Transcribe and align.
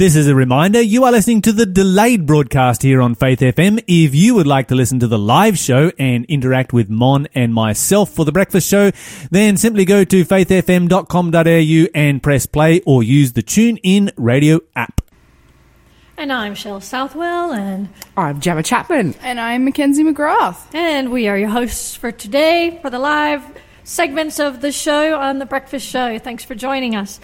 This 0.00 0.16
is 0.16 0.28
a 0.28 0.34
reminder 0.34 0.80
you 0.80 1.04
are 1.04 1.12
listening 1.12 1.42
to 1.42 1.52
the 1.52 1.66
delayed 1.66 2.24
broadcast 2.24 2.80
here 2.80 3.02
on 3.02 3.14
Faith 3.14 3.40
FM. 3.40 3.84
If 3.86 4.14
you 4.14 4.34
would 4.34 4.46
like 4.46 4.68
to 4.68 4.74
listen 4.74 4.98
to 5.00 5.06
the 5.06 5.18
live 5.18 5.58
show 5.58 5.92
and 5.98 6.24
interact 6.24 6.72
with 6.72 6.88
Mon 6.88 7.28
and 7.34 7.52
myself 7.52 8.08
for 8.08 8.24
the 8.24 8.32
breakfast 8.32 8.66
show, 8.66 8.92
then 9.30 9.58
simply 9.58 9.84
go 9.84 10.04
to 10.04 10.24
faithfm.com.au 10.24 11.90
and 11.94 12.22
press 12.22 12.46
play 12.46 12.80
or 12.86 13.02
use 13.02 13.34
the 13.34 13.42
Tune 13.42 13.76
In 13.82 14.10
radio 14.16 14.60
app. 14.74 15.02
And 16.16 16.32
I'm 16.32 16.54
Shell 16.54 16.80
Southwell, 16.80 17.52
and 17.52 17.90
I'm 18.16 18.40
Gemma 18.40 18.62
Chapman. 18.62 19.16
And 19.20 19.38
I'm 19.38 19.66
Mackenzie 19.66 20.02
McGrath. 20.02 20.74
and 20.74 21.12
we 21.12 21.28
are 21.28 21.36
your 21.36 21.50
hosts 21.50 21.94
for 21.94 22.10
today 22.10 22.78
for 22.80 22.88
the 22.88 22.98
live 22.98 23.44
segments 23.84 24.40
of 24.40 24.62
the 24.62 24.72
show 24.72 25.18
on 25.20 25.40
the 25.40 25.46
breakfast 25.46 25.86
show. 25.86 26.18
Thanks 26.18 26.42
for 26.42 26.54
joining 26.54 26.96
us. 26.96 27.20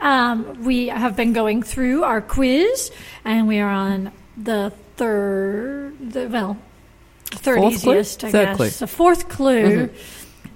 Um, 0.00 0.64
we 0.64 0.88
have 0.88 1.16
been 1.16 1.32
going 1.32 1.62
through 1.62 2.04
our 2.04 2.20
quiz, 2.20 2.90
and 3.24 3.48
we 3.48 3.58
are 3.58 3.70
on 3.70 4.12
the 4.36 4.72
third, 4.96 6.12
the, 6.12 6.28
well, 6.28 6.56
third 7.26 7.58
Fourth 7.58 7.82
clue? 7.82 7.98
I 7.98 8.02
Third 8.02 8.32
guess. 8.32 8.56
clue. 8.56 8.68
The 8.70 8.86
fourth 8.86 9.28
clue. 9.28 9.90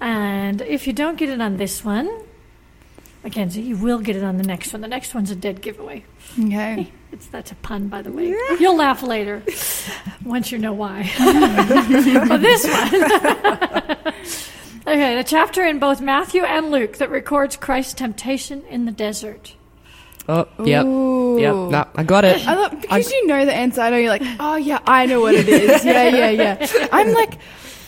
And 0.01 0.61
if 0.63 0.87
you 0.87 0.93
don't 0.93 1.17
get 1.17 1.29
it 1.29 1.41
on 1.41 1.57
this 1.57 1.85
one, 1.85 2.09
Mackenzie, 3.25 3.63
you 3.63 3.77
will 3.77 3.99
get 4.01 4.17
it 4.17 4.25
on 4.25 4.37
the 4.37 4.43
next 4.43 4.73
one. 4.73 4.81
The 4.83 4.89
next 4.89 5.15
one's 5.15 5.31
a 5.31 5.37
dead 5.37 5.61
giveaway. 5.61 6.05
Okay. 6.39 6.91
It's 7.13 7.27
that's 7.27 7.53
a 7.53 7.55
pun, 7.57 7.89
by 7.89 8.03
the 8.03 8.11
way. 8.11 8.35
You'll 8.59 8.77
laugh 8.77 9.03
later 9.03 9.43
once 10.25 10.51
you 10.51 10.59
know 10.59 10.73
why. 10.73 11.09
but 11.19 12.39
this 12.41 12.65
one. 12.67 14.15
okay, 14.87 15.17
the 15.17 15.25
chapter 15.25 15.65
in 15.65 15.79
both 15.79 16.01
Matthew 16.01 16.43
and 16.45 16.71
Luke 16.71 16.99
that 16.99 17.11
records 17.11 17.57
Christ's 17.57 17.95
temptation 17.95 18.63
in 18.69 18.85
the 18.85 18.93
desert. 18.93 19.55
Oh, 20.29 20.47
yep. 20.65 20.85
Ooh. 20.85 21.39
Yep. 21.41 21.55
No, 21.55 21.89
I 21.97 22.03
got 22.05 22.25
it. 22.25 22.47
I 22.47 22.55
thought, 22.55 22.81
because 22.81 23.11
you 23.11 23.27
know 23.27 23.45
the 23.45 23.55
answer, 23.55 23.81
I 23.81 23.91
know 23.91 23.97
you're 23.97 24.09
like, 24.09 24.23
oh 24.39 24.57
yeah, 24.57 24.79
I 24.87 25.07
know 25.07 25.21
what 25.21 25.35
it 25.35 25.49
is. 25.49 25.85
Yeah, 25.93 26.09
yeah, 26.09 26.31
yeah. 26.31 26.89
I'm 26.93 27.13
like, 27.13 27.39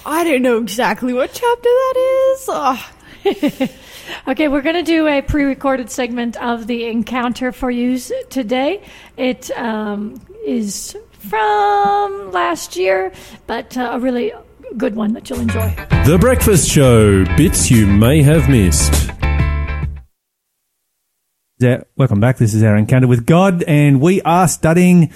I 0.05 0.25
don't 0.25 0.43
know 0.43 0.59
exactly 0.59 1.13
what 1.13 1.33
chapter 1.33 1.69
that 1.69 2.35
is. 2.35 2.49
Oh. 2.49 3.71
Okay, 4.29 4.49
we're 4.49 4.63
going 4.63 4.77
to 4.77 4.83
do 4.83 5.07
a 5.07 5.23
pre-recorded 5.23 5.91
segment 5.91 6.37
of 6.37 6.67
the 6.67 6.87
encounter 6.87 7.53
for 7.53 7.71
you 7.71 7.99
today. 8.29 8.83
It 9.17 9.51
um, 9.57 10.21
is 10.45 10.97
from 11.11 12.31
last 12.31 12.77
year, 12.77 13.13
but 13.47 13.77
uh, 13.77 13.91
a 13.93 14.01
really 14.01 14.33
good 14.77 14.97
one 14.97 15.13
that 15.15 15.31
you'll 15.31 15.41
enjoy. 15.41 15.75
The 16.07 16.19
Breakfast 16.21 16.69
Show 16.69 17.25
bits 17.37 17.71
you 17.71 17.87
may 17.87 18.23
have 18.23 18.49
missed. 18.49 19.11
Yeah, 21.59 21.85
Welcome 21.97 22.21
back. 22.21 22.39
This 22.39 22.53
is 22.53 22.63
our 22.63 22.77
encounter 22.77 23.07
with 23.07 23.25
God, 23.25 23.63
and 23.63 24.01
we 24.01 24.21
are 24.23 24.49
studying 24.49 25.13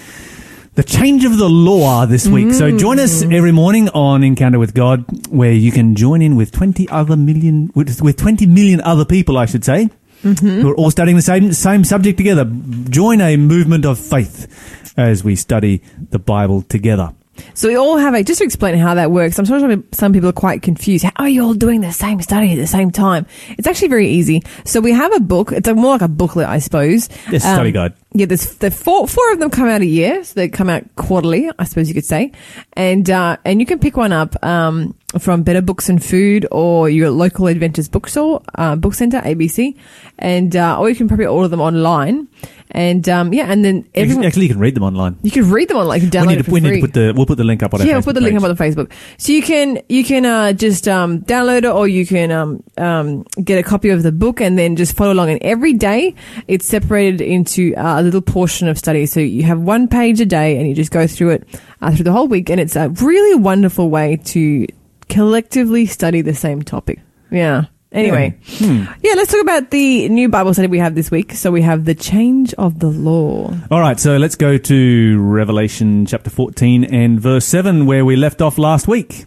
the 0.74 0.84
change 0.84 1.24
of 1.24 1.36
the 1.36 1.48
law 1.48 2.06
this 2.06 2.28
week. 2.28 2.52
So 2.52 2.70
mm. 2.70 2.78
join 2.78 3.00
us 3.00 3.22
every 3.22 3.50
morning 3.50 3.88
on 3.88 4.22
Encounter 4.22 4.60
with 4.60 4.74
God, 4.74 5.04
where 5.28 5.52
you 5.52 5.72
can 5.72 5.96
join 5.96 6.22
in 6.22 6.36
with 6.36 6.52
twenty 6.52 6.88
other 6.88 7.16
million, 7.16 7.72
with, 7.74 8.00
with 8.00 8.16
twenty 8.16 8.46
million 8.46 8.80
other 8.82 9.04
people, 9.04 9.36
I 9.36 9.46
should 9.46 9.64
say, 9.64 9.90
mm-hmm. 10.22 10.60
who 10.60 10.70
are 10.70 10.76
all 10.76 10.92
studying 10.92 11.16
the 11.16 11.22
same 11.22 11.52
same 11.52 11.82
subject 11.82 12.16
together. 12.16 12.44
Join 12.88 13.20
a 13.20 13.36
movement 13.36 13.84
of 13.84 13.98
faith 13.98 14.94
as 14.96 15.24
we 15.24 15.34
study 15.34 15.82
the 16.10 16.20
Bible 16.20 16.62
together. 16.62 17.12
So 17.54 17.68
we 17.68 17.76
all 17.76 17.96
have 17.98 18.14
a, 18.14 18.22
just 18.22 18.38
to 18.38 18.44
explain 18.44 18.76
how 18.78 18.94
that 18.94 19.10
works, 19.10 19.38
I'm 19.38 19.44
sure 19.44 19.58
some- 19.92 20.12
people 20.12 20.28
are 20.28 20.32
quite 20.32 20.62
confused. 20.62 21.04
How 21.04 21.12
are 21.16 21.28
you 21.28 21.42
all 21.44 21.54
doing 21.54 21.80
the 21.80 21.92
same 21.92 22.20
study 22.22 22.52
at 22.52 22.56
the 22.56 22.66
same 22.66 22.90
time? 22.90 23.26
It's 23.58 23.66
actually 23.66 23.88
very 23.88 24.08
easy. 24.08 24.42
So 24.64 24.80
we 24.80 24.92
have 24.92 25.12
a 25.14 25.20
book. 25.20 25.52
It's 25.52 25.68
a, 25.68 25.74
more 25.74 25.92
like 25.92 26.02
a 26.02 26.08
booklet, 26.08 26.48
I 26.48 26.58
suppose. 26.58 27.08
Yes, 27.30 27.42
study 27.42 27.72
guide. 27.72 27.92
Yeah, 28.14 28.26
there's 28.26 28.54
the 28.56 28.70
four, 28.70 29.06
four 29.06 29.32
of 29.32 29.38
them 29.38 29.50
come 29.50 29.68
out 29.68 29.82
a 29.82 29.86
year. 29.86 30.24
So 30.24 30.34
they 30.34 30.48
come 30.48 30.68
out 30.70 30.84
quarterly, 30.96 31.50
I 31.58 31.64
suppose 31.64 31.88
you 31.88 31.94
could 31.94 32.06
say. 32.06 32.32
And, 32.72 33.08
uh, 33.10 33.36
and 33.44 33.60
you 33.60 33.66
can 33.66 33.78
pick 33.78 33.96
one 33.96 34.12
up, 34.12 34.42
um, 34.44 34.94
from 35.16 35.42
Better 35.42 35.62
Books 35.62 35.88
and 35.88 36.04
Food 36.04 36.46
or 36.50 36.90
your 36.90 37.10
local 37.10 37.48
Adventist 37.48 37.90
bookstore, 37.92 38.42
uh, 38.56 38.76
book 38.76 38.92
center, 38.92 39.20
ABC. 39.22 39.74
And, 40.18 40.54
uh, 40.54 40.78
or 40.78 40.90
you 40.90 40.96
can 40.96 41.08
probably 41.08 41.24
order 41.26 41.48
them 41.48 41.62
online. 41.62 42.28
And, 42.70 43.08
um, 43.08 43.32
yeah, 43.32 43.50
and 43.50 43.64
then 43.64 43.88
everyone, 43.94 44.26
Actually, 44.26 44.42
you 44.42 44.50
can 44.50 44.58
read 44.58 44.74
them 44.74 44.82
online. 44.82 45.16
you 45.22 45.30
can 45.30 45.50
read 45.50 45.68
them 45.68 45.78
online. 45.78 46.00
Download 46.00 46.26
We 46.26 46.36
need, 46.36 46.44
to, 46.44 46.50
we 46.50 46.60
need 46.60 46.74
to 46.74 46.80
put 46.80 46.92
the 46.92 47.12
we'll 47.16 47.24
put 47.24 47.38
the 47.38 47.44
link 47.44 47.62
up 47.62 47.72
on 47.72 47.86
yeah, 47.86 47.94
we'll 47.94 48.02
put 48.02 48.14
the 48.14 48.20
link 48.20 48.36
up 48.36 48.42
on 48.42 48.54
the 48.54 48.62
Facebook. 48.62 48.92
So 49.16 49.32
you 49.32 49.42
can 49.42 49.80
you 49.88 50.04
can 50.04 50.26
uh, 50.26 50.52
just 50.52 50.86
um, 50.86 51.22
download 51.22 51.58
it, 51.58 51.64
or 51.66 51.88
you 51.88 52.04
can 52.04 52.30
um, 52.30 52.62
um, 52.76 53.22
get 53.42 53.58
a 53.58 53.62
copy 53.62 53.88
of 53.88 54.02
the 54.02 54.12
book 54.12 54.42
and 54.42 54.58
then 54.58 54.76
just 54.76 54.94
follow 54.94 55.14
along. 55.14 55.30
And 55.30 55.42
every 55.42 55.72
day, 55.72 56.14
it's 56.46 56.66
separated 56.66 57.22
into 57.22 57.74
uh, 57.74 58.00
a 58.00 58.02
little 58.02 58.20
portion 58.20 58.68
of 58.68 58.76
study. 58.76 59.06
So 59.06 59.20
you 59.20 59.44
have 59.44 59.58
one 59.60 59.88
page 59.88 60.20
a 60.20 60.26
day, 60.26 60.58
and 60.58 60.68
you 60.68 60.74
just 60.74 60.90
go 60.90 61.06
through 61.06 61.30
it 61.30 61.48
uh, 61.80 61.94
through 61.94 62.04
the 62.04 62.12
whole 62.12 62.28
week. 62.28 62.50
And 62.50 62.60
it's 62.60 62.76
a 62.76 62.90
really 62.90 63.34
wonderful 63.36 63.88
way 63.88 64.18
to 64.26 64.66
collectively 65.08 65.86
study 65.86 66.20
the 66.22 66.34
same 66.34 66.62
topic. 66.62 67.00
Yeah. 67.30 67.64
Anyway, 67.90 68.36
Hmm. 68.58 68.84
yeah, 69.02 69.14
let's 69.16 69.32
talk 69.32 69.40
about 69.40 69.70
the 69.70 70.10
new 70.10 70.28
Bible 70.28 70.52
study 70.52 70.68
we 70.68 70.78
have 70.78 70.94
this 70.94 71.10
week. 71.10 71.32
So 71.32 71.50
we 71.50 71.62
have 71.62 71.86
the 71.86 71.94
change 71.94 72.52
of 72.54 72.80
the 72.80 72.88
law. 72.88 73.54
All 73.70 73.80
right, 73.80 73.98
so 73.98 74.18
let's 74.18 74.34
go 74.36 74.58
to 74.58 75.18
Revelation 75.22 76.04
chapter 76.04 76.28
14 76.28 76.84
and 76.84 77.18
verse 77.18 77.46
7, 77.46 77.86
where 77.86 78.04
we 78.04 78.14
left 78.14 78.42
off 78.42 78.58
last 78.58 78.88
week. 78.88 79.24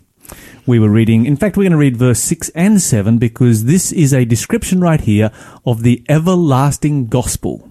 We 0.68 0.78
were 0.78 0.90
reading, 0.92 1.26
in 1.26 1.38
fact, 1.38 1.58
we're 1.58 1.64
going 1.64 1.72
to 1.72 1.78
read 1.78 1.98
verse 1.98 2.20
6 2.20 2.50
and 2.50 2.80
7 2.80 3.18
because 3.18 3.66
this 3.66 3.92
is 3.92 4.14
a 4.14 4.26
description 4.26 4.80
right 4.80 5.02
here 5.02 5.32
of 5.66 5.82
the 5.82 6.04
everlasting 6.08 7.08
gospel. 7.08 7.68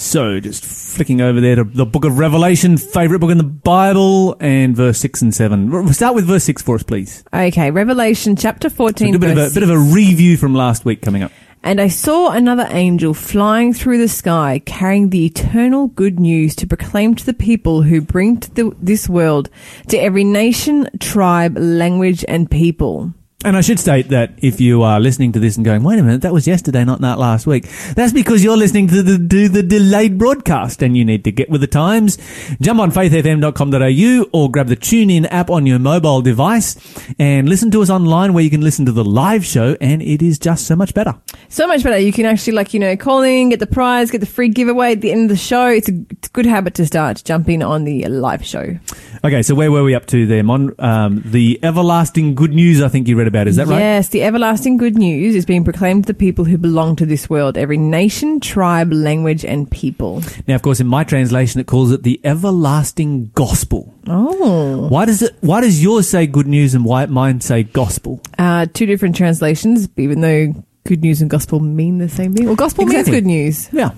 So, 0.00 0.38
just 0.38 0.64
flicking 0.64 1.20
over 1.20 1.40
there 1.40 1.56
to 1.56 1.64
the 1.64 1.84
book 1.84 2.04
of 2.04 2.18
Revelation, 2.18 2.76
favorite 2.76 3.18
book 3.18 3.32
in 3.32 3.36
the 3.38 3.42
Bible, 3.42 4.36
and 4.38 4.76
verse 4.76 4.96
6 4.98 5.22
and 5.22 5.34
7. 5.34 5.74
R- 5.74 5.92
Start 5.92 6.14
with 6.14 6.24
verse 6.24 6.44
6 6.44 6.62
for 6.62 6.76
us, 6.76 6.84
please. 6.84 7.24
Okay, 7.34 7.72
Revelation 7.72 8.36
chapter 8.36 8.68
So 8.70 8.76
14. 8.76 9.16
a 9.16 9.18
bit 9.18 9.30
of 9.36 9.38
a, 9.38 9.52
bit 9.52 9.64
of 9.64 9.70
a 9.70 9.78
review 9.78 10.36
from 10.36 10.54
last 10.54 10.84
week 10.84 11.02
coming 11.02 11.24
up. 11.24 11.32
And 11.64 11.80
I 11.80 11.88
saw 11.88 12.30
another 12.30 12.68
angel 12.70 13.12
flying 13.12 13.72
through 13.74 13.98
the 13.98 14.06
sky, 14.06 14.62
carrying 14.64 15.10
the 15.10 15.26
eternal 15.26 15.88
good 15.88 16.20
news 16.20 16.54
to 16.56 16.66
proclaim 16.68 17.16
to 17.16 17.26
the 17.26 17.34
people 17.34 17.82
who 17.82 18.00
bring 18.00 18.38
to 18.38 18.54
the, 18.54 18.76
this 18.80 19.08
world, 19.08 19.50
to 19.88 19.98
every 19.98 20.22
nation, 20.22 20.88
tribe, 21.00 21.56
language, 21.58 22.24
and 22.28 22.48
people. 22.48 23.12
And 23.44 23.56
I 23.56 23.60
should 23.60 23.78
state 23.78 24.08
that 24.08 24.32
if 24.38 24.60
you 24.60 24.82
are 24.82 24.98
listening 24.98 25.30
to 25.30 25.38
this 25.38 25.54
and 25.54 25.64
going, 25.64 25.84
wait 25.84 26.00
a 26.00 26.02
minute, 26.02 26.22
that 26.22 26.32
was 26.32 26.48
yesterday, 26.48 26.84
not 26.84 27.02
that 27.02 27.20
last 27.20 27.46
week, 27.46 27.68
that's 27.94 28.12
because 28.12 28.42
you're 28.42 28.56
listening 28.56 28.88
to 28.88 29.00
the, 29.00 29.16
to 29.16 29.48
the 29.48 29.62
delayed 29.62 30.18
broadcast 30.18 30.82
and 30.82 30.96
you 30.96 31.04
need 31.04 31.22
to 31.22 31.30
get 31.30 31.48
with 31.48 31.60
the 31.60 31.68
times. 31.68 32.18
Jump 32.60 32.80
on 32.80 32.90
faithfm.com.au 32.90 34.30
or 34.32 34.50
grab 34.50 34.66
the 34.66 34.74
TuneIn 34.74 35.28
app 35.30 35.50
on 35.50 35.66
your 35.66 35.78
mobile 35.78 36.20
device 36.20 36.76
and 37.20 37.48
listen 37.48 37.70
to 37.70 37.80
us 37.80 37.90
online 37.90 38.34
where 38.34 38.42
you 38.42 38.50
can 38.50 38.60
listen 38.60 38.84
to 38.86 38.92
the 38.92 39.04
live 39.04 39.44
show 39.44 39.76
and 39.80 40.02
it 40.02 40.20
is 40.20 40.40
just 40.40 40.66
so 40.66 40.74
much 40.74 40.92
better. 40.92 41.14
So 41.48 41.68
much 41.68 41.84
better. 41.84 41.96
You 41.96 42.12
can 42.12 42.26
actually, 42.26 42.54
like, 42.54 42.74
you 42.74 42.80
know, 42.80 42.96
call 42.96 43.22
in, 43.22 43.50
get 43.50 43.60
the 43.60 43.68
prize, 43.68 44.10
get 44.10 44.18
the 44.18 44.26
free 44.26 44.48
giveaway 44.48 44.90
at 44.90 45.00
the 45.00 45.12
end 45.12 45.22
of 45.22 45.28
the 45.28 45.36
show. 45.36 45.68
It's 45.68 45.88
a, 45.88 45.92
it's 46.10 46.26
a 46.26 46.32
good 46.32 46.46
habit 46.46 46.74
to 46.74 46.86
start. 46.86 47.22
jumping 47.24 47.62
on 47.62 47.84
the 47.84 48.04
live 48.06 48.44
show. 48.44 48.76
Okay, 49.24 49.42
so 49.42 49.54
where 49.54 49.72
were 49.72 49.82
we 49.82 49.94
up 49.94 50.06
to 50.06 50.26
there, 50.26 50.44
Mon? 50.44 50.74
Um, 50.78 51.22
the 51.24 51.58
everlasting 51.62 52.34
good 52.36 52.52
news 52.52 52.80
I 52.80 52.88
think 52.88 53.08
you 53.08 53.16
read 53.16 53.26
about, 53.26 53.48
is 53.48 53.56
that 53.56 53.66
right? 53.66 53.78
Yes, 53.78 54.08
the 54.10 54.22
everlasting 54.22 54.76
good 54.76 54.96
news 54.96 55.34
is 55.34 55.44
being 55.44 55.64
proclaimed 55.64 56.04
to 56.04 56.12
the 56.12 56.18
people 56.18 56.44
who 56.44 56.56
belong 56.56 56.94
to 56.96 57.06
this 57.06 57.28
world, 57.28 57.58
every 57.58 57.78
nation, 57.78 58.38
tribe, 58.38 58.92
language, 58.92 59.44
and 59.44 59.68
people. 59.70 60.22
Now, 60.46 60.54
of 60.54 60.62
course, 60.62 60.78
in 60.78 60.86
my 60.86 61.02
translation, 61.02 61.60
it 61.60 61.66
calls 61.66 61.90
it 61.90 62.04
the 62.04 62.20
everlasting 62.22 63.32
gospel. 63.34 63.92
Oh. 64.06 64.86
Why 64.88 65.04
does 65.04 65.20
it? 65.22 65.36
Why 65.40 65.60
does 65.62 65.82
yours 65.82 66.08
say 66.08 66.26
good 66.28 66.46
news 66.46 66.74
and 66.74 66.84
why 66.84 67.04
mine 67.06 67.40
say 67.40 67.64
gospel? 67.64 68.20
Uh, 68.38 68.66
two 68.72 68.86
different 68.86 69.16
translations, 69.16 69.88
even 69.96 70.20
though 70.20 70.54
good 70.86 71.02
news 71.02 71.20
and 71.20 71.28
gospel 71.28 71.58
mean 71.60 71.98
the 71.98 72.08
same 72.08 72.34
thing. 72.34 72.46
Well, 72.46 72.54
gospel 72.54 72.84
Exactly. 72.84 73.12
means 73.12 73.20
good 73.20 73.26
news. 73.26 73.68
Yeah. 73.72 73.90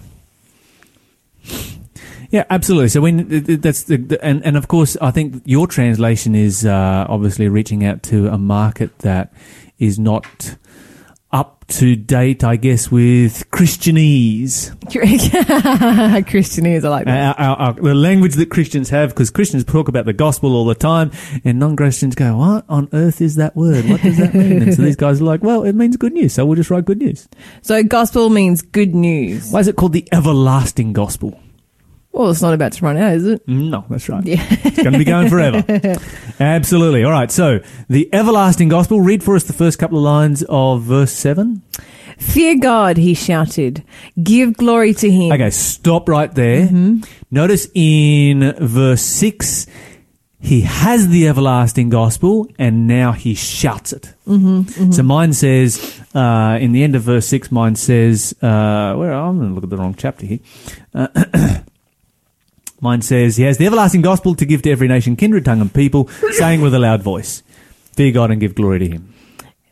Yeah, 2.31 2.44
absolutely. 2.49 2.88
So 2.88 3.00
when 3.00 3.29
th- 3.29 3.47
th- 3.47 3.61
that's 3.61 3.82
the, 3.85 3.97
the 3.97 4.25
and 4.25 4.44
and 4.44 4.56
of 4.56 4.69
course, 4.69 4.97
I 5.00 5.11
think 5.11 5.43
your 5.44 5.67
translation 5.67 6.35
is 6.35 6.65
uh, 6.65 7.06
obviously 7.09 7.49
reaching 7.49 7.85
out 7.85 8.03
to 8.05 8.29
a 8.29 8.38
market 8.38 8.97
that 9.00 9.32
is 9.79 9.99
not 9.99 10.56
up 11.32 11.65
to 11.69 11.94
date, 11.94 12.43
I 12.43 12.56
guess, 12.56 12.91
with 12.91 13.49
Christianese, 13.50 14.77
Christianese, 16.27 16.85
I 16.85 16.88
like 16.88 17.05
that. 17.06 17.38
our, 17.38 17.47
our, 17.47 17.56
our, 17.56 17.73
the 17.75 17.94
language 17.94 18.35
that 18.35 18.50
Christians 18.50 18.91
have, 18.91 19.11
because 19.11 19.31
Christians 19.31 19.65
talk 19.65 19.87
about 19.87 20.06
the 20.06 20.12
gospel 20.12 20.56
all 20.56 20.65
the 20.65 20.75
time, 20.75 21.12
and 21.44 21.59
non-Christians 21.61 22.17
go, 22.17 22.37
"What 22.37 22.65
on 22.69 22.88
earth 22.93 23.21
is 23.21 23.37
that 23.37 23.55
word? 23.56 23.85
What 23.88 24.03
does 24.03 24.19
that 24.19 24.35
mean?" 24.35 24.62
and 24.62 24.75
so 24.75 24.82
these 24.82 24.97
guys 24.97 25.21
are 25.21 25.25
like, 25.25 25.43
"Well, 25.43 25.62
it 25.65 25.75
means 25.75 25.97
good 25.97 26.12
news, 26.12 26.35
so 26.35 26.44
we'll 26.44 26.56
just 26.56 26.71
write 26.71 26.85
good 26.85 26.99
news." 26.99 27.29
So 27.62 27.82
gospel 27.82 28.29
means 28.31 28.62
good 28.62 28.94
news. 28.94 29.50
Why 29.50 29.61
is 29.61 29.69
it 29.69 29.77
called 29.77 29.93
the 29.93 30.09
everlasting 30.12 30.93
gospel? 30.93 31.41
Well, 32.12 32.30
it's 32.30 32.42
not 32.42 32.54
about 32.54 32.72
to 32.72 32.84
run 32.84 32.96
out, 32.96 33.14
is 33.14 33.24
it? 33.26 33.46
No, 33.46 33.84
that's 33.88 34.08
right. 34.08 34.24
Yeah. 34.26 34.44
It's 34.64 34.76
going 34.82 34.92
to 34.92 34.98
be 34.98 35.04
going 35.04 35.28
forever. 35.28 35.64
Absolutely. 36.40 37.04
All 37.04 37.12
right. 37.12 37.30
So, 37.30 37.60
the 37.88 38.12
everlasting 38.12 38.68
gospel. 38.68 39.00
Read 39.00 39.22
for 39.22 39.36
us 39.36 39.44
the 39.44 39.52
first 39.52 39.78
couple 39.78 39.98
of 39.98 40.04
lines 40.04 40.42
of 40.48 40.82
verse 40.82 41.12
7. 41.12 41.62
Fear 42.18 42.58
God, 42.58 42.96
he 42.96 43.14
shouted. 43.14 43.84
Give 44.22 44.52
glory 44.54 44.92
to 44.94 45.10
him. 45.10 45.32
Okay, 45.32 45.50
stop 45.50 46.08
right 46.08 46.34
there. 46.34 46.66
Mm-hmm. 46.66 47.00
Notice 47.30 47.68
in 47.74 48.54
verse 48.58 49.02
6, 49.02 49.66
he 50.40 50.62
has 50.62 51.08
the 51.08 51.28
everlasting 51.28 51.90
gospel 51.90 52.48
and 52.58 52.86
now 52.86 53.12
he 53.12 53.34
shouts 53.34 53.92
it. 53.92 54.12
Mm-hmm, 54.26 54.90
So 54.92 55.02
mine 55.02 55.32
says, 55.32 56.00
uh, 56.14 56.58
in 56.60 56.72
the 56.72 56.82
end 56.82 56.94
of 56.96 57.02
verse 57.02 57.26
6, 57.26 57.52
mine 57.52 57.76
says, 57.76 58.34
uh, 58.42 58.94
where 58.96 59.12
I'm 59.12 59.38
going 59.38 59.48
to 59.50 59.54
look 59.54 59.64
at 59.64 59.70
the 59.70 59.76
wrong 59.78 59.94
chapter 59.96 60.26
here. 60.26 60.40
Uh, 60.94 61.08
mine 62.81 63.03
says, 63.03 63.37
he 63.37 63.44
has 63.44 63.59
the 63.59 63.67
everlasting 63.67 64.03
gospel 64.03 64.35
to 64.35 64.44
give 64.44 64.62
to 64.62 64.71
every 64.71 64.88
nation, 64.88 65.17
kindred, 65.17 65.44
tongue, 65.44 65.61
and 65.61 65.73
people, 65.73 66.09
saying 66.32 66.61
with 66.61 66.75
a 66.75 66.79
loud 66.79 67.03
voice, 67.03 67.43
Fear 67.94 68.12
God 68.12 68.31
and 68.31 68.41
give 68.41 68.55
glory 68.55 68.79
to 68.79 68.88
him. 68.88 69.15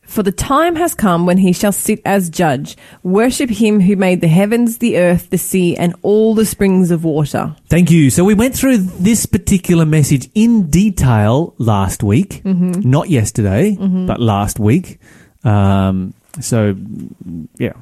For 0.08 0.22
the 0.22 0.32
time 0.32 0.76
has 0.76 0.94
come 0.94 1.26
when 1.26 1.36
he 1.36 1.52
shall 1.52 1.70
sit 1.70 2.00
as 2.04 2.30
judge. 2.30 2.78
Worship 3.02 3.50
him 3.50 3.80
who 3.80 3.94
made 3.94 4.22
the 4.22 4.28
heavens, 4.28 4.78
the 4.78 4.96
earth, 4.96 5.28
the 5.28 5.36
sea, 5.36 5.76
and 5.76 5.94
all 6.00 6.34
the 6.34 6.46
springs 6.46 6.90
of 6.90 7.04
water. 7.04 7.54
Thank 7.68 7.90
you. 7.90 8.08
So 8.08 8.24
we 8.24 8.32
went 8.32 8.54
through 8.56 8.78
this 8.78 9.26
particular 9.26 9.84
message 9.84 10.30
in 10.34 10.70
detail 10.70 11.54
last 11.58 12.02
week, 12.02 12.40
not 12.44 13.10
yesterday, 13.10 13.76
but 14.06 14.18
last 14.18 14.58
week. 14.58 14.98
Um, 15.44 16.14
so, 16.40 16.74
yeah. 17.58 17.74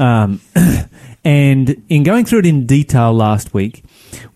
Um, 0.00 0.40
and 1.24 1.82
in 1.88 2.02
going 2.02 2.24
through 2.24 2.40
it 2.40 2.46
in 2.46 2.66
detail 2.66 3.12
last 3.12 3.54
week, 3.54 3.84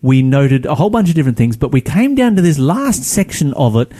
we 0.01 0.21
noted 0.21 0.65
a 0.65 0.75
whole 0.75 0.89
bunch 0.89 1.09
of 1.09 1.15
different 1.15 1.37
things, 1.37 1.57
but 1.57 1.71
we 1.71 1.81
came 1.81 2.15
down 2.15 2.35
to 2.35 2.41
this 2.41 2.59
last 2.59 3.03
section 3.03 3.53
of 3.53 3.75
it 3.75 3.91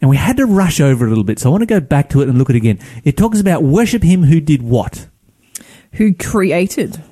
and 0.00 0.10
we 0.10 0.16
had 0.16 0.36
to 0.38 0.46
rush 0.46 0.80
over 0.80 1.06
a 1.06 1.08
little 1.08 1.24
bit. 1.24 1.38
So 1.38 1.48
I 1.48 1.52
want 1.52 1.62
to 1.62 1.66
go 1.66 1.80
back 1.80 2.08
to 2.10 2.22
it 2.22 2.28
and 2.28 2.38
look 2.38 2.50
at 2.50 2.56
it 2.56 2.58
again. 2.58 2.78
It 3.04 3.16
talks 3.16 3.40
about 3.40 3.62
worship 3.62 4.02
him 4.02 4.24
who 4.24 4.40
did 4.40 4.62
what? 4.62 5.08
Who 5.92 6.14
created 6.14 7.02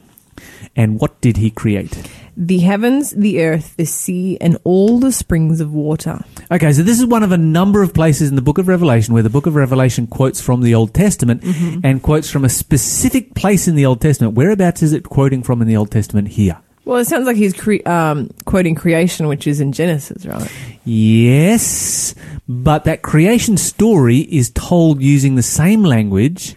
And 0.75 1.01
what 1.01 1.21
did 1.21 1.37
he 1.37 1.51
create? 1.51 2.11
the 2.41 2.59
heavens, 2.61 3.11
the 3.11 3.43
earth, 3.43 3.77
the 3.77 3.85
sea, 3.85 4.39
and 4.41 4.57
all 4.65 4.99
the 4.99 5.13
springs 5.13 5.61
of 5.61 5.75
water. 5.75 6.25
Okay, 6.51 6.73
so 6.73 6.83
this 6.83 6.99
is 6.99 7.05
one 7.05 7.23
of 7.23 7.33
a 7.33 7.37
number 7.37 7.83
of 7.83 7.93
places 7.93 8.31
in 8.31 8.35
the 8.35 8.43
book 8.43 8.57
of 8.57 8.67
Revelation 8.67 9.13
where 9.13 9.23
the 9.23 9.29
book 9.29 9.45
of 9.45 9.55
Revelation 9.55 10.07
quotes 10.07 10.41
from 10.41 10.63
the 10.63 10.75
Old 10.75 10.95
Testament 10.95 11.43
mm-hmm. 11.43 11.81
and 11.85 12.03
quotes 12.03 12.31
from 12.31 12.47
a 12.47 12.49
specific 12.49 13.35
place 13.35 13.69
in 13.69 13.75
the 13.75 13.85
Old 13.85 14.01
Testament. 14.01 14.35
Whereabouts 14.35 14.83
is 14.83 14.95
it 14.95 15.05
quoting 15.05 15.43
from 15.43 15.61
in 15.61 15.69
the 15.69 15.77
Old 15.77 15.91
Testament 15.91 16.29
here? 16.29 16.59
Well, 16.85 16.99
it 16.99 17.05
sounds 17.07 17.27
like 17.27 17.37
he's 17.37 17.53
cre- 17.53 17.87
um, 17.87 18.31
quoting 18.47 18.75
creation, 18.75 19.29
which 19.29 19.47
is 19.47 19.61
in 19.61 19.73
Genesis, 19.73 20.27
right? 20.27 20.51
Yes, 20.85 22.15
but 22.49 22.85
that 22.85 23.03
creation 23.03 23.57
story 23.57 24.19
is 24.19 24.51
told 24.51 25.03
using 25.03 25.35
the 25.35 25.43
same 25.43 25.85
language 25.85 26.57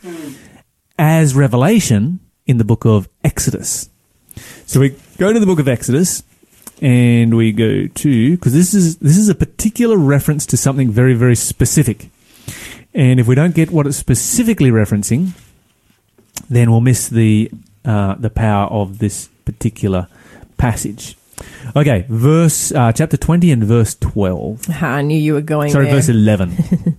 as 0.97 1.35
Revelation 1.35 2.19
in 2.47 2.57
the 2.57 2.63
book 2.63 2.85
of 2.85 3.09
Exodus. 3.23 3.89
So 4.65 4.79
we 4.79 4.95
go 5.17 5.33
to 5.33 5.39
the 5.39 5.45
book 5.45 5.59
of 5.59 5.67
Exodus 5.67 6.23
and 6.81 7.35
we 7.35 7.51
go 7.51 7.87
to 7.87 8.31
because 8.31 8.53
this 8.53 8.73
is 8.73 8.97
this 8.97 9.17
is 9.17 9.29
a 9.29 9.35
particular 9.35 9.97
reference 9.97 10.45
to 10.47 10.57
something 10.57 10.89
very 10.89 11.13
very 11.13 11.35
specific. 11.35 12.09
And 12.93 13.19
if 13.19 13.27
we 13.27 13.35
don't 13.35 13.55
get 13.55 13.71
what 13.71 13.87
it's 13.87 13.97
specifically 13.97 14.69
referencing, 14.69 15.31
then 16.49 16.71
we'll 16.71 16.81
miss 16.81 17.09
the 17.09 17.51
uh, 17.85 18.15
the 18.15 18.29
power 18.29 18.67
of 18.67 18.99
this 18.99 19.29
particular 19.45 20.07
passage. 20.57 21.17
Okay, 21.75 22.05
verse 22.09 22.71
uh, 22.71 22.91
chapter 22.91 23.17
twenty 23.17 23.51
and 23.51 23.63
verse 23.63 23.95
twelve. 23.95 24.65
I 24.81 25.01
knew 25.01 25.17
you 25.17 25.33
were 25.33 25.41
going 25.41 25.71
Sorry, 25.71 25.85
there. 25.85 25.95
verse 25.95 26.09
eleven. 26.09 26.55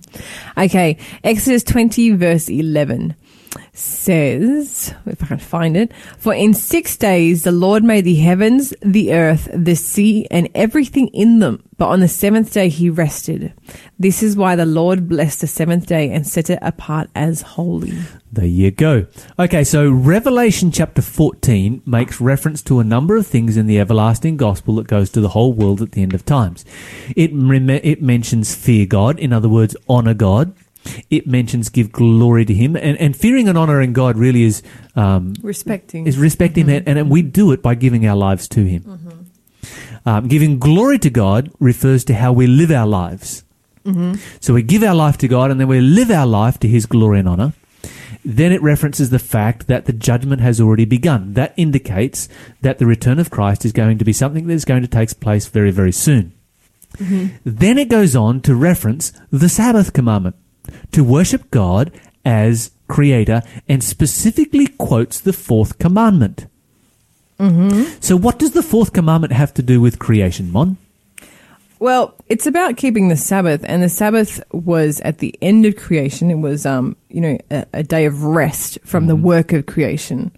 Okay, 0.57 0.97
Exodus 1.21 1.63
20, 1.63 2.11
verse 2.11 2.47
11 2.47 3.13
says, 3.73 4.93
if 5.05 5.23
I 5.23 5.27
can 5.27 5.39
find 5.39 5.75
it, 5.77 5.91
for 6.17 6.33
in 6.33 6.53
six 6.53 6.97
days 6.97 7.43
the 7.43 7.51
Lord 7.51 7.83
made 7.83 8.05
the 8.05 8.15
heavens, 8.15 8.73
the 8.81 9.13
earth, 9.13 9.49
the 9.53 9.75
sea, 9.75 10.27
and 10.31 10.49
everything 10.55 11.07
in 11.09 11.39
them. 11.39 11.63
But 11.77 11.89
on 11.89 11.99
the 11.99 12.07
seventh 12.07 12.53
day 12.53 12.69
he 12.69 12.89
rested. 12.89 13.53
This 13.99 14.23
is 14.23 14.37
why 14.37 14.55
the 14.55 14.65
Lord 14.65 15.09
blessed 15.09 15.41
the 15.41 15.47
seventh 15.47 15.87
day 15.87 16.09
and 16.09 16.25
set 16.25 16.49
it 16.49 16.59
apart 16.61 17.09
as 17.15 17.41
holy. 17.41 17.97
There 18.31 18.45
you 18.45 18.71
go. 18.71 19.07
Okay, 19.37 19.63
so 19.63 19.89
Revelation 19.89 20.71
chapter 20.71 21.01
14 21.01 21.81
makes 21.85 22.21
reference 22.21 22.61
to 22.63 22.79
a 22.79 22.83
number 22.83 23.17
of 23.17 23.27
things 23.27 23.57
in 23.57 23.67
the 23.67 23.79
everlasting 23.79 24.37
gospel 24.37 24.75
that 24.75 24.87
goes 24.87 25.09
to 25.11 25.21
the 25.21 25.29
whole 25.29 25.53
world 25.53 25.81
at 25.81 25.93
the 25.93 26.01
end 26.01 26.13
of 26.13 26.25
times. 26.25 26.65
It, 27.15 27.31
it 27.33 28.01
mentions 28.01 28.55
fear 28.55 28.85
God, 28.85 29.19
in 29.19 29.33
other 29.33 29.49
words, 29.49 29.75
honor 29.87 30.13
God. 30.13 30.53
It 31.09 31.27
mentions 31.27 31.69
give 31.69 31.91
glory 31.91 32.45
to 32.45 32.53
Him, 32.53 32.75
and, 32.75 32.97
and 32.97 33.15
fearing 33.15 33.47
and 33.47 33.57
honoring 33.57 33.93
God 33.93 34.17
really 34.17 34.43
is 34.43 34.61
um, 34.95 35.33
Respecting. 35.41 36.07
is 36.07 36.17
respect 36.17 36.55
Him, 36.55 36.69
and, 36.69 36.87
and 36.87 37.09
we 37.09 37.21
do 37.21 37.51
it 37.51 37.61
by 37.61 37.75
giving 37.75 38.05
our 38.07 38.15
lives 38.15 38.47
to 38.49 38.63
Him. 38.65 39.27
Um, 40.05 40.27
giving 40.27 40.59
glory 40.59 40.99
to 40.99 41.09
God 41.09 41.51
refers 41.59 42.03
to 42.05 42.13
how 42.13 42.31
we 42.31 42.45
live 42.47 42.71
our 42.71 42.87
lives. 42.87 43.43
So 44.39 44.55
we 44.55 44.63
give 44.63 44.81
our 44.81 44.95
life 44.95 45.17
to 45.19 45.27
God, 45.27 45.51
and 45.51 45.59
then 45.59 45.67
we 45.67 45.79
live 45.79 46.09
our 46.09 46.25
life 46.25 46.59
to 46.59 46.67
His 46.67 46.85
glory 46.87 47.19
and 47.19 47.29
honor. 47.29 47.53
Then 48.23 48.51
it 48.51 48.61
references 48.63 49.11
the 49.11 49.19
fact 49.19 49.67
that 49.67 49.85
the 49.85 49.93
judgment 49.93 50.41
has 50.41 50.59
already 50.59 50.85
begun. 50.85 51.33
That 51.33 51.53
indicates 51.57 52.27
that 52.61 52.79
the 52.79 52.87
return 52.87 53.19
of 53.19 53.29
Christ 53.29 53.63
is 53.63 53.71
going 53.71 53.99
to 53.99 54.05
be 54.05 54.13
something 54.13 54.47
that 54.47 54.53
is 54.53 54.65
going 54.65 54.81
to 54.81 54.87
take 54.87 55.19
place 55.19 55.45
very, 55.45 55.69
very 55.69 55.91
soon. 55.91 56.33
Then 56.97 57.77
it 57.77 57.89
goes 57.89 58.15
on 58.15 58.41
to 58.41 58.55
reference 58.55 59.11
the 59.31 59.49
Sabbath 59.49 59.93
commandment 59.93 60.35
to 60.91 61.03
worship 61.03 61.51
God 61.51 61.91
as 62.23 62.71
creator 62.87 63.41
and 63.67 63.83
specifically 63.83 64.67
quotes 64.67 65.19
the 65.19 65.33
fourth 65.33 65.79
commandment. 65.79 66.47
So, 67.99 68.15
what 68.15 68.39
does 68.39 68.51
the 68.51 68.63
fourth 68.63 68.93
commandment 68.93 69.33
have 69.33 69.53
to 69.55 69.61
do 69.61 69.81
with 69.81 69.99
creation, 69.99 70.51
Mon? 70.51 70.77
Well, 71.79 72.15
it's 72.29 72.47
about 72.47 72.77
keeping 72.77 73.09
the 73.09 73.17
Sabbath, 73.17 73.61
and 73.65 73.83
the 73.83 73.89
Sabbath 73.89 74.41
was 74.53 75.01
at 75.01 75.17
the 75.17 75.37
end 75.41 75.65
of 75.65 75.75
creation. 75.75 76.31
It 76.31 76.35
was, 76.35 76.65
um, 76.65 76.95
you 77.09 77.19
know, 77.19 77.37
a, 77.51 77.65
a 77.73 77.83
day 77.83 78.05
of 78.05 78.23
rest 78.23 78.79
from 78.85 79.07
the 79.07 79.15
work 79.17 79.51
of 79.51 79.65
creation, 79.65 80.31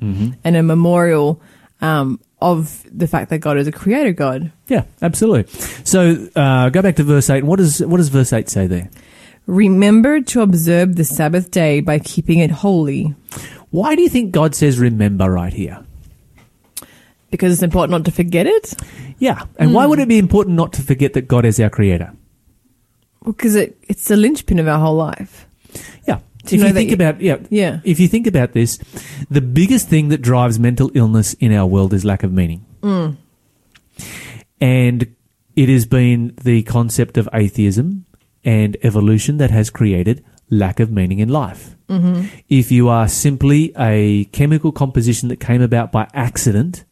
and 0.44 0.56
a 0.56 0.64
memorial 0.64 1.40
um, 1.82 2.20
of 2.42 2.84
the 2.92 3.08
fact 3.08 3.30
that 3.30 3.40
God 3.40 3.58
is 3.60 3.68
a 3.68 3.72
creator 3.72 4.12
God. 4.12 4.52
Yeah, 4.68 4.84
absolutely. 5.02 5.46
So, 5.84 6.28
uh, 6.36 6.70
go 6.70 6.82
back 6.82 6.96
to 6.96 7.04
verse 7.04 7.30
8. 7.30 7.44
What, 7.44 7.60
is, 7.60 7.80
what 7.86 7.98
does 7.98 8.10
verse 8.10 8.34
8 8.34 8.50
say 8.50 8.66
there? 8.66 8.90
Remember 9.48 10.22
to 10.22 10.42
observe 10.42 10.96
the 10.96 11.04
Sabbath 11.06 11.52
day 11.52 11.80
by 11.80 12.00
keeping 12.00 12.40
it 12.40 12.52
holy, 12.52 13.16
Why 13.72 13.96
do 13.96 14.02
you 14.02 14.10
think 14.10 14.32
God 14.32 14.56
says 14.56 14.80
remember 14.80 15.32
right 15.32 15.54
here? 15.54 15.84
because 17.32 17.54
it's 17.54 17.64
important 17.64 17.92
not 17.92 18.06
to 18.06 18.12
forget 18.12 18.48
it. 18.48 18.74
Yeah. 19.20 19.44
And 19.58 19.74
why 19.74 19.84
hmm. 19.84 19.90
would 19.90 20.00
it 20.00 20.08
be 20.08 20.18
important 20.18 20.56
not 20.56 20.74
to 20.74 20.82
forget 20.82 21.14
that 21.14 21.28
God 21.28 21.46
is 21.46 21.60
our 21.60 21.70
creator? 21.70 22.14
Because 23.26 23.56
it, 23.56 23.78
it's 23.84 24.06
the 24.06 24.18
linchpin 24.18 24.60
of 24.60 24.68
our 24.68 24.80
whole 24.80 24.96
life. 24.96 25.46
Yeah. 26.08 26.20
If 26.46 26.54
you 26.54 26.72
think 26.72 26.90
you- 26.92 26.96
about 26.96 27.20
yeah, 27.22 27.38
Yeah. 27.50 27.82
if 27.84 28.00
you 28.00 28.08
think 28.08 28.28
about 28.28 28.54
this, 28.54 28.78
the 29.30 29.42
biggest 29.42 29.90
thing 29.90 30.10
that 30.10 30.22
drives 30.22 30.60
mental 30.60 30.92
illness 30.94 31.34
in 31.36 31.52
our 31.52 31.66
world 31.66 31.94
is 31.94 32.06
lack 32.06 32.24
of 32.24 32.32
meaning. 32.32 32.66
Hmm. 32.82 33.12
And 34.62 35.16
it 35.56 35.70
has 35.70 35.86
been 35.86 36.34
the 36.42 36.64
concept 36.64 37.18
of 37.18 37.28
atheism 37.34 38.06
and 38.48 38.78
evolution 38.82 39.38
that 39.38 39.52
has 39.52 39.70
created 39.70 40.24
lack 40.50 40.80
of 40.80 40.90
meaning 40.90 41.20
in 41.20 41.28
life. 41.28 41.76
If 42.48 42.72
you 42.72 42.88
are 42.88 43.08
simply 43.08 43.74
a 43.78 44.26
chemical 44.32 44.72
composition 44.72 45.28
that 45.30 45.40
came 45.40 45.62
about 45.62 45.92
by 45.92 46.08
accident, 46.14 46.86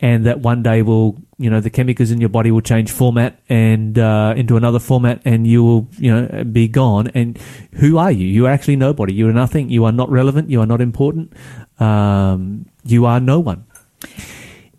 and 0.00 0.26
that 0.26 0.40
one 0.42 0.62
day 0.64 0.82
will, 0.82 1.14
you 1.38 1.48
know, 1.48 1.60
the 1.60 1.70
chemicals 1.70 2.10
in 2.10 2.18
your 2.20 2.28
body 2.28 2.50
will 2.50 2.60
change 2.60 2.90
format 2.90 3.38
and 3.48 3.98
uh, 3.98 4.34
into 4.36 4.56
another 4.56 4.80
format, 4.80 5.22
and 5.24 5.46
you 5.46 5.62
will, 5.62 5.86
you 5.98 6.10
know, 6.10 6.42
be 6.42 6.66
gone. 6.66 7.06
And 7.14 7.38
who 7.74 7.98
are 7.98 8.10
you? 8.10 8.26
You 8.26 8.46
are 8.46 8.50
actually 8.50 8.74
nobody. 8.76 9.14
You 9.14 9.28
are 9.28 9.32
nothing. 9.32 9.70
You 9.70 9.84
are 9.84 9.92
not 9.92 10.10
relevant. 10.10 10.50
You 10.50 10.60
are 10.60 10.66
not 10.66 10.80
important. 10.80 11.32
Um, 11.78 12.66
you 12.84 13.06
are 13.06 13.20
no 13.20 13.38
one. 13.38 13.64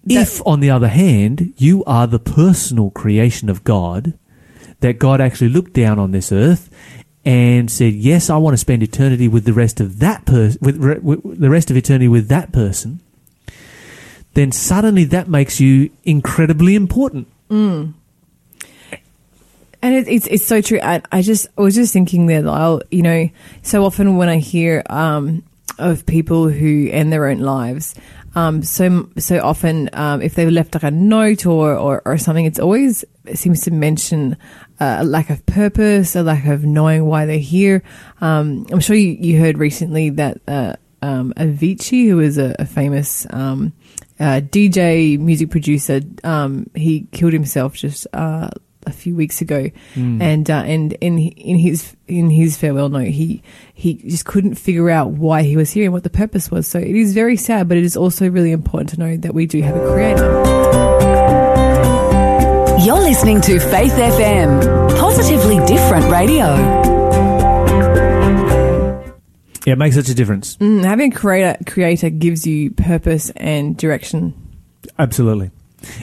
if, 0.07 0.41
on 0.45 0.60
the 0.60 0.69
other 0.69 0.89
hand, 0.89 1.53
you 1.57 1.83
are 1.86 2.05
the 2.07 2.19
personal 2.19 2.91
creation 2.91 3.50
of 3.50 3.63
God, 3.63 4.19
that 4.84 5.00
God 5.00 5.20
actually 5.22 5.50
looked 5.50 5.74
down 5.74 5.98
on 5.98 6.12
this 6.12 6.32
earth 6.32 6.70
and 7.25 7.72
said, 7.72 7.94
"Yes, 7.94 8.30
I 8.30 8.38
want 8.38 8.54
to 8.54 8.58
spend 8.58 8.84
eternity 8.84 9.28
with 9.28 9.46
the 9.46 9.54
rest 9.54 9.80
of 9.80 10.00
that 10.00 10.25
person, 10.25 10.60
with, 10.62 10.78
re- 10.78 11.00
with 11.00 11.40
the 11.40 11.50
rest 11.50 11.72
of 11.72 11.78
eternity 11.78 12.08
with 12.10 12.28
that 12.28 12.52
person." 12.52 13.00
Then 14.34 14.52
suddenly 14.52 15.06
that 15.06 15.28
makes 15.28 15.60
you 15.60 15.90
incredibly 16.04 16.75
important. 16.75 17.28
And 19.82 19.96
it, 19.96 20.08
it's 20.08 20.28
it's 20.28 20.46
so 20.46 20.62
true. 20.62 20.80
I, 20.82 21.02
I 21.12 21.22
just 21.22 21.48
I 21.58 21.62
was 21.62 21.75
just 21.75 21.94
thinking 21.94 22.28
that 22.28 22.46
I'll 22.48 22.82
you 22.92 23.02
know 23.02 23.30
so 23.62 23.86
often 23.86 24.18
when 24.18 24.28
I 24.30 24.38
hear 24.38 24.84
um, 24.90 25.44
of 25.80 26.06
people 26.06 26.50
who 26.50 26.90
end 26.92 27.12
their 27.12 27.28
own 27.28 27.40
lives, 27.40 27.96
um, 28.36 28.63
so 28.63 29.10
so 29.18 29.42
often 29.42 29.90
um, 29.94 30.22
if 30.22 30.36
they've 30.36 30.50
left 30.50 30.74
like 30.74 30.84
a 30.84 30.92
note 30.92 31.46
or, 31.46 31.75
or 31.75 32.02
or 32.06 32.18
something, 32.18 32.46
it's 32.46 32.60
always 32.60 33.06
it 33.25 33.38
seems 33.38 33.62
to 33.62 33.72
mention 33.72 34.38
uh, 34.80 34.98
a 35.00 35.04
lack 35.04 35.30
of 35.30 35.46
purpose, 35.46 36.16
a 36.16 36.24
lack 36.24 36.46
of 36.46 36.63
knowing 36.63 37.06
why 37.06 37.25
they're 37.25 37.38
here. 37.38 37.84
Um, 38.22 38.66
I'm 38.72 38.80
sure 38.80 38.96
you, 38.96 39.18
you 39.20 39.40
heard 39.40 39.58
recently 39.58 40.10
that. 40.12 40.42
Uh, 40.48 40.75
um, 41.04 41.34
Avicii, 41.36 42.08
who 42.08 42.22
is 42.22 42.38
a, 42.38 42.56
a 42.60 42.66
famous 42.66 43.28
um, 43.32 43.74
uh, 44.22 44.40
DJ, 44.40 45.20
music 45.20 45.52
producer. 45.52 46.00
Um, 46.24 46.70
he 46.75 47.08
killed 47.12 47.34
himself 47.34 47.74
just 47.74 48.08
uh, 48.13 48.48
a 48.86 48.92
few 48.92 49.16
weeks 49.16 49.42
ago, 49.42 49.70
and 49.96 50.50
uh, 50.50 50.63
and 50.66 50.94
in 50.94 51.18
in 51.18 51.58
his 51.58 51.96
in 52.08 52.30
his 52.30 52.58
farewell 52.58 52.90
note, 52.90 53.08
he 53.08 53.42
he 53.74 53.96
just 53.96 54.25
couldn't 54.25 54.56
figure 54.56 54.90
out 54.90 55.12
why 55.12 55.44
he 55.44 55.58
was 55.58 55.72
here 55.72 55.86
and 55.86 55.94
what 55.94 56.04
the 56.04 56.10
purpose 56.10 56.52
was. 56.52 56.68
So 56.68 56.80
it 56.80 56.96
is 56.96 57.13
very 57.13 57.38
sad, 57.38 57.68
but 57.68 57.78
it 57.78 57.84
is 57.84 57.98
also 57.98 58.30
really 58.30 58.52
important 58.52 58.90
to 58.90 59.00
know 59.00 59.18
that 59.18 59.34
we 59.34 59.46
do 59.46 59.62
have 59.62 59.75
a 59.75 59.92
creator. 59.92 60.32
You're 62.84 63.00
listening 63.00 63.40
to 63.42 63.60
Faith 63.60 63.94
FM, 63.94 64.98
positively 64.98 65.58
different 65.66 66.12
radio. 66.12 66.92
Yeah, 69.66 69.74
it 69.74 69.78
makes 69.78 69.96
such 69.96 70.10
a 70.10 70.13
difference. 70.13 70.58
Mm, 70.58 70.84
having 70.84 71.13
a 71.13 71.16
creator 71.16 71.58
creator 71.66 72.10
gives 72.10 72.46
you 72.46 72.72
purpose 72.72 73.30
and 73.38 73.78
direction. 73.78 74.34
Absolutely. 75.00 75.52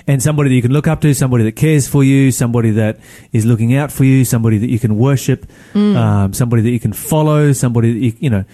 And 0.07 0.23
somebody 0.23 0.51
that 0.51 0.55
you 0.55 0.63
can 0.63 0.73
look 0.73 0.87
up 0.87 1.01
to, 1.03 1.15
somebody 1.15 1.45
that 1.45 1.57
cares 1.57 1.89
for 1.89 2.05
you, 2.05 2.31
somebody 2.31 2.71
that 2.73 2.99
is 3.33 3.45
looking 3.47 3.75
out 3.75 3.91
for 3.91 4.05
you, 4.05 4.25
somebody 4.25 4.59
that 4.59 4.69
you 4.71 4.79
can 4.79 4.97
worship, 4.97 5.47
Mm. 5.75 5.97
um, 5.97 6.33
somebody 6.33 6.63
that 6.63 6.71
you 6.71 6.81
can 6.81 6.93
follow, 6.93 7.53
somebody 7.53 7.93
that 7.93 7.99
you, 7.99 8.13
you 8.21 8.31
know, 8.31 8.45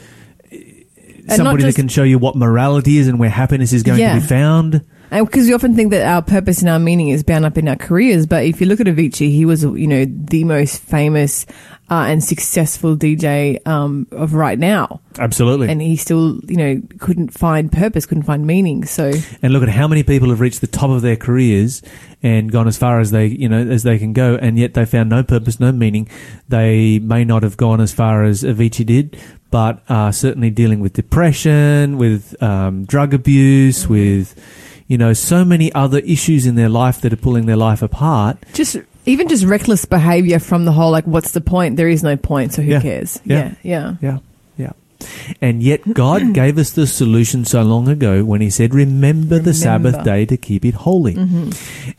not 1.28 1.36
somebody 1.36 1.62
just- 1.64 1.76
that 1.76 1.82
can 1.82 1.88
show 1.88 2.04
you 2.04 2.18
what 2.18 2.36
morality 2.36 2.98
is 2.98 3.08
and 3.08 3.18
where 3.18 3.28
happiness 3.30 3.72
is 3.72 3.82
going 3.82 3.98
Yeah. 3.98 4.14
to 4.14 4.20
be 4.20 4.26
found. 4.26 4.82
Because 5.24 5.46
we 5.46 5.54
often 5.54 5.74
think 5.74 5.90
that 5.90 6.06
our 6.06 6.22
purpose 6.22 6.60
and 6.60 6.68
our 6.68 6.78
meaning 6.78 7.08
is 7.08 7.22
bound 7.22 7.44
up 7.44 7.56
in 7.56 7.68
our 7.68 7.76
careers, 7.76 8.26
but 8.26 8.44
if 8.44 8.60
you 8.60 8.66
look 8.66 8.80
at 8.80 8.86
Avicii, 8.86 9.30
he 9.30 9.44
was, 9.44 9.62
you 9.62 9.86
know, 9.86 10.04
the 10.04 10.44
most 10.44 10.80
famous 10.82 11.46
uh, 11.88 12.06
and 12.08 12.22
successful 12.22 12.96
DJ 12.96 13.64
um, 13.66 14.06
of 14.10 14.34
right 14.34 14.58
now, 14.58 15.00
Absolutely. 15.18 15.68
and 15.68 15.80
he 15.80 15.96
still, 15.96 16.40
you 16.48 16.56
know, 16.56 16.82
couldn't 16.98 17.28
find 17.28 17.70
purpose, 17.70 18.06
couldn't 18.06 18.24
find 18.24 18.46
meaning. 18.46 18.84
So 18.84 19.12
and 19.42 19.52
look 19.52 19.62
at 19.62 19.68
how 19.68 19.86
many 19.86 20.02
people 20.02 20.30
have 20.30 20.40
reached 20.40 20.60
the 20.60 20.66
top 20.66 20.90
of 20.90 21.02
their 21.02 21.16
careers 21.16 21.82
and 22.22 22.50
gone 22.50 22.66
as 22.66 22.76
far 22.76 22.98
as 22.98 23.10
they 23.10 23.26
you 23.26 23.48
know 23.48 23.58
as 23.58 23.82
they 23.82 23.98
can 23.98 24.12
go 24.12 24.36
and 24.36 24.58
yet 24.58 24.74
they 24.74 24.84
found 24.84 25.10
no 25.10 25.22
purpose 25.22 25.60
no 25.60 25.70
meaning 25.70 26.08
they 26.48 26.98
may 26.98 27.24
not 27.24 27.42
have 27.42 27.56
gone 27.56 27.80
as 27.80 27.92
far 27.92 28.24
as 28.24 28.42
Avicii 28.42 28.86
did 28.86 29.20
but 29.50 29.82
are 29.88 30.12
certainly 30.12 30.50
dealing 30.50 30.80
with 30.80 30.94
depression 30.94 31.98
with 31.98 32.40
um, 32.42 32.84
drug 32.84 33.14
abuse 33.14 33.86
with 33.86 34.34
you 34.88 34.96
know 34.98 35.12
so 35.12 35.44
many 35.44 35.72
other 35.72 35.98
issues 36.00 36.46
in 36.46 36.54
their 36.54 36.68
life 36.68 37.00
that 37.00 37.12
are 37.12 37.16
pulling 37.16 37.46
their 37.46 37.56
life 37.56 37.82
apart 37.82 38.38
just 38.52 38.76
even 39.06 39.28
just 39.28 39.44
reckless 39.44 39.84
behavior 39.84 40.38
from 40.40 40.64
the 40.64 40.72
whole 40.72 40.90
like, 40.90 41.04
what's 41.06 41.30
the 41.30 41.40
point? 41.40 41.76
There 41.76 41.88
is 41.88 42.02
no 42.02 42.16
point, 42.16 42.52
so 42.54 42.62
who 42.62 42.72
Yeah. 42.72 42.80
cares? 42.82 43.20
Yeah. 43.24 43.54
yeah, 43.62 43.94
yeah. 44.02 44.18
Yeah, 44.58 44.72
yeah. 44.98 45.06
And 45.40 45.62
yet 45.62 45.94
God 45.94 46.34
gave 46.40 46.58
us 46.58 46.72
the 46.72 46.88
solution 46.88 47.44
so 47.44 47.62
long 47.62 47.86
ago 47.86 48.24
when 48.24 48.40
He 48.40 48.50
said, 48.50 48.74
"Remember, 48.74 49.38
the 49.38 49.54
Sabbath 49.54 50.02
day 50.02 50.26
to 50.26 50.36
keep 50.36 50.64
it 50.64 50.74
holy." 50.74 51.14
Mm-hmm. 51.14 51.50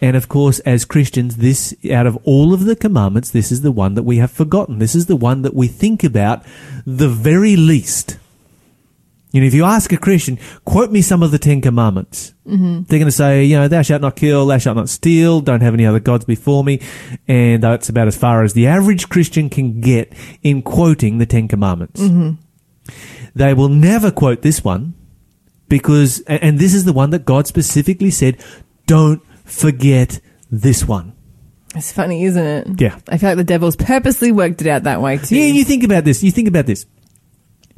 And 0.02 0.18
of 0.18 0.28
course, 0.28 0.60
as 0.60 0.84
Christians, 0.84 1.38
this 1.38 1.74
out 1.90 2.08
of 2.08 2.18
all 2.26 2.54
of 2.54 2.66
the 2.66 2.76
commandments, 2.76 3.30
this 3.32 3.54
is 3.54 3.62
the 3.62 3.72
one 3.72 3.94
that 3.96 4.04
we 4.04 4.18
have 4.18 4.32
forgotten. 4.32 4.80
This 4.80 4.94
is 4.94 5.06
the 5.06 5.16
one 5.16 5.44
that 5.44 5.54
we 5.54 5.68
think 5.68 6.04
about 6.04 6.44
the 6.86 7.08
very 7.08 7.56
least. 7.56 8.18
You 9.32 9.42
know, 9.42 9.48
if 9.48 9.54
you 9.54 9.66
ask 9.66 9.92
a 9.92 9.98
Christian, 9.98 10.40
quote 10.64 10.90
me 10.90 11.02
some 11.02 11.22
of 11.22 11.32
the 11.32 11.38
Ten 11.38 11.62
Commandments, 11.62 12.34
mm-hmm. 12.46 12.84
they're 12.84 13.00
going 13.00 13.08
to 13.08 13.12
say, 13.12 13.44
you 13.44 13.58
know, 13.58 13.68
thou 13.68 13.82
shalt 13.82 14.02
not 14.02 14.16
kill, 14.16 14.46
thou 14.46 14.58
shalt 14.58 14.78
not 14.78 14.88
steal, 14.88 15.42
don't 15.42 15.62
have 15.62 15.74
any 15.74 15.86
other 15.86 16.00
gods 16.00 16.24
before 16.24 16.64
me. 16.64 16.82
And 17.28 17.62
that's 17.62 17.90
about 17.90 18.08
as 18.08 18.18
far 18.18 18.44
as 18.44 18.54
the 18.54 18.68
average 18.68 19.10
Christian 19.10 19.50
can 19.50 19.82
get 19.82 20.14
in 20.44 20.62
quoting 20.62 21.18
the 21.18 21.26
Ten 21.26 21.50
Commandments. 21.50 22.02
They 23.36 23.54
will 23.54 23.70
never 23.70 24.12
quote 24.12 24.42
this 24.44 24.64
one 24.64 24.94
because, 25.68 26.22
and 26.22 26.42
and 26.42 26.60
this 26.60 26.74
is 26.74 26.86
the 26.86 26.94
one 26.94 27.10
that 27.10 27.26
God 27.26 27.48
specifically 27.48 28.12
said, 28.12 28.42
don't 28.86 29.22
forget 29.44 30.22
this 30.50 30.88
one. 30.88 31.14
It's 31.76 31.92
funny, 31.92 32.24
isn't 32.24 32.44
it? 32.44 32.82
Yeah. 32.82 32.98
I 33.10 33.18
feel 33.18 33.32
like 33.32 33.38
the 33.38 33.44
devil's 33.44 33.76
purposely 33.76 34.32
worked 34.32 34.62
it 34.62 34.68
out 34.68 34.84
that 34.84 35.02
way 35.02 35.18
too. 35.18 35.36
Yeah, 35.36 35.48
you 35.48 35.66
think 35.66 35.84
about 35.84 36.06
this. 36.06 36.24
You 36.24 36.32
think 36.32 36.48
about 36.48 36.66
this. 36.66 36.86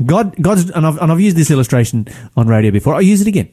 God, 0.05 0.35
God's, 0.41 0.69
and 0.69 0.85
I've, 0.85 0.97
and 0.97 1.11
I've 1.11 1.19
used 1.19 1.35
this 1.37 1.51
illustration 1.51 2.07
on 2.37 2.47
radio 2.47 2.71
before. 2.71 2.95
I'll 2.95 3.01
use 3.01 3.21
it 3.21 3.27
again. 3.27 3.49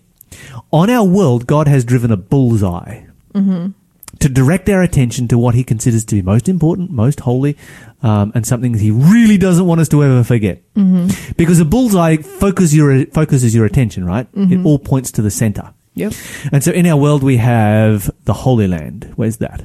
On 0.73 0.91
our 0.91 1.05
world, 1.05 1.47
God 1.47 1.69
has 1.69 1.85
driven 1.85 2.11
a 2.11 2.17
bullseye 2.17 3.03
to 4.19 4.29
direct 4.29 4.69
our 4.69 4.83
attention 4.83 5.29
to 5.29 5.38
what 5.38 5.55
He 5.55 5.62
considers 5.65 6.05
to 6.07 6.15
be 6.15 6.23
most 6.23 6.49
important, 6.49 6.91
most 6.91 7.21
holy, 7.21 7.57
um, 8.03 8.33
and 8.35 8.47
something 8.47 8.73
that 8.73 8.81
He 8.81 8.91
really 8.91 9.37
doesn't 9.38 9.67
want 9.67 9.81
us 9.81 9.88
to 9.91 10.03
ever 10.03 10.25
forget. 10.25 10.62
Because 11.37 11.61
a 11.61 11.65
bullseye 11.65 12.17
focuses 12.17 12.75
your 12.75 13.07
focuses 13.07 13.55
your 13.55 13.67
attention, 13.67 14.05
right? 14.05 14.26
It 14.35 14.65
all 14.65 14.79
points 14.79 15.12
to 15.12 15.23
the 15.23 15.31
center. 15.31 15.75
Yep. 15.95 16.12
And 16.53 16.62
so, 16.62 16.73
in 16.73 16.87
our 16.87 16.97
world, 16.97 17.23
we 17.23 17.38
have 17.38 18.11
the 18.25 18.35
Holy 18.35 18.69
Land. 18.69 19.12
Where's 19.17 19.38
that? 19.38 19.62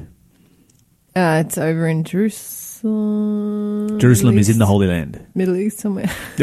Uh, 1.14 1.42
it's 1.44 1.58
over 1.58 1.86
in 1.86 2.04
Jerusalem. 2.04 3.61
Jerusalem 4.02 4.34
Middle 4.34 4.40
is 4.40 4.50
in 4.50 4.58
the 4.58 4.66
Holy 4.66 4.88
Land. 4.88 5.24
Middle 5.32 5.54
East 5.54 5.78
somewhere. 5.78 6.10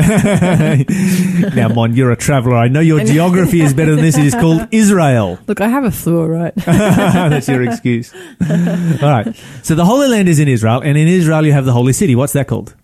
now, 1.55 1.67
Mon, 1.67 1.93
you're 1.93 2.09
a 2.09 2.15
traveller. 2.15 2.55
I 2.55 2.69
know 2.69 2.79
your 2.79 3.03
geography 3.03 3.59
is 3.59 3.73
better 3.73 3.95
than 3.95 4.05
this. 4.05 4.17
It 4.17 4.27
is 4.27 4.33
called 4.33 4.65
Israel. 4.71 5.37
Look, 5.45 5.59
I 5.59 5.67
have 5.67 5.83
a 5.83 5.91
flu, 5.91 6.21
all 6.21 6.29
right? 6.29 6.55
That's 6.65 7.49
your 7.49 7.61
excuse. 7.63 8.13
All 8.13 9.09
right. 9.09 9.35
So 9.61 9.75
the 9.75 9.83
Holy 9.83 10.07
Land 10.07 10.29
is 10.29 10.39
in 10.39 10.47
Israel, 10.47 10.79
and 10.79 10.97
in 10.97 11.09
Israel 11.09 11.45
you 11.45 11.51
have 11.51 11.65
the 11.65 11.73
Holy 11.73 11.91
City. 11.91 12.15
What's 12.15 12.31
that 12.31 12.47
called? 12.47 12.75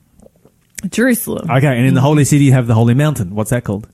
Jerusalem. 0.90 1.50
Okay, 1.50 1.78
and 1.78 1.88
in 1.88 1.94
the 1.94 2.02
Holy 2.02 2.26
City 2.26 2.44
you 2.44 2.52
have 2.52 2.68
the 2.68 2.76
Holy 2.76 2.96
Mountain. 2.96 3.34
What's 3.34 3.52
that 3.52 3.64
called? 3.64 3.88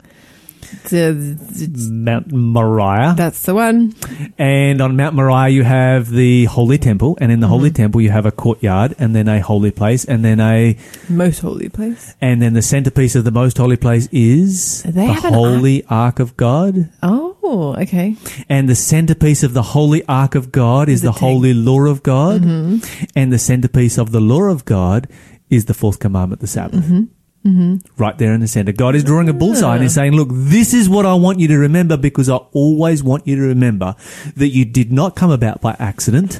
Mount 0.91 2.31
Moriah. 2.31 3.13
That's 3.17 3.43
the 3.43 3.55
one. 3.55 3.93
And 4.37 4.81
on 4.81 4.95
Mount 4.95 5.15
Moriah 5.15 5.49
you 5.49 5.63
have 5.63 6.09
the 6.09 6.45
Holy 6.45 6.77
Temple, 6.77 7.17
and 7.21 7.31
in 7.31 7.39
the 7.39 7.47
Holy 7.47 7.69
mm-hmm. 7.69 7.75
Temple 7.75 8.01
you 8.01 8.09
have 8.11 8.25
a 8.25 8.31
courtyard, 8.31 8.95
and 8.99 9.15
then 9.15 9.27
a 9.27 9.39
holy 9.39 9.71
place, 9.71 10.05
and 10.05 10.23
then 10.23 10.39
a 10.39 10.77
Most 11.09 11.39
holy 11.39 11.69
place. 11.69 12.15
and 12.21 12.41
then 12.41 12.53
the 12.53 12.61
centerpiece 12.61 13.15
of 13.15 13.23
the 13.23 13.31
most 13.31 13.57
holy 13.57 13.77
place 13.77 14.07
is 14.11 14.83
They 14.83 15.07
the 15.07 15.13
Holy 15.13 15.83
Ark 15.85 16.19
of 16.19 16.37
God. 16.37 16.89
Oh, 17.01 17.75
okay. 17.79 18.15
And 18.49 18.69
the 18.69 18.75
centerpiece 18.75 19.43
of 19.43 19.53
the 19.53 19.61
Holy 19.61 20.03
Ark 20.07 20.35
of 20.35 20.51
God 20.51 20.89
is 20.89 21.01
The 21.01 21.11
the. 21.11 21.19
Holy 21.19 21.53
Law 21.53 21.85
of 21.85 22.03
God. 22.03 22.41
Mm-hmm. 22.41 23.05
And 23.15 23.31
the 23.31 23.39
centerpiece 23.39 23.97
of 23.97 24.11
the 24.11 24.21
Law 24.21 24.43
of 24.43 24.65
God 24.65 25.07
is 25.49 25.65
the 25.65 25.73
fourth 25.73 25.99
commandment, 25.99 26.41
the 26.41 26.47
Sabbath. 26.47 26.85
Mm-hmm. 26.85 27.03
Mm-hmm. 27.45 27.77
Right 27.97 28.17
there 28.19 28.33
in 28.33 28.39
the 28.39 28.47
center. 28.47 28.71
God 28.71 28.95
is 28.95 29.03
drawing 29.03 29.27
a 29.27 29.33
bullseye 29.33 29.73
and 29.73 29.81
he's 29.81 29.97
ah. 29.97 30.01
saying, 30.01 30.13
look, 30.13 30.29
this 30.31 30.75
is 30.75 30.87
what 30.87 31.07
I 31.07 31.15
want 31.15 31.39
you 31.39 31.47
to 31.47 31.57
remember 31.57 31.97
because 31.97 32.29
I 32.29 32.35
always 32.35 33.01
want 33.03 33.25
you 33.25 33.35
to 33.35 33.41
remember 33.41 33.95
that 34.35 34.49
you 34.49 34.63
did 34.63 34.91
not 34.91 35.15
come 35.15 35.31
about 35.31 35.59
by 35.59 35.75
accident. 35.79 36.39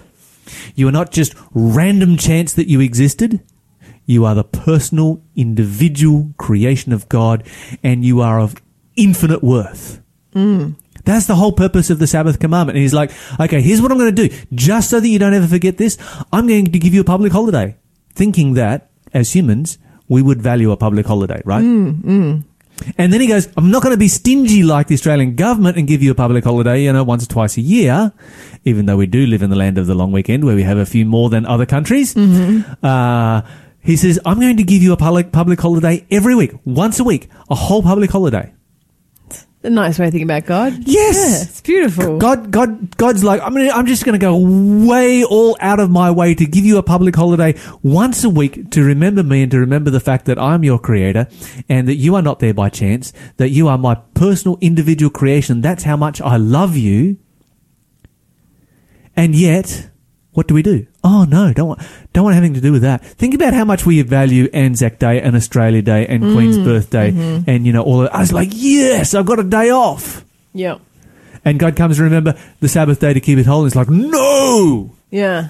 You 0.75 0.87
are 0.87 0.91
not 0.91 1.11
just 1.11 1.33
random 1.53 2.17
chance 2.17 2.53
that 2.53 2.67
you 2.67 2.81
existed. 2.81 3.41
You 4.05 4.25
are 4.25 4.35
the 4.35 4.43
personal, 4.43 5.23
individual 5.35 6.33
creation 6.37 6.93
of 6.93 7.09
God 7.09 7.47
and 7.81 8.05
you 8.05 8.21
are 8.21 8.39
of 8.39 8.55
infinite 8.95 9.43
worth. 9.43 10.01
Mm. 10.33 10.75
That's 11.03 11.25
the 11.25 11.35
whole 11.35 11.51
purpose 11.51 11.89
of 11.89 11.99
the 11.99 12.07
Sabbath 12.07 12.39
commandment. 12.39 12.77
And 12.77 12.83
he's 12.83 12.93
like, 12.93 13.11
okay, 13.39 13.61
here's 13.61 13.81
what 13.81 13.91
I'm 13.91 13.97
going 13.97 14.15
to 14.15 14.27
do. 14.27 14.35
Just 14.53 14.89
so 14.89 14.99
that 14.99 15.07
you 15.07 15.19
don't 15.19 15.33
ever 15.33 15.47
forget 15.47 15.77
this, 15.77 15.97
I'm 16.31 16.47
going 16.47 16.65
to 16.65 16.79
give 16.79 16.93
you 16.93 17.01
a 17.01 17.05
public 17.05 17.31
holiday. 17.31 17.77
Thinking 18.13 18.53
that, 18.53 18.91
as 19.13 19.33
humans, 19.33 19.77
we 20.11 20.21
would 20.21 20.41
value 20.41 20.71
a 20.71 20.77
public 20.77 21.05
holiday, 21.05 21.41
right? 21.45 21.63
Mm, 21.63 22.01
mm. 22.01 22.43
And 22.97 23.13
then 23.13 23.21
he 23.21 23.27
goes, 23.27 23.47
I'm 23.55 23.71
not 23.71 23.81
going 23.81 23.93
to 23.93 23.97
be 23.97 24.09
stingy 24.09 24.61
like 24.61 24.87
the 24.87 24.95
Australian 24.95 25.35
government 25.35 25.77
and 25.77 25.87
give 25.87 26.03
you 26.03 26.11
a 26.11 26.15
public 26.15 26.43
holiday, 26.43 26.83
you 26.83 26.91
know, 26.91 27.05
once 27.05 27.23
or 27.23 27.27
twice 27.27 27.55
a 27.55 27.61
year, 27.61 28.11
even 28.65 28.87
though 28.87 28.97
we 28.97 29.07
do 29.07 29.25
live 29.25 29.41
in 29.41 29.49
the 29.49 29.55
land 29.55 29.77
of 29.77 29.87
the 29.87 29.95
long 29.95 30.11
weekend 30.11 30.43
where 30.43 30.55
we 30.55 30.63
have 30.63 30.77
a 30.77 30.85
few 30.85 31.05
more 31.05 31.29
than 31.29 31.45
other 31.45 31.65
countries. 31.65 32.13
Mm-hmm. 32.13 32.85
Uh, 32.85 33.43
he 33.79 33.95
says, 33.95 34.19
I'm 34.25 34.37
going 34.41 34.57
to 34.57 34.63
give 34.63 34.83
you 34.83 34.91
a 34.91 34.97
public, 34.97 35.31
public 35.31 35.61
holiday 35.61 36.05
every 36.11 36.35
week, 36.35 36.55
once 36.65 36.99
a 36.99 37.05
week, 37.05 37.29
a 37.49 37.55
whole 37.55 37.81
public 37.81 38.11
holiday. 38.11 38.51
A 39.63 39.69
nice 39.69 39.99
way 39.99 40.07
of 40.07 40.11
thinking 40.11 40.27
about 40.27 40.45
God. 40.45 40.73
Yes. 40.87 41.17
Yeah, 41.17 41.43
it's 41.43 41.61
beautiful. 41.61 42.17
God, 42.17 42.49
God, 42.49 42.97
God's 42.97 43.23
like, 43.23 43.41
I'm 43.41 43.53
gonna, 43.53 43.69
I'm 43.69 43.85
just 43.85 44.03
going 44.03 44.19
to 44.19 44.23
go 44.23 44.35
way 44.35 45.23
all 45.23 45.55
out 45.59 45.79
of 45.79 45.91
my 45.91 46.09
way 46.09 46.33
to 46.33 46.45
give 46.47 46.65
you 46.65 46.79
a 46.79 46.83
public 46.83 47.15
holiday 47.15 47.53
once 47.83 48.23
a 48.23 48.29
week 48.29 48.71
to 48.71 48.83
remember 48.83 49.21
me 49.21 49.43
and 49.43 49.51
to 49.51 49.59
remember 49.59 49.91
the 49.91 49.99
fact 49.99 50.25
that 50.25 50.39
I'm 50.39 50.63
your 50.63 50.79
creator 50.79 51.27
and 51.69 51.87
that 51.87 51.97
you 51.97 52.15
are 52.15 52.23
not 52.23 52.39
there 52.39 52.55
by 52.55 52.69
chance, 52.69 53.13
that 53.37 53.49
you 53.49 53.67
are 53.67 53.77
my 53.77 53.95
personal 54.15 54.57
individual 54.61 55.11
creation. 55.11 55.61
That's 55.61 55.83
how 55.83 55.95
much 55.95 56.19
I 56.21 56.37
love 56.37 56.75
you. 56.75 57.17
And 59.15 59.35
yet, 59.35 59.90
what 60.33 60.47
do 60.47 60.53
we 60.53 60.61
do? 60.61 60.87
Oh 61.03 61.25
no, 61.25 61.51
don't 61.53 61.67
want, 61.67 61.81
don't 62.13 62.23
want 62.23 62.37
anything 62.37 62.53
to 62.53 62.61
do 62.61 62.71
with 62.71 62.83
that. 62.83 63.03
Think 63.03 63.33
about 63.33 63.53
how 63.53 63.65
much 63.65 63.85
we 63.85 64.01
value 64.01 64.49
Anzac 64.53 64.99
Day 64.99 65.21
and 65.21 65.35
Australia 65.35 65.81
Day 65.81 66.07
and 66.07 66.23
mm, 66.23 66.33
Queen's 66.33 66.57
birthday 66.57 67.11
mm-hmm. 67.11 67.49
and, 67.49 67.65
you 67.65 67.73
know, 67.73 67.83
all 67.83 68.03
of 68.03 68.09
I 68.13 68.19
was 68.21 68.31
like, 68.31 68.49
yes, 68.53 69.13
I've 69.13 69.25
got 69.25 69.39
a 69.39 69.43
day 69.43 69.69
off. 69.69 70.23
Yeah. 70.53 70.77
And 71.43 71.59
God 71.59 71.75
comes 71.75 71.97
to 71.97 72.03
remember 72.03 72.37
the 72.59 72.69
Sabbath 72.69 72.99
day 72.99 73.13
to 73.13 73.19
keep 73.19 73.39
it 73.39 73.45
holy. 73.45 73.67
It's 73.67 73.75
like, 73.75 73.89
no! 73.89 74.91
Yeah. 75.09 75.49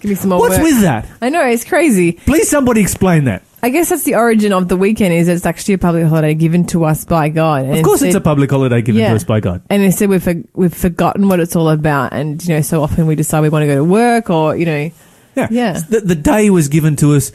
Give 0.00 0.08
me 0.08 0.14
some 0.16 0.30
more 0.30 0.40
What's 0.40 0.56
work. 0.56 0.64
with 0.64 0.80
that? 0.80 1.08
I 1.20 1.28
know, 1.28 1.44
it's 1.46 1.64
crazy. 1.64 2.12
Please 2.12 2.48
somebody 2.48 2.80
explain 2.80 3.24
that. 3.24 3.42
I 3.64 3.68
guess 3.70 3.90
that's 3.90 4.02
the 4.02 4.16
origin 4.16 4.52
of 4.52 4.68
the 4.68 4.76
weekend. 4.76 5.14
Is 5.14 5.28
it's 5.28 5.46
actually 5.46 5.74
a 5.74 5.78
public 5.78 6.06
holiday 6.06 6.34
given 6.34 6.66
to 6.68 6.84
us 6.84 7.04
by 7.04 7.28
God. 7.28 7.64
And 7.64 7.78
Of 7.78 7.84
course, 7.84 8.02
it's 8.02 8.14
a 8.16 8.20
public 8.20 8.50
holiday 8.50 8.82
given 8.82 9.00
Yeah. 9.00 9.10
to 9.10 9.14
us 9.16 9.24
by 9.24 9.40
God. 9.40 9.62
And 9.70 9.82
instead, 9.82 10.08
we've 10.08 10.22
for- 10.22 10.42
we've 10.54 10.74
forgotten 10.74 11.28
what 11.28 11.38
it's 11.40 11.54
all 11.54 11.68
about, 11.70 12.12
and 12.12 12.42
you 12.46 12.54
know, 12.56 12.60
so 12.62 12.82
often 12.82 13.06
we 13.06 13.14
decide 13.14 13.40
we 13.42 13.48
want 13.50 13.62
to 13.62 13.66
go 13.68 13.76
to 13.76 13.84
work, 13.84 14.30
or 14.30 14.56
you 14.56 14.66
know, 14.66 14.90
Yeah. 15.36 15.48
Yeah. 15.50 15.80
The, 15.88 16.00
the 16.00 16.14
day 16.16 16.50
was 16.50 16.68
given 16.68 16.96
to 16.96 17.14
us 17.14 17.30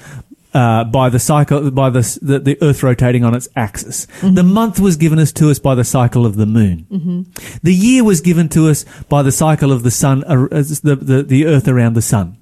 uh, 0.54 0.84
by 0.86 1.10
the 1.10 1.20
cycle, 1.20 1.70
by 1.72 1.90
the, 1.90 2.00
s- 2.00 2.20
the 2.22 2.40
the 2.40 2.58
Earth 2.62 2.82
rotating 2.84 3.24
on 3.24 3.34
its 3.36 3.48
axis. 3.56 4.08
The 4.22 4.44
month 4.44 4.80
was 4.80 4.96
given 4.98 5.20
us 5.20 5.32
to 5.34 5.50
us 5.52 5.60
by 5.60 5.76
the 5.76 5.84
cycle 5.84 6.26
of 6.26 6.36
the 6.36 6.46
moon. 6.46 7.28
The 7.64 7.74
year 7.74 8.04
was 8.04 8.22
given 8.22 8.50
to 8.50 8.68
us 8.70 8.84
by 9.08 9.24
the 9.24 9.32
cycle 9.32 9.72
of 9.72 9.84
the 9.84 9.92
sun, 9.92 10.24
uh, 10.26 10.48
the, 10.50 10.98
the 11.02 11.24
the 11.24 11.46
Earth 11.46 11.68
around 11.68 11.94
the 11.96 12.02
sun. 12.02 12.38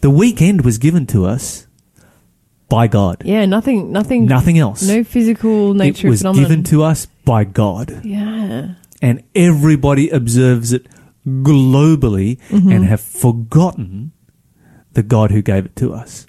The 0.00 0.10
weekend 0.10 0.64
was 0.64 0.78
given 0.78 1.06
to 1.06 1.26
us 1.26 1.65
by 2.68 2.86
God. 2.88 3.22
yeah, 3.24 3.46
nothing, 3.46 3.92
nothing, 3.92 4.26
Nothing 4.26 4.58
else. 4.58 4.82
no 4.82 5.04
physical 5.04 5.72
nature. 5.74 6.08
it 6.08 6.10
was 6.10 6.20
phenomenon. 6.20 6.48
given 6.50 6.64
to 6.64 6.82
us 6.82 7.06
by 7.24 7.44
God. 7.44 8.04
yeah, 8.04 8.74
and 9.02 9.22
everybody 9.34 10.08
observes 10.10 10.72
it 10.72 10.86
globally 11.26 12.38
Mm-hmm. 12.48 12.70
and 12.72 12.84
have 12.86 13.00
forgotten 13.00 14.12
the 14.92 15.02
God 15.02 15.30
who 15.30 15.42
gave 15.42 15.66
it 15.66 15.76
to 15.76 15.92
us. 15.92 16.26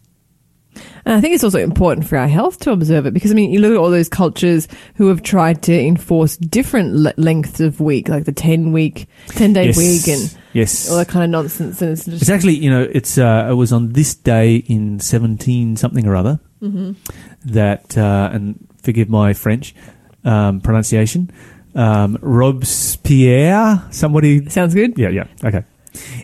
And 1.07 1.15
I 1.15 1.21
think 1.21 1.35
it's 1.35 1.43
also 1.43 1.59
important 1.59 2.05
for 2.05 2.17
our 2.17 2.27
health 2.27 2.59
to 2.59 2.71
observe 2.71 3.05
it 3.05 3.13
because 3.13 3.31
I 3.31 3.33
mean, 3.33 3.51
you 3.51 3.59
look 3.59 3.71
at 3.71 3.77
all 3.77 3.89
those 3.89 4.09
cultures 4.09 4.67
who 4.95 5.07
have 5.07 5.23
tried 5.23 5.63
to 5.63 5.73
enforce 5.73 6.35
different 6.35 6.95
le- 6.95 7.13
lengths 7.15 7.61
of 7.61 7.79
week, 7.79 8.09
like 8.09 8.25
the 8.25 8.33
ten 8.33 8.73
week, 8.73 9.07
ten 9.29 9.53
day 9.53 9.67
yes. 9.67 9.77
week, 9.77 10.07
and 10.09 10.37
yes. 10.51 10.91
all 10.91 10.97
that 10.97 11.07
kind 11.07 11.23
of 11.23 11.29
nonsense. 11.29 11.81
And 11.81 11.91
it's 11.91 12.03
just 12.03 12.21
It's 12.23 12.29
actually, 12.29 12.55
you 12.55 12.69
know, 12.69 12.85
it's 12.91 13.17
uh, 13.17 13.47
it 13.49 13.53
was 13.53 13.71
on 13.71 13.93
this 13.93 14.15
day 14.15 14.57
in 14.57 14.99
seventeen 14.99 15.77
something 15.77 16.05
or 16.05 16.15
other 16.15 16.39
Mm-hmm. 16.61 16.93
that, 17.53 17.95
uh, 17.97 18.29
and 18.33 18.67
forgive 18.81 19.09
my 19.09 19.33
French 19.33 19.75
um, 20.25 20.59
pronunciation, 20.59 21.29
um, 21.75 22.17
Robespierre, 22.21 23.83
somebody, 23.91 24.49
sounds 24.49 24.73
good. 24.73 24.97
yeah, 24.97 25.09
yeah, 25.09 25.27
okay, 25.45 25.63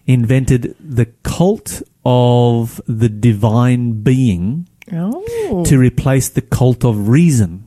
invented 0.08 0.76
the 0.80 1.06
cult 1.22 1.84
of 2.06 2.82
the 2.88 3.10
divine 3.10 4.02
being 4.02 4.68
Oh, 4.92 5.64
to 5.66 5.78
replace 5.78 6.30
the 6.30 6.42
cult 6.42 6.84
of 6.84 7.08
reason. 7.08 7.66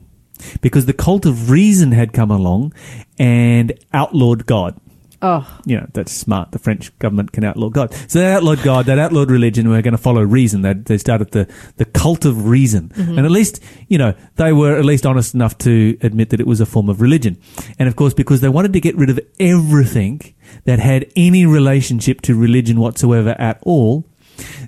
Because 0.61 0.85
the 0.85 0.93
cult 0.93 1.25
of 1.25 1.49
reason 1.49 1.91
had 1.91 2.13
come 2.13 2.29
along 2.29 2.73
and 3.17 3.73
outlawed 3.91 4.45
God. 4.45 4.79
oh, 5.23 5.59
You 5.65 5.77
know, 5.77 5.87
that's 5.93 6.11
smart. 6.11 6.51
The 6.51 6.59
French 6.59 6.95
government 6.99 7.31
can 7.31 7.43
outlaw 7.43 7.69
God. 7.69 7.91
So 8.07 8.19
they 8.19 8.31
outlawed 8.31 8.61
God, 8.61 8.85
they 8.85 8.99
outlawed 8.99 9.31
religion, 9.31 9.67
we're 9.67 9.81
going 9.81 9.93
to 9.93 9.97
follow 9.97 10.21
reason. 10.21 10.61
They, 10.61 10.73
they 10.73 10.99
started 10.99 11.31
the, 11.31 11.51
the 11.77 11.85
cult 11.85 12.23
of 12.23 12.45
reason. 12.47 12.89
Mm-hmm. 12.89 13.17
And 13.17 13.25
at 13.25 13.31
least, 13.31 13.59
you 13.87 13.97
know, 13.97 14.13
they 14.35 14.53
were 14.53 14.77
at 14.77 14.85
least 14.85 15.07
honest 15.07 15.33
enough 15.33 15.57
to 15.59 15.97
admit 16.01 16.29
that 16.29 16.39
it 16.39 16.45
was 16.45 16.61
a 16.61 16.67
form 16.67 16.87
of 16.87 17.01
religion. 17.01 17.41
And 17.79 17.89
of 17.89 17.95
course, 17.95 18.13
because 18.13 18.41
they 18.41 18.49
wanted 18.49 18.73
to 18.73 18.79
get 18.79 18.95
rid 18.95 19.09
of 19.09 19.19
everything 19.39 20.21
that 20.65 20.77
had 20.77 21.11
any 21.15 21.47
relationship 21.47 22.21
to 22.21 22.35
religion 22.35 22.79
whatsoever 22.79 23.35
at 23.39 23.57
all, 23.63 24.05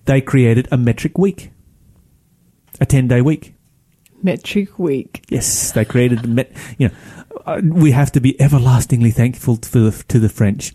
they 0.05 0.19
created 0.19 0.67
a 0.71 0.77
metric 0.77 1.19
week. 1.19 1.51
A 2.79 2.85
10 2.85 3.07
day 3.07 3.21
week. 3.21 3.55
metric 4.21 4.77
week. 4.79 5.23
Yes, 5.29 5.71
they 5.71 5.85
created 5.85 6.19
the 6.19 6.27
met. 6.27 6.51
You 6.77 6.89
know, 6.89 6.95
uh, 7.45 7.61
we 7.63 7.91
have 7.91 8.11
to 8.13 8.19
be 8.19 8.39
everlastingly 8.39 9.11
thankful 9.11 9.57
to 9.57 9.91
the, 9.91 10.03
to 10.09 10.19
the 10.19 10.29
French, 10.29 10.73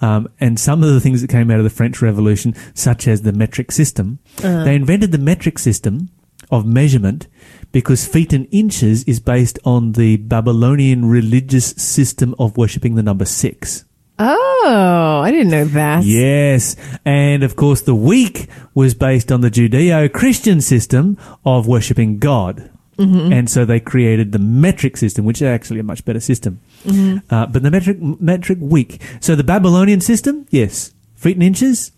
um, 0.00 0.28
and 0.40 0.58
some 0.58 0.82
of 0.82 0.92
the 0.92 1.00
things 1.00 1.20
that 1.22 1.28
came 1.28 1.50
out 1.50 1.58
of 1.58 1.64
the 1.64 1.70
French 1.70 2.02
Revolution, 2.02 2.54
such 2.74 3.08
as 3.08 3.22
the 3.22 3.32
metric 3.32 3.72
system. 3.72 4.18
They 4.36 4.74
invented 4.74 5.12
the 5.12 5.18
metric 5.18 5.58
system 5.58 6.10
of 6.50 6.66
measurement 6.66 7.28
because 7.72 8.06
feet 8.06 8.32
and 8.32 8.46
inches 8.50 9.04
is 9.04 9.20
based 9.20 9.58
on 9.64 9.92
the 9.92 10.16
Babylonian 10.18 11.06
religious 11.08 11.66
system 11.70 12.34
of 12.38 12.56
worshipping 12.56 12.94
the 12.94 13.02
number 13.02 13.24
six. 13.24 13.84
Oh, 14.18 15.22
I 15.24 15.30
didn't 15.30 15.50
know 15.50 15.64
that. 15.64 16.04
Yes. 16.04 16.76
And 17.04 17.42
of 17.42 17.56
course, 17.56 17.80
the 17.80 17.94
week 17.94 18.48
was 18.74 18.94
based 18.94 19.32
on 19.32 19.40
the 19.40 19.50
Judeo 19.50 20.12
Christian 20.12 20.60
system 20.60 21.18
of 21.44 21.66
worshipping 21.66 22.18
God. 22.18 22.70
Mm-hmm. 22.98 23.32
And 23.32 23.50
so 23.50 23.64
they 23.64 23.80
created 23.80 24.32
the 24.32 24.38
metric 24.38 24.96
system, 24.96 25.24
which 25.24 25.38
is 25.38 25.48
actually 25.48 25.80
a 25.80 25.84
much 25.84 26.04
better 26.04 26.20
system. 26.20 26.60
Mm-hmm. 26.84 27.34
Uh, 27.34 27.46
but 27.46 27.62
the 27.62 27.70
metric 27.70 27.98
metric 28.00 28.58
week. 28.60 29.00
So 29.20 29.34
the 29.34 29.44
Babylonian 29.44 30.00
system, 30.00 30.46
yes, 30.50 30.92
feet 31.16 31.36
and 31.36 31.42
inches, 31.42 31.92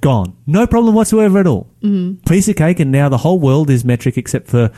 gone, 0.00 0.36
no 0.46 0.66
problem 0.66 0.94
whatsoever 0.94 1.38
at 1.38 1.46
all. 1.46 1.70
Mm-hmm. 1.82 2.24
Piece 2.28 2.48
of 2.48 2.56
cake, 2.56 2.80
and 2.80 2.90
now 2.90 3.08
the 3.08 3.18
whole 3.18 3.38
world 3.38 3.70
is 3.70 3.84
metric 3.84 4.18
except 4.18 4.48
for 4.48 4.72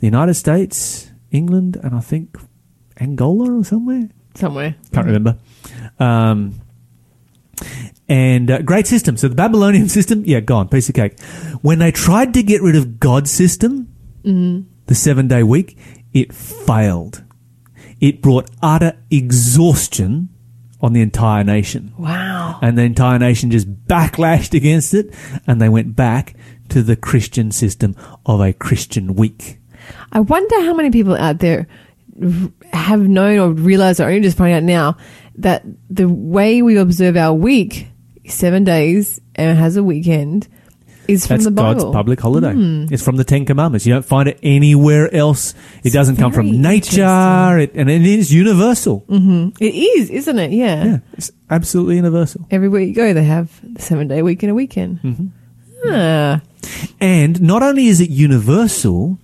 the 0.00 0.06
United 0.06 0.34
States, 0.34 1.10
England, 1.30 1.76
and 1.82 1.94
I 1.94 2.00
think 2.00 2.36
Angola 2.98 3.58
or 3.58 3.64
somewhere. 3.64 4.08
Somewhere. 4.38 4.76
Can't 4.92 5.06
remember. 5.06 5.36
Um, 5.98 6.60
and 8.08 8.50
uh, 8.50 8.62
great 8.62 8.86
system. 8.86 9.16
So 9.16 9.28
the 9.28 9.34
Babylonian 9.34 9.88
system, 9.98 10.24
yeah, 10.24 10.40
gone, 10.40 10.68
piece 10.68 10.88
of 10.88 10.94
cake. 10.94 11.20
When 11.62 11.78
they 11.78 11.92
tried 11.92 12.34
to 12.34 12.42
get 12.42 12.62
rid 12.62 12.76
of 12.76 12.98
God's 13.00 13.30
system, 13.30 13.94
the 14.24 14.94
seven 14.94 15.28
day 15.28 15.42
week, 15.42 15.78
it 16.12 16.32
failed. 16.32 17.24
It 18.00 18.22
brought 18.22 18.50
utter 18.62 18.96
exhaustion 19.10 20.28
on 20.80 20.92
the 20.92 21.00
entire 21.00 21.44
nation. 21.44 21.92
Wow. 21.98 22.58
And 22.62 22.78
the 22.78 22.82
entire 22.82 23.18
nation 23.18 23.50
just 23.50 23.86
backlashed 23.86 24.54
against 24.54 24.94
it, 24.94 25.14
and 25.46 25.60
they 25.60 25.68
went 25.68 25.96
back 25.96 26.34
to 26.68 26.82
the 26.82 26.96
Christian 26.96 27.50
system 27.50 27.96
of 28.26 28.40
a 28.40 28.52
Christian 28.52 29.14
week. 29.14 29.58
I 30.12 30.20
wonder 30.20 30.62
how 30.62 30.74
many 30.74 30.90
people 30.90 31.16
out 31.16 31.38
there 31.38 31.66
have 32.72 33.00
known 33.00 33.38
or 33.38 33.50
realized 33.50 34.00
or 34.00 34.04
only 34.04 34.20
just 34.20 34.36
finding 34.36 34.56
out 34.56 34.62
now 34.62 34.96
that 35.36 35.64
the 35.88 36.08
way 36.08 36.62
we 36.62 36.76
observe 36.76 37.16
our 37.16 37.32
week, 37.34 37.88
seven 38.26 38.64
days 38.64 39.20
and 39.34 39.50
it 39.50 39.60
has 39.60 39.76
a 39.76 39.82
weekend, 39.82 40.48
is 41.06 41.26
from 41.26 41.36
That's 41.36 41.44
the 41.46 41.50
Bible. 41.50 41.84
God's 41.84 41.94
public 41.94 42.20
holiday. 42.20 42.52
It's 42.92 43.02
from 43.02 43.16
the 43.16 43.24
Ten 43.24 43.46
Commandments. 43.46 43.86
You 43.86 43.94
don't 43.94 44.04
find 44.04 44.28
it 44.28 44.38
anywhere 44.42 45.12
else. 45.14 45.54
It 45.82 45.94
doesn't 45.94 46.16
come 46.16 46.32
from 46.32 46.60
nature, 46.60 47.58
it, 47.58 47.72
and 47.74 47.88
it 47.88 48.04
is 48.04 48.30
universal. 48.32 49.06
It 49.08 49.74
is, 49.74 50.10
isn't 50.10 50.38
it? 50.38 50.50
Yeah. 50.50 50.84
Yeah, 50.84 50.98
it's 51.14 51.30
absolutely 51.48 51.96
universal. 51.96 52.46
Everywhere 52.50 52.82
you 52.82 52.94
go, 52.94 53.14
they 53.14 53.24
have 53.24 53.58
the 53.62 53.80
seven 53.80 54.08
day 54.08 54.20
week 54.22 54.42
and 54.42 54.50
a 54.50 54.54
weekend. 54.54 55.00
Mm-hmm. 55.00 55.26
Ah. 55.86 56.42
And 57.00 57.40
not 57.40 57.62
only 57.62 57.86
is 57.86 58.00
it 58.00 58.10
universal, 58.10 59.18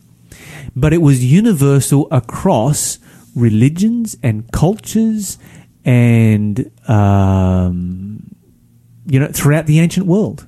but 0.76 0.92
it 0.92 1.02
was 1.02 1.24
universal 1.24 2.08
across 2.10 2.98
religions 3.34 4.16
and 4.22 4.50
cultures 4.52 5.38
and, 5.84 6.70
um, 6.88 8.34
you 9.06 9.18
know, 9.20 9.28
throughout 9.28 9.66
the 9.66 9.80
ancient 9.80 10.06
world. 10.06 10.46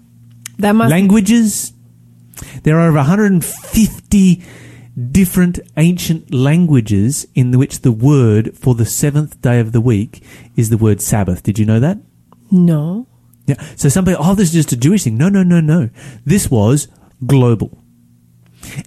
That 0.59 0.73
must 0.73 0.91
languages. 0.91 1.73
There 2.63 2.79
are 2.79 2.89
over 2.89 2.99
150 2.99 4.43
different 5.13 5.59
ancient 5.77 6.33
languages 6.33 7.27
in 7.35 7.59
which 7.59 7.81
the 7.81 7.93
word 7.93 8.57
for 8.57 8.75
the 8.75 8.87
seventh 8.87 9.41
day 9.43 9.61
of 9.61 9.73
the 9.73 9.81
week 9.81 10.23
is 10.57 10.71
the 10.71 10.79
word 10.79 11.01
Sabbath. 11.01 11.43
Did 11.43 11.59
you 11.59 11.67
know 11.67 11.81
that? 11.81 11.99
no. 12.51 13.07
Yeah. 13.47 13.63
So 13.77 13.89
somebody, 13.89 14.17
oh, 14.19 14.35
this 14.35 14.49
is 14.49 14.55
just 14.55 14.73
a 14.73 14.77
Jewish 14.77 15.05
thing. 15.05 15.17
No, 15.17 15.29
no, 15.29 15.45
no, 15.45 15.61
no. 15.61 15.89
This 16.25 16.51
was 16.51 16.89
global. 17.25 17.81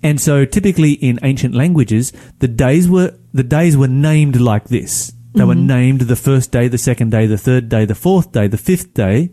And 0.04 0.20
so 0.20 0.46
typically 0.46 0.94
in 0.94 1.20
ancient 1.24 1.56
languages, 1.56 2.12
the 2.40 2.48
days 2.48 2.90
were, 2.90 3.14
the 3.34 3.44
days 3.44 3.76
were 3.78 3.88
named 3.88 4.40
like 4.40 4.66
this. 4.66 5.14
They 5.34 5.44
were 5.44 5.56
named 5.56 6.02
the 6.02 6.16
first 6.16 6.52
day, 6.52 6.68
the 6.68 6.78
second 6.80 7.12
day, 7.12 7.26
the 7.28 7.38
third 7.38 7.70
day, 7.70 7.86
the 7.86 7.96
fourth 7.96 8.32
day, 8.32 8.48
the 8.48 8.58
fifth 8.58 8.94
day, 8.94 9.30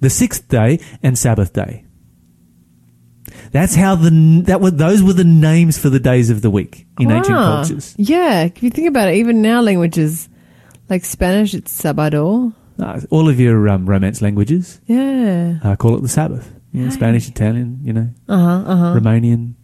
the 0.00 0.10
sixth 0.10 0.48
day, 0.48 0.80
and 1.02 1.16
Sabbath 1.18 1.52
day. 1.52 1.84
That's 3.52 3.74
how 3.74 3.94
the, 3.94 4.42
that 4.46 4.60
were, 4.60 4.70
those 4.70 5.02
were 5.02 5.12
the 5.12 5.22
names 5.24 5.78
for 5.78 5.90
the 5.90 6.00
days 6.00 6.30
of 6.30 6.42
the 6.42 6.50
week 6.50 6.86
in 6.98 7.10
ancient 7.10 7.36
Ah. 7.36 7.56
cultures. 7.56 7.94
Yeah. 7.98 8.44
If 8.44 8.62
you 8.62 8.70
think 8.70 8.88
about 8.88 9.08
it, 9.08 9.16
even 9.16 9.42
now 9.42 9.60
languages 9.60 10.28
like 10.90 11.04
Spanish, 11.04 11.54
it's 11.54 11.70
Sabado. 11.82 12.52
Uh, 12.80 13.00
all 13.10 13.28
of 13.28 13.38
your 13.38 13.68
um, 13.68 13.86
Romance 13.86 14.20
languages 14.20 14.80
Yeah. 14.86 15.58
uh, 15.62 15.76
call 15.76 15.96
it 15.96 16.00
the 16.02 16.08
Sabbath. 16.08 16.50
Know, 16.72 16.90
Spanish, 16.90 17.28
Italian, 17.28 17.78
you 17.84 17.92
know, 17.92 18.08
Uh 18.28 18.36
huh. 18.38 18.64
Uh 18.66 18.76
huh. 18.76 18.94
Romanian. 18.98 19.54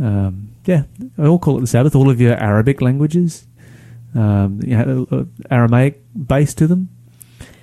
Um, 0.00 0.50
yeah, 0.64 0.84
I 1.18 1.26
all 1.26 1.38
call 1.38 1.58
it 1.58 1.60
the 1.60 1.66
Sabbath. 1.66 1.94
All 1.94 2.10
of 2.10 2.20
your 2.20 2.34
Arabic 2.34 2.80
languages, 2.80 3.46
um, 4.14 4.60
you 4.64 4.76
know, 4.76 5.26
Aramaic 5.50 6.02
base 6.14 6.54
to 6.54 6.66
them. 6.66 6.88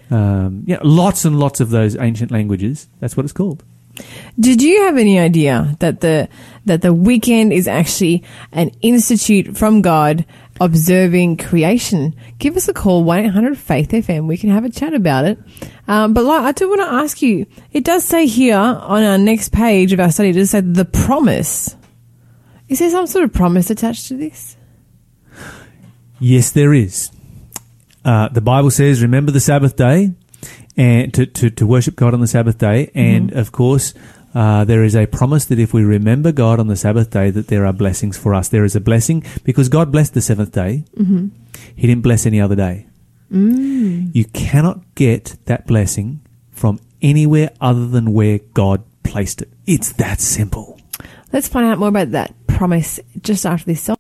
Um, 0.10 0.64
yeah, 0.66 0.80
lots 0.84 1.26
and 1.26 1.40
lots 1.40 1.60
of 1.60 1.70
those 1.70 1.96
ancient 1.96 2.32
languages. 2.32 2.88
That's 3.00 3.16
what 3.16 3.24
it's 3.24 3.34
called. 3.34 3.64
Did 4.40 4.62
you 4.62 4.84
have 4.84 4.98
any 4.98 5.20
idea 5.20 5.76
that 5.80 6.02
the 6.02 6.30
that 6.66 6.82
the 6.82 6.94
weekend 6.94 7.54
is 7.54 7.68
actually 7.68 8.24
an 8.52 8.72
institute 8.82 9.58
from 9.58 9.82
God 9.82 10.26
observing 10.60 11.38
creation? 11.38 12.16
Give 12.40 12.56
us 12.56 12.68
a 12.68 12.74
call 12.74 13.04
one 13.04 13.20
eight 13.20 13.32
hundred 13.32 13.58
Faith 13.58 13.90
FM. 13.90 14.28
We 14.28 14.38
can 14.38 14.50
have 14.50 14.64
a 14.64 14.70
chat 14.70 14.94
about 14.94 15.26
it. 15.26 15.40
Um, 15.88 16.14
but 16.14 16.24
like, 16.24 16.42
I 16.42 16.52
do 16.52 16.70
want 16.70 16.82
to 16.82 16.88
ask 16.88 17.22
you. 17.22 17.46
It 17.72 17.84
does 17.84 18.04
say 18.04 18.26
here 18.26 18.58
on 18.58 19.04
our 19.04 19.18
next 19.18 19.52
page 19.52 19.92
of 19.94 20.00
our 20.00 20.12
study. 20.12 20.30
It 20.30 20.34
does 20.34 20.52
say 20.52 20.62
the 20.62 20.86
promise. 20.86 21.76
Is 22.72 22.80
there 22.80 22.90
some 22.90 23.06
sort 23.06 23.26
of 23.26 23.34
promise 23.34 23.70
attached 23.70 24.08
to 24.08 24.16
this? 24.16 24.56
Yes, 26.20 26.52
there 26.52 26.74
is. 26.74 27.12
Uh, 28.06 28.30
the 28.30 28.40
Bible 28.40 28.72
says, 28.72 29.02
"Remember 29.02 29.30
the 29.30 29.42
Sabbath 29.42 29.76
day, 29.76 30.14
and 30.78 31.14
to, 31.14 31.26
to, 31.26 31.50
to 31.50 31.68
worship 31.68 31.98
God 31.98 32.14
on 32.14 32.22
the 32.22 32.28
Sabbath 32.28 32.58
day." 32.58 32.90
And 32.96 33.34
of 33.34 33.52
course, 33.52 33.94
uh, 34.34 34.64
there 34.64 34.86
is 34.86 34.96
a 34.96 35.06
promise 35.06 35.44
that 35.48 35.60
if 35.60 35.74
we 35.74 35.84
remember 35.84 36.32
God 36.32 36.62
on 36.62 36.68
the 36.68 36.78
Sabbath 36.78 37.10
day, 37.10 37.30
that 37.30 37.48
there 37.48 37.66
are 37.66 37.74
blessings 37.74 38.18
for 38.18 38.34
us. 38.34 38.48
There 38.48 38.64
is 38.64 38.74
a 38.74 38.80
blessing 38.80 39.26
because 39.44 39.68
God 39.68 39.92
blessed 39.92 40.14
the 40.14 40.22
seventh 40.22 40.54
day. 40.54 40.86
Mm-hmm. 40.96 41.28
He 41.76 41.88
didn't 41.88 42.04
bless 42.04 42.26
any 42.26 42.40
other 42.40 42.56
day. 42.56 42.88
You 44.14 44.26
cannot 44.32 44.96
get 44.96 45.36
that 45.46 45.68
blessing 45.68 46.22
from 46.52 46.80
anywhere 47.02 47.52
other 47.60 47.86
than 47.86 48.14
where 48.14 48.40
God 48.54 48.86
placed 49.04 49.42
it. 49.42 49.52
It's 49.66 49.92
that 49.94 50.22
simple. 50.22 50.80
Let's 51.34 51.48
find 51.48 51.66
out 51.66 51.80
more 51.80 51.88
about 51.88 52.12
that 52.12 52.34
promise 52.62 53.00
just 53.22 53.44
after 53.44 53.66
this 53.66 53.82
song. 53.82 53.98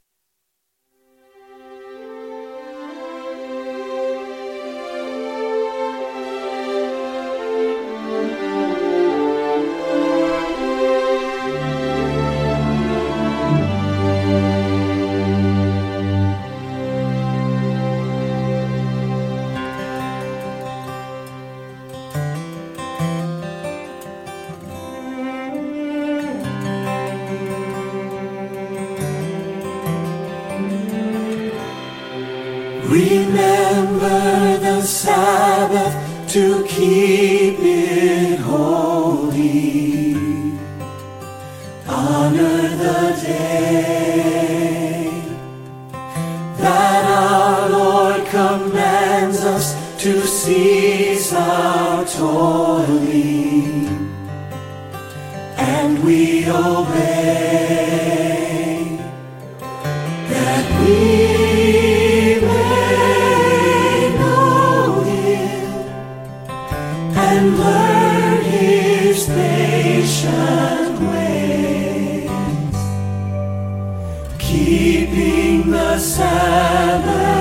Patient 69.35 70.99
ways, 71.09 72.29
keeping 74.39 75.71
the 75.71 75.97
Sabbath 75.97 77.40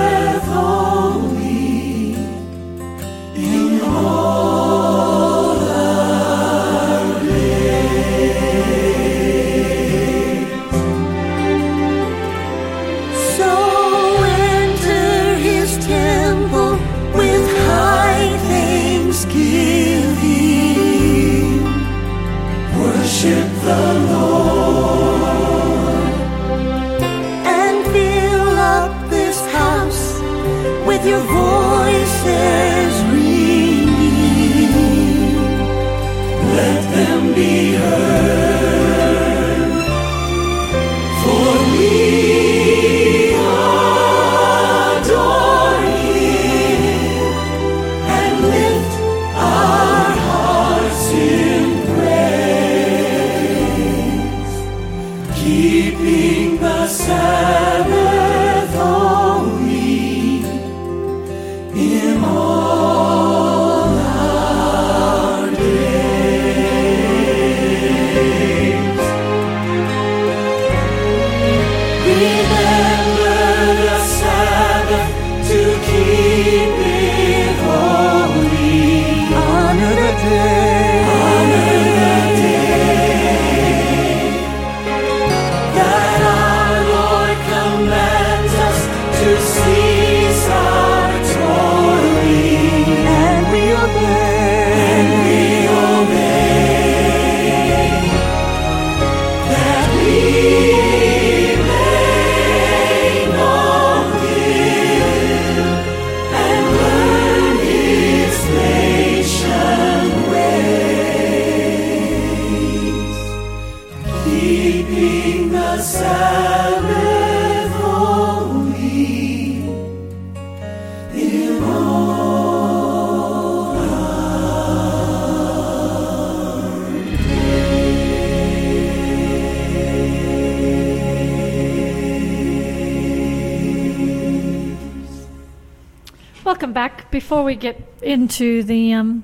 Before 137.30 137.44
we 137.44 137.54
get 137.54 137.80
into 138.02 138.64
the 138.64 138.92
um, 138.92 139.22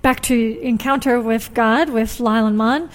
back 0.00 0.22
to 0.22 0.58
encounter 0.62 1.20
with 1.20 1.52
God 1.52 1.90
with 1.90 2.18
Lyle 2.18 2.46
and 2.46 2.56
Mon 2.56 2.88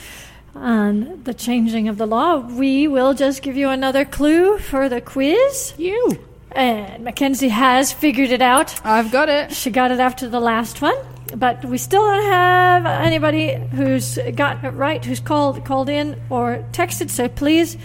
and 0.56 1.24
the 1.24 1.36
changing 1.36 1.88
of 1.88 2.00
the 2.00 2.08
law, 2.08 2.38
we 2.38 2.88
will 2.88 3.14
just 3.14 3.44
give 3.44 3.56
you 3.56 3.70
another 3.70 4.06
clue 4.06 4.58
for 4.58 4.90
the 4.90 5.02
quiz. 5.02 5.76
You. 5.78 6.18
And 6.52 7.04
Mackenzie 7.04 7.50
has 7.50 7.94
figured 7.94 8.32
it 8.32 8.42
out. 8.42 8.84
I've 8.84 9.12
got 9.12 9.30
it. 9.30 9.52
She 9.52 9.70
got 9.70 9.92
it 9.92 10.00
after 10.00 10.28
the 10.28 10.40
last 10.40 10.82
one, 10.82 10.98
but 11.36 11.64
we 11.64 11.78
still 11.78 12.02
don't 12.02 12.24
have 12.24 12.88
anybody 12.88 13.54
who's 13.54 14.18
got 14.36 14.64
it 14.64 14.72
right, 14.72 15.06
who's 15.06 15.20
called 15.20 15.64
called 15.64 15.90
in 15.90 16.20
or 16.32 16.66
texted. 16.72 17.12
So 17.12 17.30
please 17.30 17.78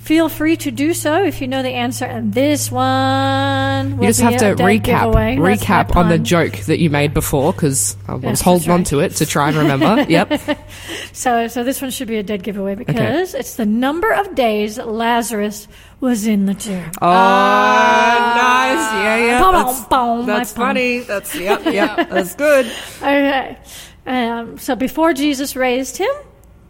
feel 0.00 0.28
free 0.28 0.56
to 0.56 0.70
do 0.70 0.92
so 0.92 1.24
if 1.24 1.40
you 1.40 1.46
know 1.46 1.62
the 1.62 1.70
answer. 1.70 2.04
And 2.04 2.32
this 2.32 2.70
one, 2.72 4.00
You 4.00 4.08
just 4.08 4.20
have 4.20 4.38
to 4.38 4.54
recap 4.56 4.82
giveaway. 4.82 5.36
Recap 5.36 5.94
on 5.94 6.08
the 6.08 6.18
joke 6.18 6.54
that 6.66 6.80
you 6.80 6.90
made 6.90 7.14
before 7.14 7.52
because 7.52 7.96
I 8.08 8.14
was 8.14 8.22
Yes, 8.24 8.40
holding 8.40 8.68
that's 8.68 8.92
on 8.92 8.98
to 8.98 9.00
it 9.00 9.16
to 9.16 9.26
try 9.26 9.48
and 9.48 9.56
remember. 9.56 10.02
yep. 10.08 10.40
So, 11.12 11.48
so 11.48 11.64
this 11.64 11.82
one 11.82 11.90
should 11.90 12.06
be 12.08 12.18
a 12.18 12.22
dead 12.22 12.42
giveaway 12.42 12.76
because 12.76 13.34
it's 13.34 13.56
the 13.56 13.66
number 13.66 14.10
of 14.12 14.34
days 14.34 14.78
Lazarus 14.78 15.66
was 16.00 16.26
in 16.26 16.46
the 16.46 16.54
tomb. 16.54 16.90
Oh, 17.02 17.08
nice. 17.08 18.92
Yeah, 18.94 19.16
yeah. 19.16 19.42
Boom, 19.42 19.52
That's, 19.52 19.80
boom, 19.86 20.26
that's 20.26 20.52
funny. 20.52 21.00
That's 21.00 21.34
yep, 21.34 21.64
yep. 21.66 22.08
That's 22.10 22.34
good. 22.34 22.66
Okay. 23.02 23.58
Um, 24.06 24.56
so 24.58 24.76
before 24.76 25.12
Jesus 25.12 25.56
raised 25.56 25.96
him 25.98 26.10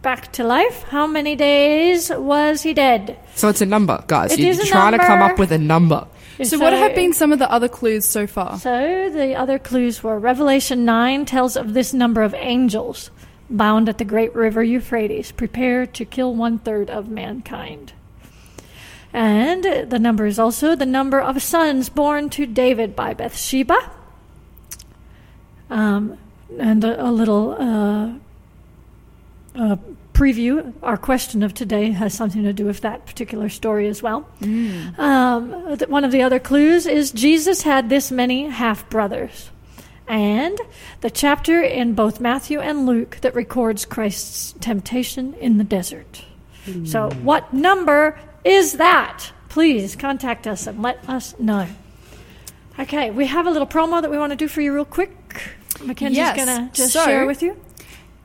back 0.01 0.31
to 0.33 0.43
life, 0.43 0.83
how 0.83 1.07
many 1.07 1.35
days 1.35 2.09
was 2.09 2.63
he 2.63 2.73
dead? 2.73 3.19
So 3.35 3.49
it's 3.49 3.61
a 3.61 3.65
number, 3.65 4.03
guys. 4.07 4.33
It 4.33 4.39
You're 4.39 4.49
is 4.49 4.59
a 4.59 4.65
trying 4.65 4.93
to 4.93 4.99
come 4.99 5.19
number. 5.19 5.33
up 5.33 5.39
with 5.39 5.51
a 5.51 5.57
number. 5.57 6.07
So, 6.43 6.57
what 6.57 6.73
have 6.73 6.95
been 6.95 7.13
some 7.13 7.31
of 7.31 7.37
the 7.37 7.51
other 7.51 7.67
clues 7.67 8.03
so 8.05 8.25
far? 8.25 8.57
So 8.57 9.09
the 9.11 9.35
other 9.35 9.59
clues 9.59 10.01
were 10.01 10.17
Revelation 10.17 10.85
9 10.85 11.25
tells 11.25 11.55
of 11.55 11.75
this 11.75 11.93
number 11.93 12.23
of 12.23 12.33
angels 12.33 13.11
bound 13.47 13.89
at 13.89 13.97
the 13.97 14.05
great 14.05 14.33
river 14.33 14.63
Euphrates, 14.63 15.31
prepared 15.31 15.93
to 15.95 16.05
kill 16.05 16.33
one 16.33 16.57
third 16.57 16.89
of 16.89 17.09
mankind. 17.09 17.93
And 19.13 19.63
the 19.63 19.99
number 19.99 20.25
is 20.25 20.39
also 20.39 20.75
the 20.75 20.85
number 20.85 21.19
of 21.19 21.43
sons 21.43 21.89
born 21.89 22.29
to 22.31 22.45
David 22.45 22.95
by 22.95 23.13
Bathsheba. 23.13 23.91
Um, 25.69 26.17
and 26.57 26.83
a, 26.83 27.05
a 27.07 27.11
little 27.11 27.55
uh, 27.59 28.13
uh, 29.55 29.75
preview. 30.13 30.73
Our 30.83 30.97
question 30.97 31.43
of 31.43 31.53
today 31.53 31.91
has 31.91 32.13
something 32.13 32.43
to 32.43 32.53
do 32.53 32.65
with 32.65 32.81
that 32.81 33.05
particular 33.05 33.49
story 33.49 33.87
as 33.87 34.01
well. 34.03 34.27
Um, 34.97 35.77
th- 35.77 35.89
one 35.89 36.03
of 36.03 36.11
the 36.11 36.21
other 36.21 36.39
clues 36.39 36.85
is 36.85 37.11
Jesus 37.11 37.61
had 37.63 37.89
this 37.89 38.11
many 38.11 38.47
half 38.49 38.89
brothers. 38.89 39.49
And 40.07 40.59
the 41.01 41.09
chapter 41.09 41.61
in 41.61 41.93
both 41.93 42.19
Matthew 42.19 42.59
and 42.59 42.85
Luke 42.85 43.17
that 43.21 43.33
records 43.33 43.85
Christ's 43.85 44.53
temptation 44.59 45.33
in 45.35 45.57
the 45.57 45.63
desert. 45.63 46.23
So, 46.85 47.09
what 47.23 47.53
number 47.53 48.19
is 48.43 48.73
that? 48.73 49.31
Please 49.49 49.95
contact 49.95 50.45
us 50.47 50.67
and 50.67 50.81
let 50.81 51.07
us 51.09 51.33
know. 51.39 51.65
Okay, 52.77 53.09
we 53.09 53.25
have 53.27 53.47
a 53.47 53.51
little 53.51 53.67
promo 53.67 54.01
that 54.01 54.11
we 54.11 54.17
want 54.17 54.31
to 54.31 54.35
do 54.35 54.47
for 54.47 54.61
you 54.61 54.73
real 54.73 54.85
quick. 54.85 55.11
Mackenzie's 55.83 56.17
Yes. 56.17 56.35
going 56.35 56.47
to 56.67 56.73
just 56.73 56.93
So- 56.93 57.03
share 57.05 57.25
with 57.25 57.41
you. 57.41 57.57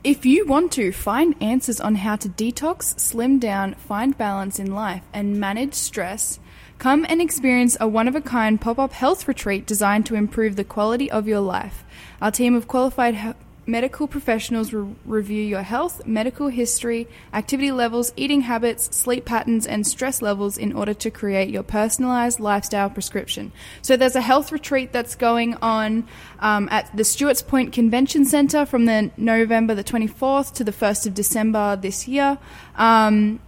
If 0.03 0.25
you 0.27 0.45
want 0.45 0.71
to 0.73 0.91
find 0.91 1.35
answers 1.41 1.81
on 1.81 1.95
how 1.95 2.17
to 2.17 2.29
detox, 2.29 2.99
slim 2.99 3.39
down, 3.39 3.73
find 3.73 4.15
balance 4.15 4.59
in 4.59 4.71
life, 4.73 5.01
and 5.11 5.39
manage 5.39 5.73
stress, 5.73 6.39
come 6.77 7.05
and 7.09 7.19
experience 7.19 7.75
a 7.79 7.87
one 7.87 8.07
of 8.07 8.15
a 8.15 8.21
kind 8.21 8.61
pop 8.61 8.77
up 8.77 8.93
health 8.93 9.27
retreat 9.27 9.65
designed 9.65 10.05
to 10.05 10.15
improve 10.15 10.55
the 10.55 10.63
quality 10.63 11.09
of 11.09 11.27
your 11.27 11.39
life. 11.39 11.83
Our 12.21 12.29
team 12.29 12.53
of 12.53 12.67
qualified 12.67 13.35
medical 13.67 14.07
professionals 14.07 14.71
will 14.71 14.95
review 15.05 15.43
your 15.43 15.61
health, 15.61 16.05
medical 16.07 16.47
history, 16.47 17.07
activity 17.33 17.71
levels, 17.71 18.13
eating 18.15 18.41
habits, 18.41 18.95
sleep 18.95 19.25
patterns, 19.25 19.67
and 19.67 19.85
stress 19.85 20.21
levels 20.21 20.57
in 20.57 20.73
order 20.73 20.93
to 20.93 21.11
create 21.11 21.49
your 21.49 21.63
personalized 21.63 22.39
lifestyle 22.39 22.89
prescription. 22.89 23.51
So 23.81 23.97
there's 23.97 24.15
a 24.15 24.21
health 24.21 24.51
retreat 24.51 24.93
that's 24.93 25.15
going 25.15 25.55
on 25.55 26.07
um, 26.39 26.69
at 26.71 26.95
the 26.95 27.03
Stuarts 27.03 27.41
Point 27.41 27.73
Convention 27.73 28.25
Centre 28.25 28.65
from 28.65 28.85
the 28.85 29.11
November 29.17 29.75
the 29.75 29.83
24th 29.83 30.53
to 30.53 30.63
the 30.63 30.71
1st 30.71 31.07
of 31.07 31.13
December 31.13 31.75
this 31.75 32.07
year. 32.07 32.37
Um, 32.75 33.41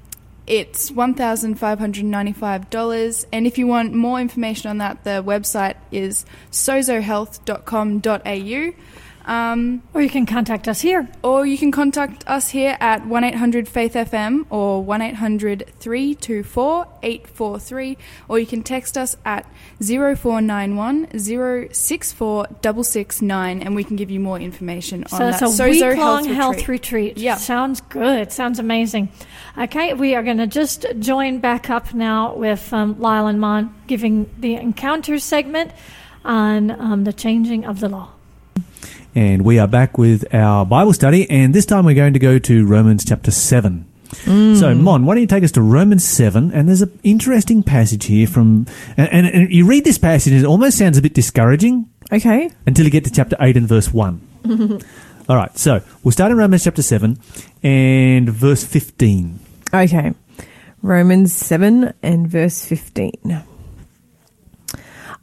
it's 0.49 0.91
$1,595. 0.91 3.25
And 3.31 3.47
if 3.47 3.57
you 3.59 3.67
want 3.67 3.93
more 3.93 4.19
information 4.19 4.71
on 4.71 4.79
that, 4.79 5.03
the 5.03 5.23
website 5.23 5.75
is 5.91 6.25
sozohealth.com.au. 6.51 8.73
Um, 9.29 9.83
Or 9.93 10.01
you 10.01 10.09
can 10.09 10.25
contact 10.25 10.67
us 10.67 10.81
here. 10.81 11.07
or 11.21 11.45
you 11.45 11.55
can 11.57 11.71
contact 11.71 12.23
us 12.27 12.49
here 12.49 12.75
at 12.79 13.05
1 13.05 13.23
800 13.23 13.67
Faith 13.67 13.93
FM 13.93 14.45
or 14.49 14.83
1 14.83 15.01
800 15.03 15.65
324 15.79 16.87
843, 17.03 17.97
or 18.27 18.39
you 18.39 18.47
can 18.47 18.63
text 18.63 18.97
us 18.97 19.15
at 19.23 19.45
0491 19.79 21.07
064 21.19 22.47
669 22.63 23.61
and 23.61 23.75
we 23.75 23.83
can 23.83 23.95
give 23.95 24.09
you 24.09 24.19
more 24.19 24.39
information 24.39 25.03
on 25.05 25.09
So 25.19 25.27
it's 25.27 25.39
that 25.39 25.45
a 25.49 25.51
Sozo 25.53 25.89
week 25.91 25.97
long 25.99 26.23
Health 26.25 26.35
health 26.35 26.55
Retreat. 26.67 27.13
retreat. 27.13 27.17
Yeah. 27.19 27.35
Sounds 27.35 27.81
good. 27.81 28.31
Sounds 28.31 28.57
amazing. 28.57 29.09
Okay, 29.57 29.93
we 29.93 30.15
are 30.15 30.23
going 30.23 30.37
to 30.37 30.47
just 30.47 30.85
join 30.99 31.39
back 31.39 31.69
up 31.69 31.93
now 31.93 32.33
with 32.35 32.73
um, 32.73 32.99
Lyle 32.99 33.27
and 33.27 33.39
Mon 33.39 33.73
giving 33.87 34.29
the 34.39 34.55
encounter 34.55 35.19
segment 35.19 35.71
on 36.25 36.71
um, 36.71 37.03
the 37.03 37.13
changing 37.13 37.65
of 37.65 37.79
the 37.79 37.89
law. 37.89 38.09
And 39.19 39.43
we 39.43 39.59
are 39.59 39.67
back 39.67 39.97
with 39.97 40.33
our 40.33 40.65
Bible 40.65 40.93
study, 40.93 41.29
and 41.29 41.53
this 41.53 41.65
time 41.65 41.83
we're 41.83 41.93
going 41.93 42.13
to 42.13 42.19
go 42.19 42.39
to 42.39 42.65
Romans 42.65 43.03
chapter 43.03 43.31
7. 43.31 43.85
So, 44.13 44.31
mm. 44.31 44.79
Mon, 44.79 45.05
why 45.05 45.15
don't 45.15 45.21
you 45.21 45.27
take 45.27 45.43
us 45.43 45.51
to 45.51 45.61
Romans 45.61 46.05
7? 46.05 46.53
And 46.53 46.69
there's 46.69 46.81
an 46.81 46.97
interesting 47.03 47.61
passage 47.61 48.05
here 48.05 48.27
from. 48.27 48.65
And, 48.95 49.09
and, 49.11 49.27
and 49.27 49.51
you 49.51 49.65
read 49.65 49.83
this 49.83 49.97
passage, 49.97 50.31
and 50.31 50.41
it 50.41 50.47
almost 50.47 50.77
sounds 50.77 50.97
a 50.97 51.01
bit 51.01 51.13
discouraging 51.13 51.89
Okay. 52.13 52.49
until 52.65 52.85
you 52.85 52.91
get 52.91 53.03
to 53.03 53.11
chapter 53.11 53.35
8 53.41 53.57
and 53.57 53.67
verse 53.67 53.91
1. 53.91 54.21
All 55.27 55.35
right, 55.35 55.57
so 55.57 55.81
we'll 56.01 56.13
start 56.13 56.31
in 56.31 56.37
Romans 56.37 56.63
chapter 56.63 56.81
7 56.81 57.19
and 57.61 58.29
verse 58.29 58.63
15. 58.63 59.37
Okay. 59.73 60.13
Romans 60.81 61.33
7 61.33 61.93
and 62.01 62.25
verse 62.25 62.63
15. 62.63 63.43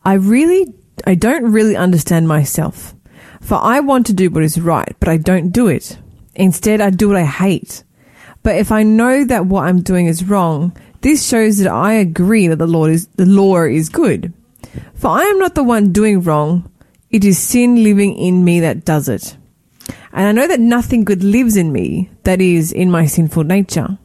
I 0.04 0.12
really, 0.12 0.74
I 1.06 1.14
don't 1.14 1.50
really 1.50 1.76
understand 1.76 2.28
myself. 2.28 2.92
For 3.46 3.62
I 3.62 3.78
want 3.78 4.06
to 4.06 4.12
do 4.12 4.28
what 4.28 4.42
is 4.42 4.60
right, 4.60 4.96
but 4.98 5.08
I 5.08 5.18
don't 5.18 5.50
do 5.50 5.68
it. 5.68 5.98
Instead, 6.34 6.80
I 6.80 6.90
do 6.90 7.06
what 7.06 7.16
I 7.16 7.24
hate. 7.24 7.84
But 8.42 8.56
if 8.56 8.72
I 8.72 8.82
know 8.82 9.24
that 9.24 9.46
what 9.46 9.66
I'm 9.66 9.82
doing 9.82 10.06
is 10.06 10.24
wrong, 10.24 10.76
this 11.02 11.24
shows 11.24 11.58
that 11.58 11.70
I 11.70 11.92
agree 11.92 12.48
that 12.48 12.56
the 12.56 12.66
Lord 12.66 12.90
is, 12.90 13.06
the 13.14 13.24
law 13.24 13.62
is 13.62 13.88
good. 13.88 14.32
For 14.94 15.10
I 15.10 15.22
am 15.22 15.38
not 15.38 15.54
the 15.54 15.62
one 15.62 15.92
doing 15.92 16.22
wrong. 16.22 16.68
It 17.10 17.24
is 17.24 17.38
sin 17.38 17.84
living 17.84 18.16
in 18.16 18.44
me 18.44 18.58
that 18.58 18.84
does 18.84 19.08
it. 19.08 19.36
And 20.12 20.26
I 20.26 20.32
know 20.32 20.48
that 20.48 20.58
nothing 20.58 21.04
good 21.04 21.22
lives 21.22 21.56
in 21.56 21.70
me, 21.70 22.10
that 22.24 22.40
is, 22.40 22.72
in 22.72 22.90
my 22.90 23.06
sinful 23.06 23.44
nature. 23.44 23.96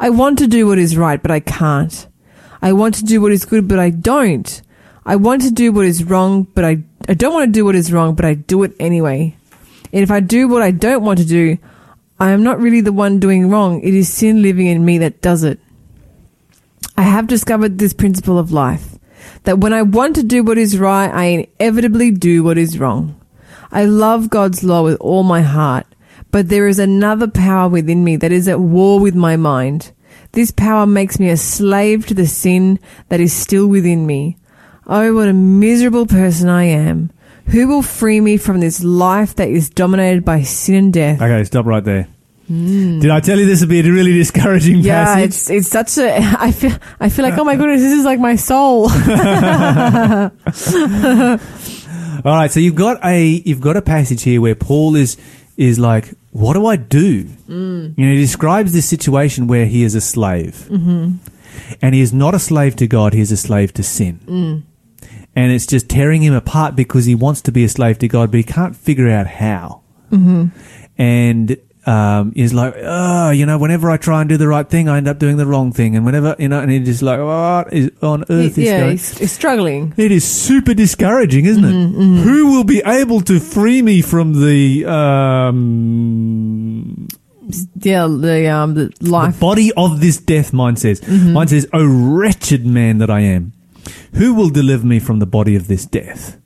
I 0.00 0.08
want 0.08 0.38
to 0.38 0.46
do 0.46 0.66
what 0.66 0.78
is 0.78 0.96
right, 0.96 1.20
but 1.20 1.30
I 1.30 1.40
can't. 1.40 2.06
I 2.62 2.72
want 2.72 2.94
to 2.94 3.04
do 3.04 3.20
what 3.20 3.32
is 3.32 3.44
good, 3.44 3.68
but 3.68 3.78
I 3.78 3.90
don't. 3.90 4.62
I 5.08 5.16
want 5.16 5.40
to 5.40 5.50
do 5.50 5.72
what 5.72 5.86
is 5.86 6.04
wrong, 6.04 6.42
but 6.54 6.66
I, 6.66 6.82
I 7.08 7.14
don't 7.14 7.32
want 7.32 7.48
to 7.48 7.58
do 7.58 7.64
what 7.64 7.74
is 7.74 7.90
wrong, 7.90 8.14
but 8.14 8.26
I 8.26 8.34
do 8.34 8.62
it 8.62 8.74
anyway. 8.78 9.34
And 9.90 10.02
if 10.02 10.10
I 10.10 10.20
do 10.20 10.46
what 10.48 10.60
I 10.60 10.70
don't 10.70 11.02
want 11.02 11.18
to 11.18 11.24
do, 11.24 11.56
I 12.20 12.32
am 12.32 12.42
not 12.42 12.60
really 12.60 12.82
the 12.82 12.92
one 12.92 13.18
doing 13.18 13.48
wrong. 13.48 13.80
It 13.80 13.94
is 13.94 14.12
sin 14.12 14.42
living 14.42 14.66
in 14.66 14.84
me 14.84 14.98
that 14.98 15.22
does 15.22 15.44
it. 15.44 15.60
I 16.94 17.02
have 17.04 17.26
discovered 17.26 17.78
this 17.78 17.94
principle 17.94 18.38
of 18.38 18.52
life 18.52 18.98
that 19.44 19.60
when 19.60 19.72
I 19.72 19.80
want 19.80 20.14
to 20.16 20.22
do 20.22 20.44
what 20.44 20.58
is 20.58 20.78
right, 20.78 21.10
I 21.10 21.48
inevitably 21.58 22.10
do 22.10 22.44
what 22.44 22.58
is 22.58 22.78
wrong. 22.78 23.18
I 23.72 23.86
love 23.86 24.28
God's 24.28 24.62
law 24.62 24.82
with 24.82 25.00
all 25.00 25.22
my 25.22 25.40
heart, 25.40 25.86
but 26.30 26.50
there 26.50 26.68
is 26.68 26.78
another 26.78 27.28
power 27.28 27.70
within 27.70 28.04
me 28.04 28.16
that 28.16 28.30
is 28.30 28.46
at 28.46 28.60
war 28.60 29.00
with 29.00 29.14
my 29.14 29.36
mind. 29.36 29.90
This 30.32 30.50
power 30.50 30.84
makes 30.84 31.18
me 31.18 31.30
a 31.30 31.38
slave 31.38 32.06
to 32.08 32.14
the 32.14 32.26
sin 32.26 32.78
that 33.08 33.20
is 33.20 33.32
still 33.32 33.66
within 33.66 34.06
me. 34.06 34.36
Oh, 34.88 35.14
what 35.14 35.28
a 35.28 35.32
miserable 35.34 36.06
person 36.06 36.48
I 36.48 36.64
am. 36.64 37.10
Who 37.46 37.68
will 37.68 37.82
free 37.82 38.20
me 38.20 38.36
from 38.36 38.60
this 38.60 38.82
life 38.82 39.34
that 39.36 39.48
is 39.48 39.70
dominated 39.70 40.24
by 40.24 40.42
sin 40.42 40.74
and 40.74 40.92
death? 40.92 41.20
Okay, 41.20 41.44
stop 41.44 41.66
right 41.66 41.84
there. 41.84 42.08
Did 42.48 43.10
I 43.10 43.20
tell 43.20 43.38
you 43.38 43.44
this 43.44 43.60
would 43.60 43.68
be 43.68 43.80
a 43.80 43.82
really 43.82 44.14
discouraging 44.14 44.78
Yeah, 44.78 45.04
passage? 45.04 45.24
it's 45.26 45.50
it's 45.50 45.68
such 45.68 45.98
a. 45.98 46.16
I 46.38 46.50
feel 46.50 46.72
I 46.98 47.10
feel 47.10 47.26
like 47.26 47.36
oh 47.36 47.44
my 47.44 47.56
goodness, 47.56 47.82
this 47.82 47.98
is 47.98 48.06
like 48.06 48.18
my 48.18 48.36
soul. 48.36 48.84
All 52.24 52.34
right, 52.34 52.50
so 52.50 52.58
you've 52.58 52.74
got 52.74 53.04
a 53.04 53.22
you've 53.22 53.60
got 53.60 53.76
a 53.76 53.82
passage 53.82 54.22
here 54.22 54.40
where 54.40 54.54
Paul 54.54 54.96
is 54.96 55.18
is 55.58 55.78
like, 55.78 56.08
what 56.32 56.54
do 56.54 56.64
I 56.64 56.76
do? 56.76 57.24
Mm. 57.24 57.98
You 57.98 58.06
know, 58.06 58.12
he 58.12 58.18
describes 58.18 58.72
this 58.72 58.88
situation 58.88 59.46
where 59.46 59.66
he 59.66 59.84
is 59.84 59.94
a 59.94 60.00
slave, 60.00 60.54
mm-hmm. 60.70 61.16
and 61.82 61.94
he 61.94 62.00
is 62.00 62.14
not 62.14 62.34
a 62.34 62.38
slave 62.38 62.76
to 62.76 62.86
God; 62.86 63.12
he 63.12 63.20
is 63.20 63.30
a 63.30 63.36
slave 63.36 63.74
to 63.74 63.82
sin, 63.82 64.20
mm. 64.26 64.62
And 65.38 65.52
it's 65.52 65.66
just 65.66 65.88
tearing 65.88 66.20
him 66.20 66.34
apart 66.34 66.74
because 66.74 67.04
he 67.04 67.14
wants 67.14 67.42
to 67.42 67.52
be 67.52 67.62
a 67.62 67.68
slave 67.68 68.00
to 68.00 68.08
God, 68.08 68.32
but 68.32 68.38
he 68.38 68.42
can't 68.42 68.74
figure 68.74 69.08
out 69.08 69.28
how. 69.28 69.82
Mm-hmm. 70.10 70.46
And 71.00 71.56
um, 71.86 72.32
he's 72.34 72.52
like, 72.52 72.74
oh, 72.76 73.30
you 73.30 73.46
know, 73.46 73.56
whenever 73.56 73.88
I 73.88 73.98
try 73.98 74.20
and 74.20 74.28
do 74.28 74.36
the 74.36 74.48
right 74.48 74.68
thing, 74.68 74.88
I 74.88 74.96
end 74.96 75.06
up 75.06 75.20
doing 75.20 75.36
the 75.36 75.46
wrong 75.46 75.72
thing, 75.72 75.94
and 75.94 76.04
whenever 76.04 76.34
you 76.40 76.48
know, 76.48 76.58
and 76.60 76.72
he's 76.72 76.86
just 76.86 77.02
like, 77.02 77.20
what 77.20 77.72
is 77.72 77.92
on 78.02 78.22
earth 78.28 78.58
is 78.58 78.60
yeah, 78.66 78.80
going? 78.80 78.90
he's, 78.90 79.16
he's 79.16 79.32
struggling. 79.32 79.94
It 79.96 80.10
is 80.10 80.24
super 80.26 80.74
discouraging, 80.74 81.46
isn't 81.46 81.64
it? 81.64 82.22
Who 82.24 82.50
will 82.50 82.64
be 82.64 82.82
able 82.84 83.20
to 83.22 83.38
free 83.38 83.80
me 83.80 84.02
from 84.02 84.32
the 84.44 84.84
um, 84.86 87.06
yeah, 87.76 88.06
the 88.08 88.48
um, 88.48 88.74
the 88.74 88.92
The 89.00 89.10
life. 89.10 89.38
body 89.40 89.72
of 89.76 90.00
this 90.00 90.18
death, 90.18 90.52
mine 90.52 90.76
says. 90.76 91.00
Mm-hmm. 91.00 91.32
Mine 91.32 91.48
says, 91.48 91.66
O 91.72 91.86
wretched 91.86 92.66
man 92.66 92.98
that 92.98 93.08
I 93.08 93.20
am, 93.20 93.52
who 94.14 94.34
will 94.34 94.50
deliver 94.50 94.86
me 94.86 94.98
from 94.98 95.18
the 95.18 95.26
body 95.26 95.56
of 95.56 95.66
this 95.68 95.84
death? 95.86 96.38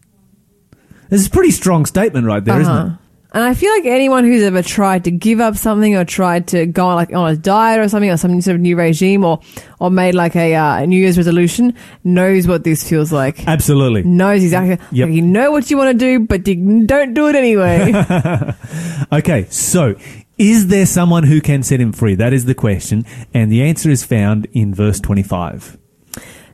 This 1.11 1.20
is 1.22 1.26
a 1.26 1.31
pretty 1.31 1.50
strong 1.50 1.85
statement 1.87 2.26
right 2.26 2.44
there, 2.44 2.61
Uh-huh. 2.61 2.72
not 2.72 2.87
it? 2.87 2.98
And 3.35 3.42
I 3.42 3.55
feel 3.55 3.72
like 3.72 3.87
anyone 3.87 4.24
who's 4.24 4.42
ever 4.42 4.61
tried 4.62 5.05
to 5.05 5.11
give 5.11 5.40
up 5.40 5.57
something 5.57 5.96
or 5.96 6.05
tried 6.05 6.48
to 6.48 6.66
go 6.66 6.87
on 6.88 6.96
like 6.96 7.14
on 7.14 7.31
a 7.33 7.35
diet 7.35 7.81
or 7.81 7.88
something 7.88 8.11
or 8.11 8.18
some 8.18 8.38
sort 8.42 8.57
of 8.57 8.61
new 8.61 8.76
regime 8.76 9.24
or 9.24 9.40
or 9.81 9.90
made 9.90 10.14
like 10.14 10.37
a, 10.37 10.55
uh, 10.55 10.85
New 10.85 10.98
Year's 10.98 11.16
resolution 11.16 11.74
knows 12.05 12.46
what 12.46 12.62
this 12.62 12.87
feels 12.87 13.11
like. 13.11 13.48
Absolutely. 13.48 14.02
knows 14.02 14.42
exactly. 14.44 14.76
Yep. 14.92 15.09
Like 15.09 15.16
you 15.16 15.22
know 15.22 15.50
what 15.50 15.70
you 15.70 15.78
want 15.78 15.92
to 15.92 15.98
do, 15.98 16.20
but 16.26 16.46
you 16.46 16.85
don't 16.87 17.14
do 17.14 17.28
it 17.28 17.35
anyway. 17.35 18.55
Okay, 19.12 19.46
so 19.50 19.94
is 20.38 20.68
there 20.68 20.87
someone 20.87 21.22
who 21.24 21.40
can 21.40 21.62
set 21.62 21.81
him 21.81 21.92
free? 21.92 22.14
That 22.14 22.33
is 22.33 22.44
the 22.46 22.55
question. 22.55 23.05
And 23.35 23.50
the 23.52 23.62
answer 23.62 23.90
is 23.90 24.05
found 24.05 24.46
in 24.52 24.74
verse 24.74 25.00
25. 25.00 25.76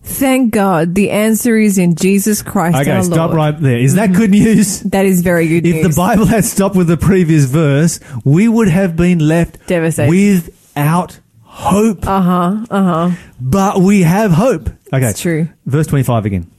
Thank 0.03 0.53
God, 0.53 0.95
the 0.95 1.11
answer 1.11 1.57
is 1.59 1.77
in 1.79 1.95
Jesus 1.95 2.43
Christ 2.43 2.77
Okay, 2.79 2.91
our 2.91 3.03
stop 3.03 3.29
Lord. 3.31 3.35
right 3.37 3.61
there. 3.61 3.79
Is 3.79 3.95
that 3.95 4.13
good 4.13 4.31
news? 4.31 4.81
That 4.81 5.05
is 5.07 5.21
very 5.21 5.49
good 5.49 5.67
If 5.67 5.77
news. 5.77 5.95
the 5.95 6.01
Bible 6.01 6.27
had 6.27 6.45
stopped 6.45 6.77
with 6.77 6.87
the 6.89 6.97
previous 6.97 7.45
verse, 7.45 8.01
we 8.25 8.49
would 8.49 8.69
have 8.69 8.97
been 8.97 9.19
left 9.19 9.67
Devastated. 9.67 10.11
without 10.11 11.21
hope. 11.43 12.07
uh 12.07 12.21
huh. 12.23 12.67
Uh 12.71 12.83
huh. 13.11 13.17
But 13.41 13.81
we 13.81 14.03
have 14.03 14.33
hope. 14.33 14.71
Okay. 14.93 15.07
It's 15.11 15.21
true. 15.21 15.49
Verse 15.67 15.87
25 15.87 16.25
again. 16.27 16.51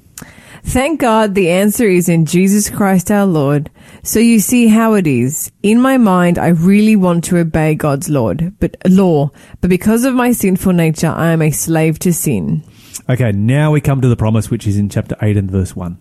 Thank 0.61 0.99
God 0.99 1.35
the 1.35 1.49
answer 1.49 1.87
is 1.87 2.09
in 2.09 2.25
Jesus 2.25 2.69
Christ 2.69 3.09
our 3.09 3.25
Lord. 3.25 3.71
So 4.03 4.19
you 4.19 4.39
see 4.39 4.67
how 4.67 4.93
it 4.93 5.07
is. 5.07 5.51
In 5.63 5.81
my 5.81 5.97
mind, 5.97 6.37
I 6.37 6.49
really 6.49 6.95
want 6.97 7.23
to 7.25 7.37
obey 7.37 7.75
God's 7.75 8.09
Lord, 8.09 8.53
but 8.59 8.75
law, 8.87 9.31
but 9.61 9.69
because 9.69 10.03
of 10.03 10.13
my 10.13 10.31
sinful 10.33 10.73
nature, 10.73 11.07
I 11.07 11.31
am 11.31 11.41
a 11.41 11.51
slave 11.51 11.97
to 11.99 12.13
sin. 12.13 12.63
Okay, 13.09 13.31
now 13.31 13.71
we 13.71 13.81
come 13.81 14.01
to 14.01 14.07
the 14.07 14.15
promise, 14.15 14.51
which 14.51 14.67
is 14.67 14.77
in 14.77 14.87
chapter 14.87 15.15
8 15.19 15.35
and 15.35 15.49
verse 15.49 15.75
1. 15.75 15.97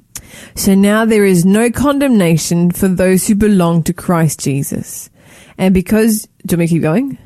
So 0.55 0.75
now 0.75 1.07
there 1.07 1.25
is 1.25 1.47
no 1.47 1.71
condemnation 1.71 2.71
for 2.71 2.87
those 2.87 3.27
who 3.27 3.35
belong 3.35 3.83
to 3.85 3.95
Christ 3.95 4.41
Jesus. 4.41 5.09
And 5.57 5.73
because, 5.73 6.29
do 6.45 6.53
you 6.55 6.59
want 6.59 6.59
me 6.59 6.67
to 6.67 6.75
keep 6.75 6.83
going? 6.83 7.19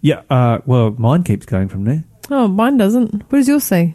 Yeah, 0.00 0.22
uh, 0.30 0.60
well, 0.64 0.92
mine 0.92 1.24
keeps 1.24 1.44
going 1.44 1.68
from 1.68 1.84
there. 1.84 2.04
Oh, 2.30 2.48
mine 2.48 2.78
doesn't. 2.78 3.30
What 3.30 3.38
does 3.38 3.48
yours 3.48 3.64
say? 3.64 3.94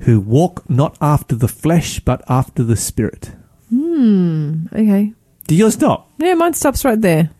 Who 0.00 0.20
walk 0.20 0.68
not 0.68 0.98
after 1.00 1.36
the 1.36 1.48
flesh, 1.48 2.00
but 2.00 2.22
after 2.28 2.64
the 2.64 2.76
Spirit. 2.76 3.30
Hmm, 3.70 4.66
okay. 4.72 5.12
Do 5.46 5.54
yours 5.54 5.74
stop? 5.74 6.10
Yeah, 6.18 6.34
mine 6.34 6.54
stops 6.54 6.84
right 6.84 7.00
there. 7.00 7.30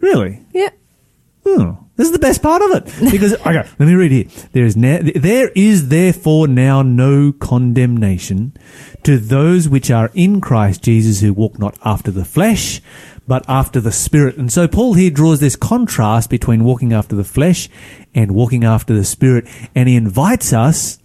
Really? 0.00 0.44
Yeah. 0.54 0.70
Oh, 1.44 1.78
this 1.96 2.06
is 2.06 2.12
the 2.12 2.18
best 2.18 2.42
part 2.42 2.62
of 2.62 2.70
it. 2.70 3.10
Because 3.10 3.34
okay, 3.34 3.68
let 3.78 3.80
me 3.80 3.94
read 3.94 4.12
here. 4.12 4.24
There 4.52 4.64
is 4.64 4.76
na- 4.76 5.00
there 5.14 5.50
is 5.54 5.88
therefore 5.88 6.48
now 6.48 6.82
no 6.82 7.32
condemnation 7.32 8.56
to 9.02 9.18
those 9.18 9.68
which 9.68 9.90
are 9.90 10.10
in 10.14 10.40
Christ 10.40 10.82
Jesus 10.82 11.20
who 11.20 11.32
walk 11.32 11.58
not 11.58 11.76
after 11.84 12.10
the 12.10 12.24
flesh, 12.24 12.80
but 13.26 13.44
after 13.48 13.80
the 13.80 13.92
Spirit. 13.92 14.36
And 14.36 14.52
so 14.52 14.66
Paul 14.66 14.94
here 14.94 15.10
draws 15.10 15.40
this 15.40 15.56
contrast 15.56 16.30
between 16.30 16.64
walking 16.64 16.92
after 16.92 17.14
the 17.14 17.24
flesh 17.24 17.68
and 18.14 18.32
walking 18.32 18.64
after 18.64 18.94
the 18.94 19.04
Spirit, 19.04 19.46
and 19.74 19.88
he 19.88 19.96
invites 19.96 20.52
us, 20.52 20.98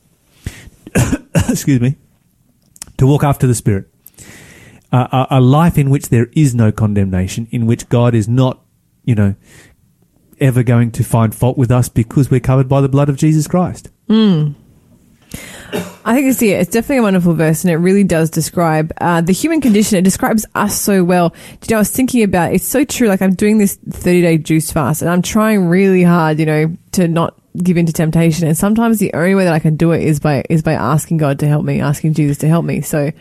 excuse 1.50 1.82
me, 1.82 1.98
to 2.98 3.08
walk 3.08 3.24
after 3.24 3.48
the 3.48 3.56
Spirit. 3.56 3.90
Uh, 4.92 5.26
a, 5.30 5.38
a 5.38 5.42
life 5.42 5.78
in 5.78 5.90
which 5.90 6.10
there 6.10 6.30
is 6.32 6.56
no 6.56 6.72
condemnation, 6.72 7.48
in 7.52 7.66
which 7.66 7.90
God 7.90 8.16
is 8.16 8.30
not, 8.30 8.62
you 9.04 9.16
know, 9.16 9.36
ever 10.40 10.64
going 10.64 10.92
to 10.92 11.04
find 11.04 11.34
fault 11.34 11.58
with 11.58 11.72
us 11.72 11.90
because 11.90 12.30
we're 12.32 12.40
covered 12.40 12.70
by 12.70 12.82
the 12.82 12.90
blood 12.90 13.10
of 13.10 13.18
Jesus 13.18 13.48
Christ. 13.48 13.90
I 14.10 14.54
think 16.16 16.30
it's 16.30 16.42
yeah, 16.42 16.60
it's 16.60 16.72
definitely 16.72 17.00
a 17.00 17.04
wonderful 17.04 17.34
verse, 17.34 17.66
and 17.66 17.72
it 17.72 17.76
really 17.76 18.06
does 18.06 18.30
describe 18.30 18.94
uh, 19.02 19.20
the 19.20 19.34
human 19.34 19.60
condition. 19.60 19.98
It 19.98 20.04
describes 20.04 20.46
us 20.56 20.80
so 20.80 21.04
well. 21.04 21.30
Do 21.30 21.36
you 21.68 21.72
know, 21.72 21.78
I 21.78 21.80
was 21.80 21.92
thinking 21.92 22.24
about 22.24 22.54
it's 22.54 22.66
so 22.66 22.86
true. 22.86 23.10
Like 23.10 23.22
I'm 23.22 23.36
doing 23.36 23.58
this 23.58 23.76
30 23.90 24.22
day 24.22 24.38
juice 24.38 24.72
fast, 24.72 25.02
and 25.02 25.12
I'm 25.12 25.22
trying 25.22 25.68
really 25.68 26.04
hard, 26.04 26.40
you 26.40 26.46
know, 26.46 26.78
to 26.94 27.10
not 27.10 27.38
give 27.62 27.76
in 27.76 27.86
to 27.88 27.92
temptation. 27.92 28.48
And 28.48 28.58
sometimes 28.58 29.00
the 29.00 29.14
only 29.14 29.36
way 29.36 29.44
that 29.44 29.54
I 29.54 29.60
can 29.60 29.76
do 29.76 29.92
it 29.92 30.02
is 30.04 30.22
by 30.22 30.46
is 30.50 30.62
by 30.62 30.74
asking 30.74 31.18
God 31.18 31.40
to 31.40 31.48
help 31.48 31.66
me, 31.66 31.82
asking 31.82 32.14
Jesus 32.14 32.38
to 32.38 32.48
help 32.48 32.64
me. 32.64 32.80
So, 32.80 33.12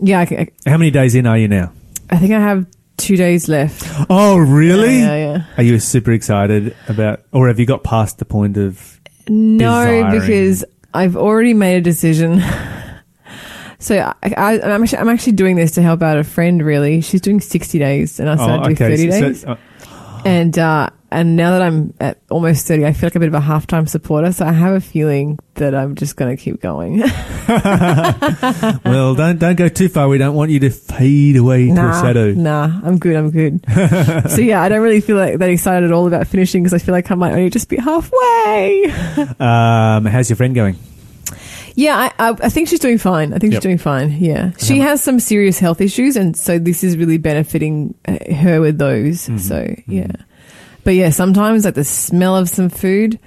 yeah, 0.00 0.18
I, 0.20 0.26
can- 0.26 0.48
How 0.66 0.76
many 0.76 0.90
days 0.90 1.14
in 1.14 1.26
are 1.26 1.38
you 1.38 1.46
now? 1.46 1.70
I 2.10 2.18
think 2.18 2.32
I 2.32 2.40
have 2.40 2.66
two 2.96 3.16
days 3.16 3.48
left. 3.48 3.84
Oh, 4.08 4.36
really? 4.36 4.98
Yeah, 4.98 5.16
yeah. 5.16 5.32
yeah. 5.36 5.44
Are 5.56 5.62
you 5.62 5.78
super 5.78 6.12
excited 6.12 6.76
about, 6.88 7.22
or 7.32 7.48
have 7.48 7.58
you 7.58 7.66
got 7.66 7.84
past 7.84 8.18
the 8.18 8.24
point 8.24 8.56
of? 8.56 9.00
No, 9.28 9.84
desiring. 9.86 10.20
because 10.20 10.64
I've 10.92 11.16
already 11.16 11.54
made 11.54 11.76
a 11.76 11.80
decision. 11.80 12.42
So 13.80 13.98
I, 13.98 14.14
I'm, 14.62 14.82
actually, 14.82 14.98
I'm 14.98 15.08
actually 15.10 15.32
doing 15.32 15.56
this 15.56 15.72
to 15.72 15.82
help 15.82 16.02
out 16.02 16.16
a 16.16 16.24
friend. 16.24 16.64
Really, 16.64 17.02
she's 17.02 17.20
doing 17.20 17.38
60 17.38 17.78
days, 17.78 18.18
and 18.18 18.30
I 18.30 18.36
said 18.36 18.60
I'd 18.60 18.68
do 18.68 18.74
30 18.76 18.96
so- 18.96 19.20
days. 19.20 19.40
so- 19.42 19.48
uh, 19.48 19.56
and 20.24 20.58
uh, 20.58 20.88
and 21.14 21.36
now 21.36 21.52
that 21.52 21.62
I'm 21.62 21.94
at 22.00 22.18
almost 22.28 22.66
30, 22.66 22.84
I 22.86 22.92
feel 22.92 23.06
like 23.06 23.14
a 23.14 23.20
bit 23.20 23.28
of 23.28 23.34
a 23.34 23.40
half 23.40 23.66
time 23.66 23.86
supporter. 23.86 24.32
So 24.32 24.44
I 24.44 24.52
have 24.52 24.74
a 24.74 24.80
feeling 24.80 25.38
that 25.54 25.74
I'm 25.74 25.94
just 25.94 26.16
going 26.16 26.36
to 26.36 26.42
keep 26.42 26.60
going. 26.60 26.98
well, 28.84 29.14
don't 29.14 29.38
don't 29.38 29.54
go 29.56 29.68
too 29.68 29.88
far. 29.88 30.08
We 30.08 30.18
don't 30.18 30.34
want 30.34 30.50
you 30.50 30.60
to 30.60 30.70
fade 30.70 31.36
away 31.36 31.66
to 31.68 31.72
a 31.72 31.92
shadow. 32.02 32.32
nah, 32.32 32.80
I'm 32.82 32.98
good. 32.98 33.16
I'm 33.16 33.30
good. 33.30 33.64
so 34.28 34.40
yeah, 34.40 34.62
I 34.62 34.68
don't 34.68 34.82
really 34.82 35.00
feel 35.00 35.16
like 35.16 35.38
that 35.38 35.48
excited 35.48 35.84
at 35.84 35.92
all 35.92 36.06
about 36.06 36.26
finishing 36.26 36.62
because 36.62 36.74
I 36.74 36.84
feel 36.84 36.92
like 36.92 37.10
I 37.10 37.14
might 37.14 37.32
only 37.32 37.50
just 37.50 37.68
be 37.68 37.76
halfway. 37.76 38.92
Um, 39.38 40.04
how's 40.06 40.28
your 40.28 40.36
friend 40.36 40.54
going? 40.54 40.76
Yeah, 41.74 41.96
I, 42.18 42.28
I, 42.30 42.36
I 42.42 42.48
think 42.48 42.68
she's 42.68 42.78
doing 42.80 42.98
fine. 42.98 43.32
I 43.32 43.38
think 43.38 43.52
Yep. 43.52 43.60
she's 43.62 43.62
doing 43.62 43.78
fine. 43.78 44.10
Yeah, 44.12 44.52
she 44.58 44.78
has 44.78 45.02
some 45.02 45.18
serious 45.20 45.58
health 45.58 45.80
issues, 45.80 46.16
and 46.16 46.36
so 46.36 46.58
this 46.58 46.84
is 46.84 46.96
really 46.96 47.18
benefiting 47.18 47.94
uh, 48.06 48.18
her 48.34 48.60
with 48.60 48.78
those. 48.78 49.22
Mm-hmm. 49.22 49.38
So 49.38 49.74
yeah, 49.86 50.12
but 50.84 50.94
yeah, 50.94 51.10
sometimes 51.10 51.64
like 51.64 51.74
the 51.74 51.84
smell 51.84 52.36
of 52.36 52.48
some 52.48 52.68
food, 52.68 53.18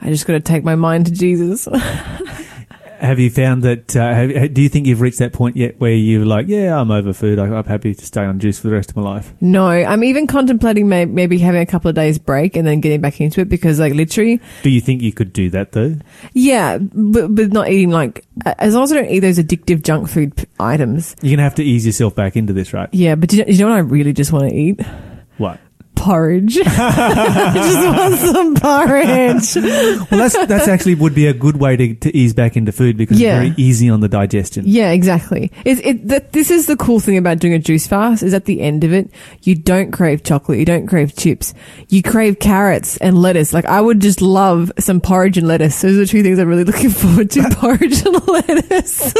I 0.00 0.08
just 0.08 0.26
got 0.26 0.34
to 0.34 0.40
take 0.40 0.64
my 0.64 0.74
mind 0.74 1.06
to 1.06 1.12
Jesus. 1.12 1.68
Have 3.00 3.18
you 3.18 3.28
found 3.28 3.64
that? 3.64 3.94
Uh, 3.94 4.14
have, 4.14 4.54
do 4.54 4.62
you 4.62 4.70
think 4.70 4.86
you've 4.86 5.02
reached 5.02 5.18
that 5.18 5.34
point 5.34 5.56
yet 5.56 5.78
where 5.78 5.92
you're 5.92 6.24
like, 6.24 6.46
yeah, 6.48 6.80
I'm 6.80 6.90
over 6.90 7.12
food. 7.12 7.38
I, 7.38 7.44
I'm 7.54 7.64
happy 7.64 7.94
to 7.94 8.06
stay 8.06 8.22
on 8.24 8.38
juice 8.38 8.58
for 8.60 8.68
the 8.68 8.74
rest 8.74 8.88
of 8.90 8.96
my 8.96 9.02
life? 9.02 9.30
no, 9.42 9.66
I'm 9.66 10.02
even 10.04 10.26
contemplating 10.26 10.88
may, 10.88 11.04
maybe 11.04 11.36
having 11.36 11.60
a 11.60 11.66
couple 11.66 11.90
of 11.90 11.94
days 11.96 12.18
break 12.18 12.56
and 12.56 12.66
then 12.66 12.80
getting 12.80 13.02
back 13.02 13.20
into 13.20 13.42
it 13.42 13.50
because 13.50 13.78
like 13.78 13.92
literally, 13.92 14.40
Do 14.62 14.70
you 14.70 14.80
think 14.80 15.02
you 15.02 15.12
could 15.12 15.34
do 15.34 15.50
that 15.50 15.72
though? 15.72 15.96
yeah, 16.32 16.78
but 16.78 17.34
but 17.34 17.52
not 17.52 17.68
eating 17.68 17.90
like 17.90 18.24
as 18.58 18.74
long 18.74 18.84
as 18.84 18.92
I 18.92 18.94
don't 18.96 19.10
eat 19.10 19.20
those 19.20 19.38
addictive 19.38 19.82
junk 19.82 20.08
food 20.08 20.34
p- 20.36 20.46
items. 20.58 21.14
You're 21.20 21.32
gonna 21.36 21.42
have 21.42 21.56
to 21.56 21.64
ease 21.64 21.84
yourself 21.84 22.14
back 22.14 22.36
into 22.36 22.54
this, 22.54 22.72
right? 22.72 22.88
Yeah, 22.92 23.16
but 23.16 23.28
do 23.28 23.36
you, 23.38 23.44
do 23.44 23.52
you 23.52 23.58
know 23.58 23.68
what 23.70 23.76
I 23.76 23.80
really 23.80 24.14
just 24.14 24.32
want 24.32 24.48
to 24.48 24.54
eat? 24.56 24.80
Porridge. 26.04 26.58
I 26.66 27.52
just 27.54 27.86
want 27.96 28.14
some 28.34 28.54
porridge. 28.56 29.56
Well, 30.10 30.20
that's 30.20 30.46
that's 30.46 30.68
actually 30.68 30.96
would 30.96 31.14
be 31.14 31.26
a 31.26 31.32
good 31.32 31.56
way 31.56 31.76
to, 31.76 31.94
to 31.94 32.14
ease 32.14 32.34
back 32.34 32.56
into 32.58 32.72
food 32.72 32.98
because 32.98 33.18
Yeah. 33.18 33.40
it's 33.40 33.54
very 33.56 33.66
easy 33.66 33.88
on 33.88 34.00
the 34.00 34.08
digestion. 34.08 34.64
Yeah, 34.66 34.90
exactly. 34.90 35.50
It, 35.64 35.84
it, 35.86 36.08
that, 36.08 36.32
this 36.32 36.50
is 36.50 36.66
the 36.66 36.76
cool 36.76 37.00
thing 37.00 37.16
about 37.16 37.38
doing 37.38 37.54
a 37.54 37.58
juice 37.58 37.86
fast 37.86 38.22
is 38.22 38.34
at 38.34 38.44
the 38.44 38.60
end 38.60 38.84
of 38.84 38.92
it, 38.92 39.10
you 39.42 39.54
don't 39.54 39.92
crave 39.92 40.22
chocolate, 40.22 40.58
you 40.58 40.66
don't 40.66 40.86
crave 40.86 41.16
chips, 41.16 41.54
you 41.88 42.02
crave 42.02 42.38
carrots 42.38 42.98
and 42.98 43.16
lettuce. 43.16 43.54
Like 43.54 43.64
I 43.64 43.80
would 43.80 44.00
just 44.00 44.20
love 44.20 44.70
some 44.78 45.00
porridge 45.00 45.38
and 45.38 45.48
lettuce. 45.48 45.80
Those 45.80 45.96
are 45.96 46.00
the 46.00 46.06
two 46.06 46.22
things 46.22 46.38
I'm 46.38 46.48
really 46.48 46.64
looking 46.64 46.90
forward 47.02 47.30
to: 47.30 47.48
porridge 47.52 48.04
and 48.04 48.28
lettuce. 48.28 49.14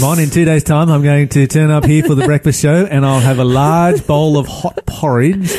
Mine 0.00 0.18
in 0.18 0.30
two 0.30 0.44
days' 0.44 0.64
time, 0.64 0.90
I'm 0.90 1.02
going 1.02 1.28
to 1.28 1.46
turn 1.46 1.70
up 1.70 1.84
here 1.84 2.02
for 2.02 2.14
the 2.16 2.24
breakfast 2.24 2.60
show, 2.60 2.86
and 2.86 3.06
I'll 3.06 3.20
have 3.20 3.38
a 3.38 3.44
large 3.44 4.04
bowl 4.06 4.36
of 4.36 4.46
hot 4.46 4.84
porridge 4.96 5.52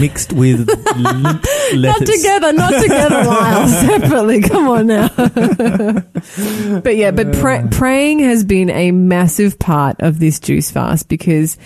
mixed 0.00 0.32
with 0.32 0.66
limp 0.96 1.44
not 1.74 2.06
together, 2.06 2.52
not 2.54 2.82
together, 2.82 3.24
Lyle. 3.24 3.68
Separately. 3.68 4.40
Come 4.40 4.68
on 4.68 4.86
now. 4.86 5.08
but 6.80 6.96
yeah, 6.96 7.10
but 7.10 7.34
pra- 7.34 7.64
uh. 7.64 7.68
praying 7.70 8.20
has 8.20 8.44
been 8.44 8.70
a 8.70 8.90
massive 8.92 9.58
part 9.58 10.00
of 10.00 10.18
this 10.18 10.40
juice 10.40 10.70
fast 10.70 11.08
because. 11.08 11.56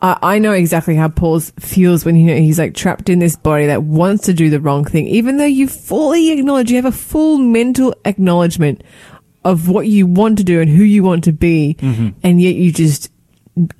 I 0.00 0.18
I 0.34 0.38
know 0.38 0.52
exactly 0.52 0.96
how 0.96 1.08
Paul 1.08 1.40
feels 1.40 2.04
when 2.04 2.14
he, 2.14 2.30
he's 2.40 2.58
like 2.58 2.74
trapped 2.74 3.08
in 3.08 3.20
this 3.20 3.36
body 3.36 3.66
that 3.66 3.84
wants 3.84 4.24
to 4.26 4.34
do 4.34 4.50
the 4.50 4.60
wrong 4.60 4.84
thing, 4.84 5.06
even 5.06 5.38
though 5.38 5.44
you 5.44 5.66
fully 5.66 6.32
acknowledge, 6.32 6.68
you 6.70 6.76
have 6.76 6.84
a 6.84 6.92
full 6.92 7.38
mental 7.38 7.94
acknowledgement 8.04 8.82
of 9.44 9.68
what 9.68 9.86
you 9.86 10.06
want 10.06 10.36
to 10.38 10.44
do 10.44 10.60
and 10.60 10.68
who 10.68 10.82
you 10.82 11.02
want 11.02 11.24
to 11.24 11.32
be, 11.32 11.76
mm-hmm. 11.78 12.08
and 12.22 12.42
yet 12.42 12.54
you 12.54 12.70
just 12.72 13.10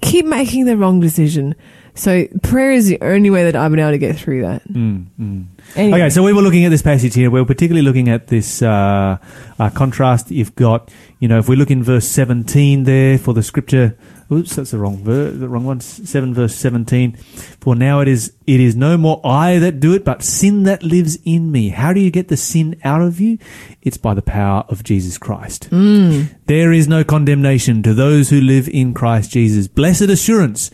keep 0.00 0.24
making 0.24 0.64
the 0.64 0.76
wrong 0.76 1.00
decision. 1.00 1.54
So 1.94 2.26
prayer 2.42 2.72
is 2.72 2.86
the 2.86 3.00
only 3.00 3.30
way 3.30 3.44
that 3.44 3.56
I've 3.56 3.70
been 3.70 3.80
able 3.80 3.92
to 3.92 3.98
get 3.98 4.16
through 4.16 4.42
that. 4.42 4.66
Mm, 4.68 5.06
mm. 5.20 5.44
Anyway. 5.76 5.98
Okay, 5.98 6.10
so 6.10 6.22
we 6.22 6.32
were 6.32 6.42
looking 6.42 6.64
at 6.64 6.68
this 6.68 6.82
passage 6.82 7.14
here. 7.14 7.30
We 7.30 7.40
were 7.40 7.46
particularly 7.46 7.84
looking 7.84 8.08
at 8.08 8.28
this 8.28 8.62
uh, 8.62 9.18
uh, 9.58 9.70
contrast. 9.70 10.30
You've 10.30 10.54
got, 10.54 10.90
you 11.18 11.28
know, 11.28 11.38
if 11.38 11.48
we 11.48 11.56
look 11.56 11.70
in 11.70 11.82
verse 11.82 12.06
17 12.08 12.84
there 12.84 13.18
for 13.18 13.34
the 13.34 13.42
scripture. 13.42 13.96
Oops, 14.32 14.56
that's 14.56 14.70
the 14.70 14.78
wrong 14.78 15.04
verse, 15.04 15.38
the 15.38 15.48
wrong 15.48 15.64
one. 15.64 15.80
Seven 15.80 16.32
verse 16.32 16.54
17. 16.54 17.12
For 17.60 17.74
now 17.74 18.00
it 18.00 18.08
is, 18.08 18.32
it 18.46 18.58
is 18.58 18.74
no 18.74 18.96
more 18.96 19.20
I 19.22 19.58
that 19.58 19.80
do 19.80 19.92
it, 19.94 20.02
but 20.04 20.22
sin 20.22 20.62
that 20.62 20.82
lives 20.82 21.18
in 21.24 21.52
me. 21.52 21.68
How 21.68 21.92
do 21.92 22.00
you 22.00 22.10
get 22.10 22.28
the 22.28 22.36
sin 22.36 22.80
out 22.84 23.02
of 23.02 23.20
you? 23.20 23.38
It's 23.82 23.98
by 23.98 24.14
the 24.14 24.22
power 24.22 24.64
of 24.68 24.82
Jesus 24.82 25.18
Christ. 25.18 25.68
There 25.70 26.72
is 26.72 26.88
no 26.88 27.04
condemnation 27.04 27.82
to 27.82 27.92
those 27.92 28.30
who 28.30 28.40
live 28.40 28.68
in 28.68 28.94
Christ 28.94 29.30
Jesus. 29.30 29.68
Blessed 29.68 30.02
assurance, 30.02 30.70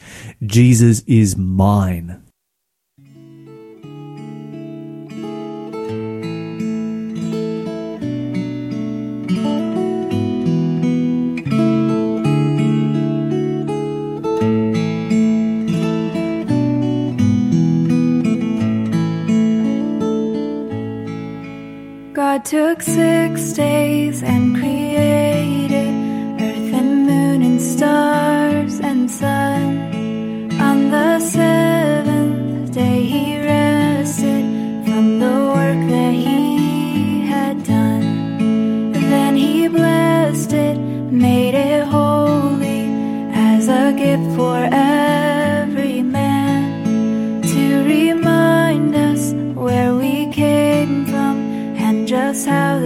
Jesus 0.47 1.01
is 1.07 1.37
mine. 1.37 2.23
Took 22.45 22.81
six 22.81 23.53
days 23.53 24.23
and 24.23 24.57
created 24.57 25.93
earth 26.41 26.75
and 26.75 27.07
moon 27.07 27.43
and 27.43 27.61
stars 27.61 28.30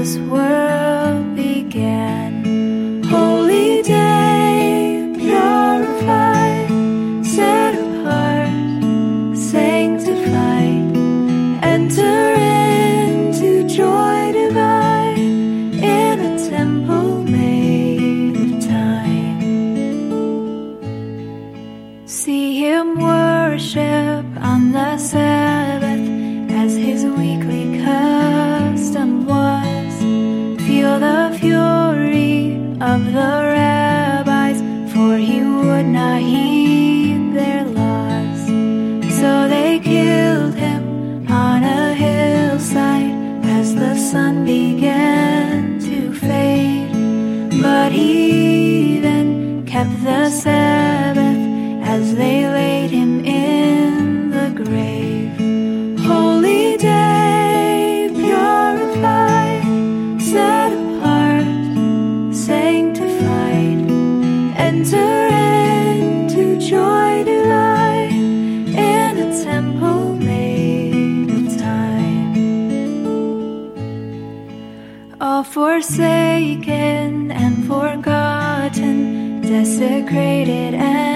this 0.05 0.19
world 0.19 0.74
Feel 30.75 30.99
the 30.99 31.39
fury 31.39 32.57
of 32.81 33.05
the 33.13 33.33
rabbis, 33.55 34.59
for 34.93 35.17
he 35.19 35.41
would 35.41 35.87
not 35.87 36.21
heed 36.21 36.54
forgotten, 79.79 80.07
desecrated 80.07 80.75
and 80.75 81.14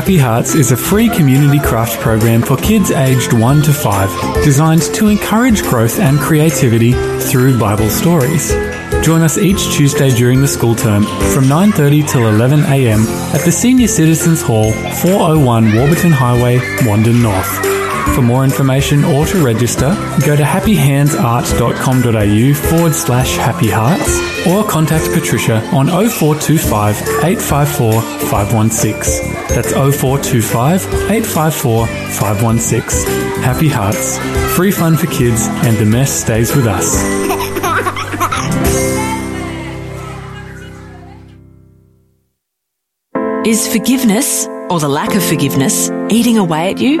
Happy 0.00 0.16
Hearts 0.16 0.54
is 0.54 0.72
a 0.72 0.78
free 0.78 1.10
community 1.10 1.58
craft 1.58 2.00
program 2.00 2.40
for 2.40 2.56
kids 2.56 2.90
aged 2.90 3.34
1 3.34 3.62
to 3.64 3.70
5, 3.70 4.44
designed 4.44 4.80
to 4.94 5.08
encourage 5.08 5.62
growth 5.62 6.00
and 6.00 6.18
creativity 6.18 6.92
through 7.20 7.58
Bible 7.58 7.90
stories. 7.90 8.50
Join 9.04 9.20
us 9.20 9.36
each 9.36 9.62
Tuesday 9.76 10.08
during 10.08 10.40
the 10.40 10.48
school 10.48 10.74
term 10.74 11.02
from 11.34 11.44
9:30 11.44 12.08
till 12.08 12.26
11 12.26 12.60
a.m. 12.60 13.00
at 13.34 13.44
the 13.44 13.52
Senior 13.52 13.88
Citizens 13.88 14.40
Hall, 14.40 14.72
401 15.02 15.76
Warburton 15.76 16.12
Highway, 16.12 16.56
Wandin 16.86 17.20
North. 17.20 17.69
For 18.14 18.22
more 18.22 18.44
information 18.44 19.04
or 19.04 19.26
to 19.26 19.44
register, 19.44 19.94
go 20.26 20.36
to 20.36 20.42
happyhandsart.com.au 20.42 22.54
forward 22.54 22.94
slash 22.94 23.36
happy 23.36 23.68
hearts 23.70 24.46
or 24.46 24.64
contact 24.64 25.10
Patricia 25.12 25.62
on 25.74 25.86
0425 25.88 26.96
854 27.24 28.00
516. 28.02 29.32
That's 29.48 29.72
0425 29.72 30.84
854 31.10 31.86
516. 31.86 33.10
Happy 33.42 33.68
Hearts. 33.68 34.18
Free 34.56 34.70
fun 34.70 34.96
for 34.96 35.06
kids 35.06 35.46
and 35.48 35.76
the 35.76 35.86
mess 35.86 36.12
stays 36.12 36.54
with 36.54 36.66
us. 36.66 36.94
Is 43.46 43.66
forgiveness, 43.66 44.46
or 44.68 44.78
the 44.78 44.88
lack 44.88 45.14
of 45.14 45.24
forgiveness, 45.24 45.90
eating 46.10 46.36
away 46.36 46.70
at 46.70 46.78
you? 46.78 47.00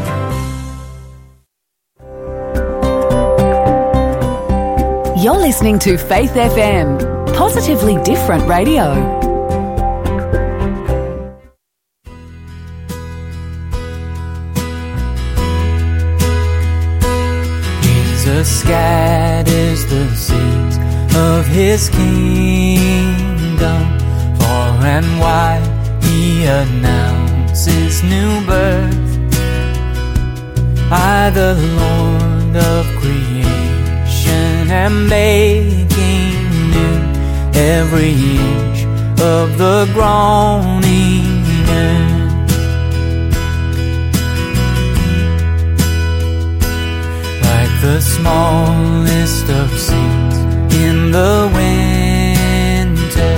You're 5.21 5.37
listening 5.37 5.77
to 5.85 5.99
Faith 5.99 6.31
FM. 6.31 6.97
Positively 7.35 8.01
different 8.01 8.47
radio. 8.47 8.95
Jesus 17.83 18.61
scatters 18.61 19.85
the 19.85 20.09
seeds 20.15 20.77
of 21.15 21.45
his 21.45 21.87
kingdom. 21.89 23.59
Far 24.39 24.85
and 24.87 25.19
wide 25.19 26.03
he 26.03 26.45
announces 26.45 28.01
new 28.01 28.43
birth. 28.47 28.97
I, 30.91 31.29
the 31.29 31.53
Lord 31.79 32.55
of 32.55 32.87
creation, 32.99 33.60
am 34.71 35.09
making 35.09 36.33
new 36.71 36.97
every 37.53 38.13
inch 38.13 38.79
of 39.19 39.57
the 39.57 39.89
groaning 39.93 41.25
earth. 41.67 42.21
like 47.49 47.73
the 47.81 47.99
smallest 47.99 49.49
of 49.49 49.69
seeds 49.77 50.37
in 50.85 51.11
the 51.11 51.35
winter 51.59 53.35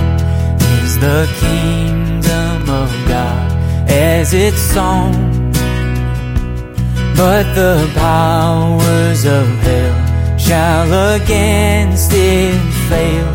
is 0.77 0.99
the 0.99 1.21
kingdom 1.43 2.61
of 2.69 2.89
God 3.07 3.51
as 3.89 4.33
it's 4.35 4.63
sown. 4.75 5.13
But 7.17 7.45
the 7.55 7.89
powers 7.95 9.25
of 9.25 9.47
hell 9.65 10.02
shall 10.47 11.15
against 11.15 12.11
it 12.13 12.59
fail 12.89 13.27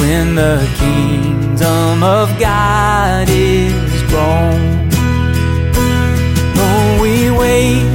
when 0.00 0.34
the 0.34 0.58
kingdom 0.78 2.02
of 2.02 2.28
God 2.40 3.28
is 3.30 4.02
grown. 4.10 4.90
Oh, 6.58 6.98
we 7.02 7.30
wait 7.30 7.85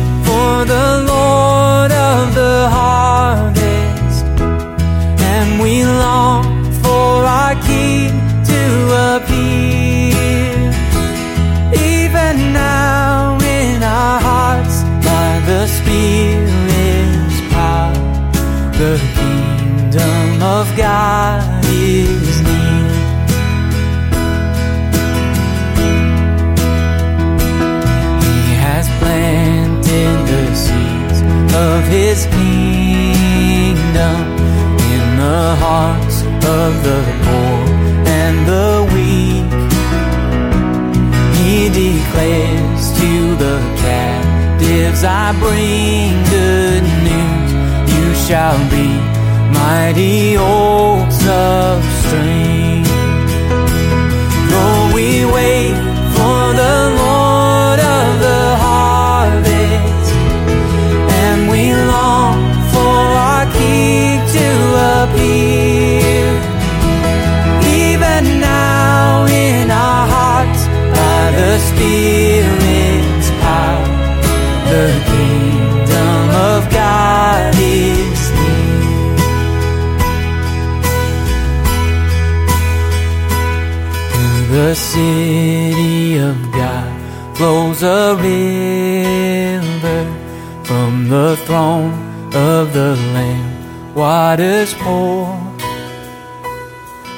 his 32.11 32.25
kingdom 32.25 34.17
in 34.93 35.03
the 35.23 35.43
hearts 35.63 36.17
of 36.59 36.71
the 36.87 37.01
poor 37.23 37.59
and 38.21 38.35
the 38.51 38.71
weak. 38.93 39.51
He 41.39 41.55
declares 41.83 42.83
to 42.99 43.11
the 43.43 43.57
captives, 43.85 45.01
I 45.05 45.25
bring 45.43 46.09
good 46.37 46.83
news. 47.07 47.51
You 47.95 48.07
shall 48.25 48.59
be 48.75 48.87
mighty 49.61 50.35
oaks 50.35 51.21
of 51.27 51.75
strength. 52.03 52.91
Though 54.51 54.83
we 54.97 55.07
wait 55.37 55.75
for 56.17 56.41
the 56.61 56.75
Lord 56.97 57.20
we 61.51 61.73
long 61.73 62.10
Waters 94.31 94.73
pour, 94.75 95.27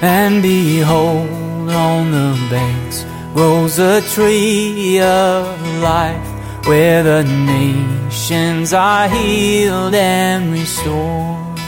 and 0.01 0.41
behold, 0.41 1.69
on 1.69 2.09
the 2.09 2.47
banks 2.49 3.05
grows 3.35 3.77
a 3.77 4.01
tree 4.01 4.99
of 4.99 5.45
life 5.83 6.27
where 6.65 7.03
the 7.03 7.23
nations 7.23 8.73
are 8.73 9.07
healed 9.07 9.93
and 9.93 10.51
restored. 10.53 11.59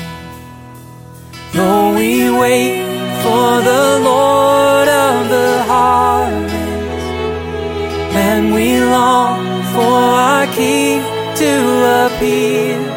Though 1.54 1.94
we 1.94 2.32
wait 2.32 2.82
for 3.22 3.62
the 3.70 4.00
Lord 4.02 4.88
of 4.88 5.30
the 5.30 5.64
harvest, 5.68 6.56
and 8.28 8.52
we 8.52 8.80
long 8.80 9.46
for 9.76 9.98
our 10.26 10.48
King 10.56 11.04
to 11.36 12.08
appear. 12.08 12.95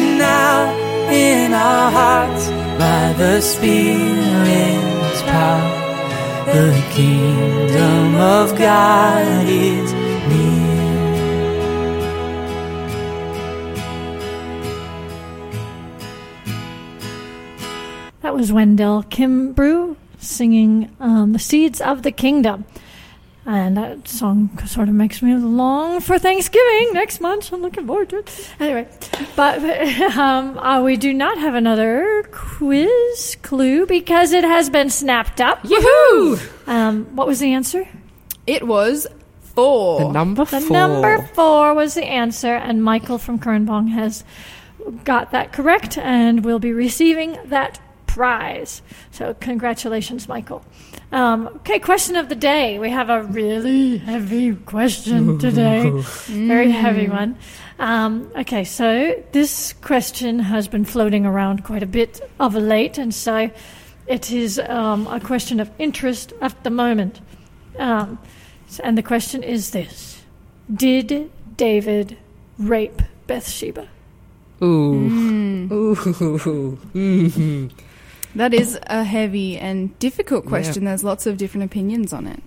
Even 0.00 0.16
now 0.18 1.10
in 1.10 1.52
our 1.52 1.90
hearts, 1.90 2.48
by 2.78 3.12
the 3.18 3.40
Spirit's 3.42 5.22
power, 5.22 5.76
the 6.46 6.72
kingdom 6.92 8.14
of 8.16 8.56
God 8.56 9.46
is 9.46 9.92
near. 9.92 10.60
That 18.22 18.34
was 18.34 18.52
Wendell 18.52 19.02
Kimbrough 19.02 19.96
singing 20.18 20.94
um, 20.98 21.32
The 21.32 21.38
Seeds 21.38 21.80
of 21.82 22.02
the 22.04 22.12
Kingdom. 22.12 22.64
And 23.52 23.76
that 23.76 24.06
song 24.06 24.56
sort 24.64 24.88
of 24.88 24.94
makes 24.94 25.22
me 25.22 25.34
long 25.34 26.00
for 26.00 26.20
Thanksgiving 26.20 26.90
next 26.92 27.20
month. 27.20 27.52
I'm 27.52 27.60
looking 27.62 27.84
forward 27.84 28.08
to 28.10 28.18
it. 28.18 28.48
Anyway, 28.60 28.86
but 29.34 29.58
um, 30.16 30.56
uh, 30.56 30.80
we 30.84 30.96
do 30.96 31.12
not 31.12 31.36
have 31.36 31.56
another 31.56 32.28
quiz 32.30 33.36
clue 33.42 33.86
because 33.86 34.30
it 34.30 34.44
has 34.44 34.70
been 34.70 34.88
snapped 34.88 35.40
up. 35.40 35.64
Yoo-hoo! 35.64 36.38
Um, 36.68 37.06
what 37.16 37.26
was 37.26 37.40
the 37.40 37.52
answer? 37.52 37.88
It 38.46 38.68
was 38.68 39.08
four. 39.40 39.98
The 39.98 40.12
number 40.12 40.44
The 40.44 40.60
four. 40.60 40.70
number 40.76 41.18
four 41.34 41.74
was 41.74 41.94
the 41.94 42.04
answer, 42.04 42.54
and 42.54 42.84
Michael 42.84 43.18
from 43.18 43.40
Kernbong 43.40 43.88
has 43.88 44.22
got 45.02 45.32
that 45.32 45.52
correct 45.52 45.98
and 45.98 46.44
will 46.44 46.60
be 46.60 46.72
receiving 46.72 47.36
that 47.46 47.80
prize. 48.14 48.82
So, 49.12 49.34
congratulations, 49.34 50.26
Michael. 50.28 50.64
Um, 51.12 51.46
okay, 51.58 51.78
question 51.78 52.16
of 52.16 52.28
the 52.28 52.34
day. 52.34 52.78
We 52.80 52.90
have 52.90 53.08
a 53.08 53.22
really 53.22 53.98
heavy 53.98 54.54
question 54.56 55.38
today, 55.46 55.88
very 56.26 56.70
heavy 56.72 57.08
one. 57.08 57.36
Um, 57.78 58.30
okay, 58.36 58.64
so 58.64 59.14
this 59.30 59.72
question 59.74 60.40
has 60.40 60.66
been 60.68 60.84
floating 60.84 61.24
around 61.24 61.62
quite 61.64 61.84
a 61.84 61.86
bit 61.86 62.20
of 62.40 62.54
late, 62.54 62.98
and 62.98 63.14
so 63.14 63.48
it 64.08 64.32
is 64.32 64.58
um, 64.58 65.06
a 65.06 65.20
question 65.20 65.60
of 65.60 65.70
interest 65.78 66.32
at 66.40 66.64
the 66.64 66.70
moment. 66.70 67.20
Um, 67.78 68.18
and 68.82 68.98
the 68.98 69.02
question 69.04 69.42
is 69.44 69.70
this 69.70 70.20
Did 70.74 71.30
David 71.56 72.18
rape 72.58 73.02
Bathsheba? 73.28 73.86
Ooh. 74.62 75.68
Ooh. 75.72 75.94
Mhm. 76.94 77.70
That 78.34 78.54
is 78.54 78.78
a 78.86 79.02
heavy 79.04 79.58
and 79.58 79.98
difficult 79.98 80.46
question. 80.46 80.84
There's 80.84 81.04
lots 81.04 81.26
of 81.26 81.36
different 81.36 81.64
opinions 81.64 82.12
on 82.12 82.26
it. 82.26 82.42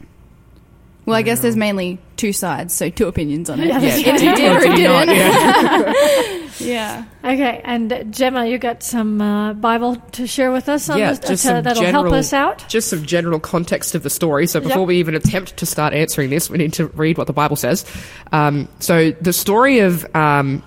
Well, 1.06 1.18
I 1.18 1.22
guess 1.22 1.42
there's 1.42 1.58
mainly 1.58 2.00
two 2.16 2.32
sides, 2.32 2.74
so 2.74 2.90
two 2.90 3.08
opinions 3.08 3.50
on 3.50 3.60
it. 3.60 3.68
Yeah, 3.68 3.80
that's 3.80 3.98
If 3.98 4.08
right. 4.08 4.22
you 4.24 4.36
did 4.36 4.52
or 4.54 4.58
Or 4.72 4.76
did 4.76 4.84
not, 4.88 5.06
didn't. 5.08 6.52
yeah. 6.62 7.04
Okay, 7.26 7.62
and 7.66 8.06
Gemma, 8.14 8.46
you 8.48 8.58
got 8.58 8.84
some 8.84 9.20
uh, 9.22 9.52
Bible 9.54 9.98
to 10.14 10.26
share 10.26 10.54
with 10.54 10.70
us 10.70 10.90
on 10.90 10.98
Yeah, 11.00 11.10
this, 11.10 11.20
just 11.20 11.46
uh, 11.46 11.50
some 11.50 11.64
that'll 11.64 11.84
general, 11.84 12.04
help 12.06 12.14
us 12.16 12.32
out. 12.32 12.66
Just 12.70 12.88
some 12.88 13.04
general 13.06 13.42
context 13.42 13.96
of 13.96 14.04
the 14.04 14.10
story. 14.10 14.48
So 14.48 14.62
before 14.62 14.80
Yep. 14.84 14.88
we 14.88 15.00
even 15.00 15.14
attempt 15.16 15.58
to 15.58 15.66
start 15.66 15.94
answering 15.94 16.30
this, 16.30 16.50
we 16.50 16.58
need 16.58 16.72
to 16.74 16.88
read 16.88 17.18
what 17.18 17.28
the 17.28 17.34
Bible 17.34 17.58
says. 17.58 17.84
Um, 18.32 18.70
so 18.80 19.12
the 19.12 19.34
story 19.34 19.80
of 19.80 20.06
um, 20.16 20.64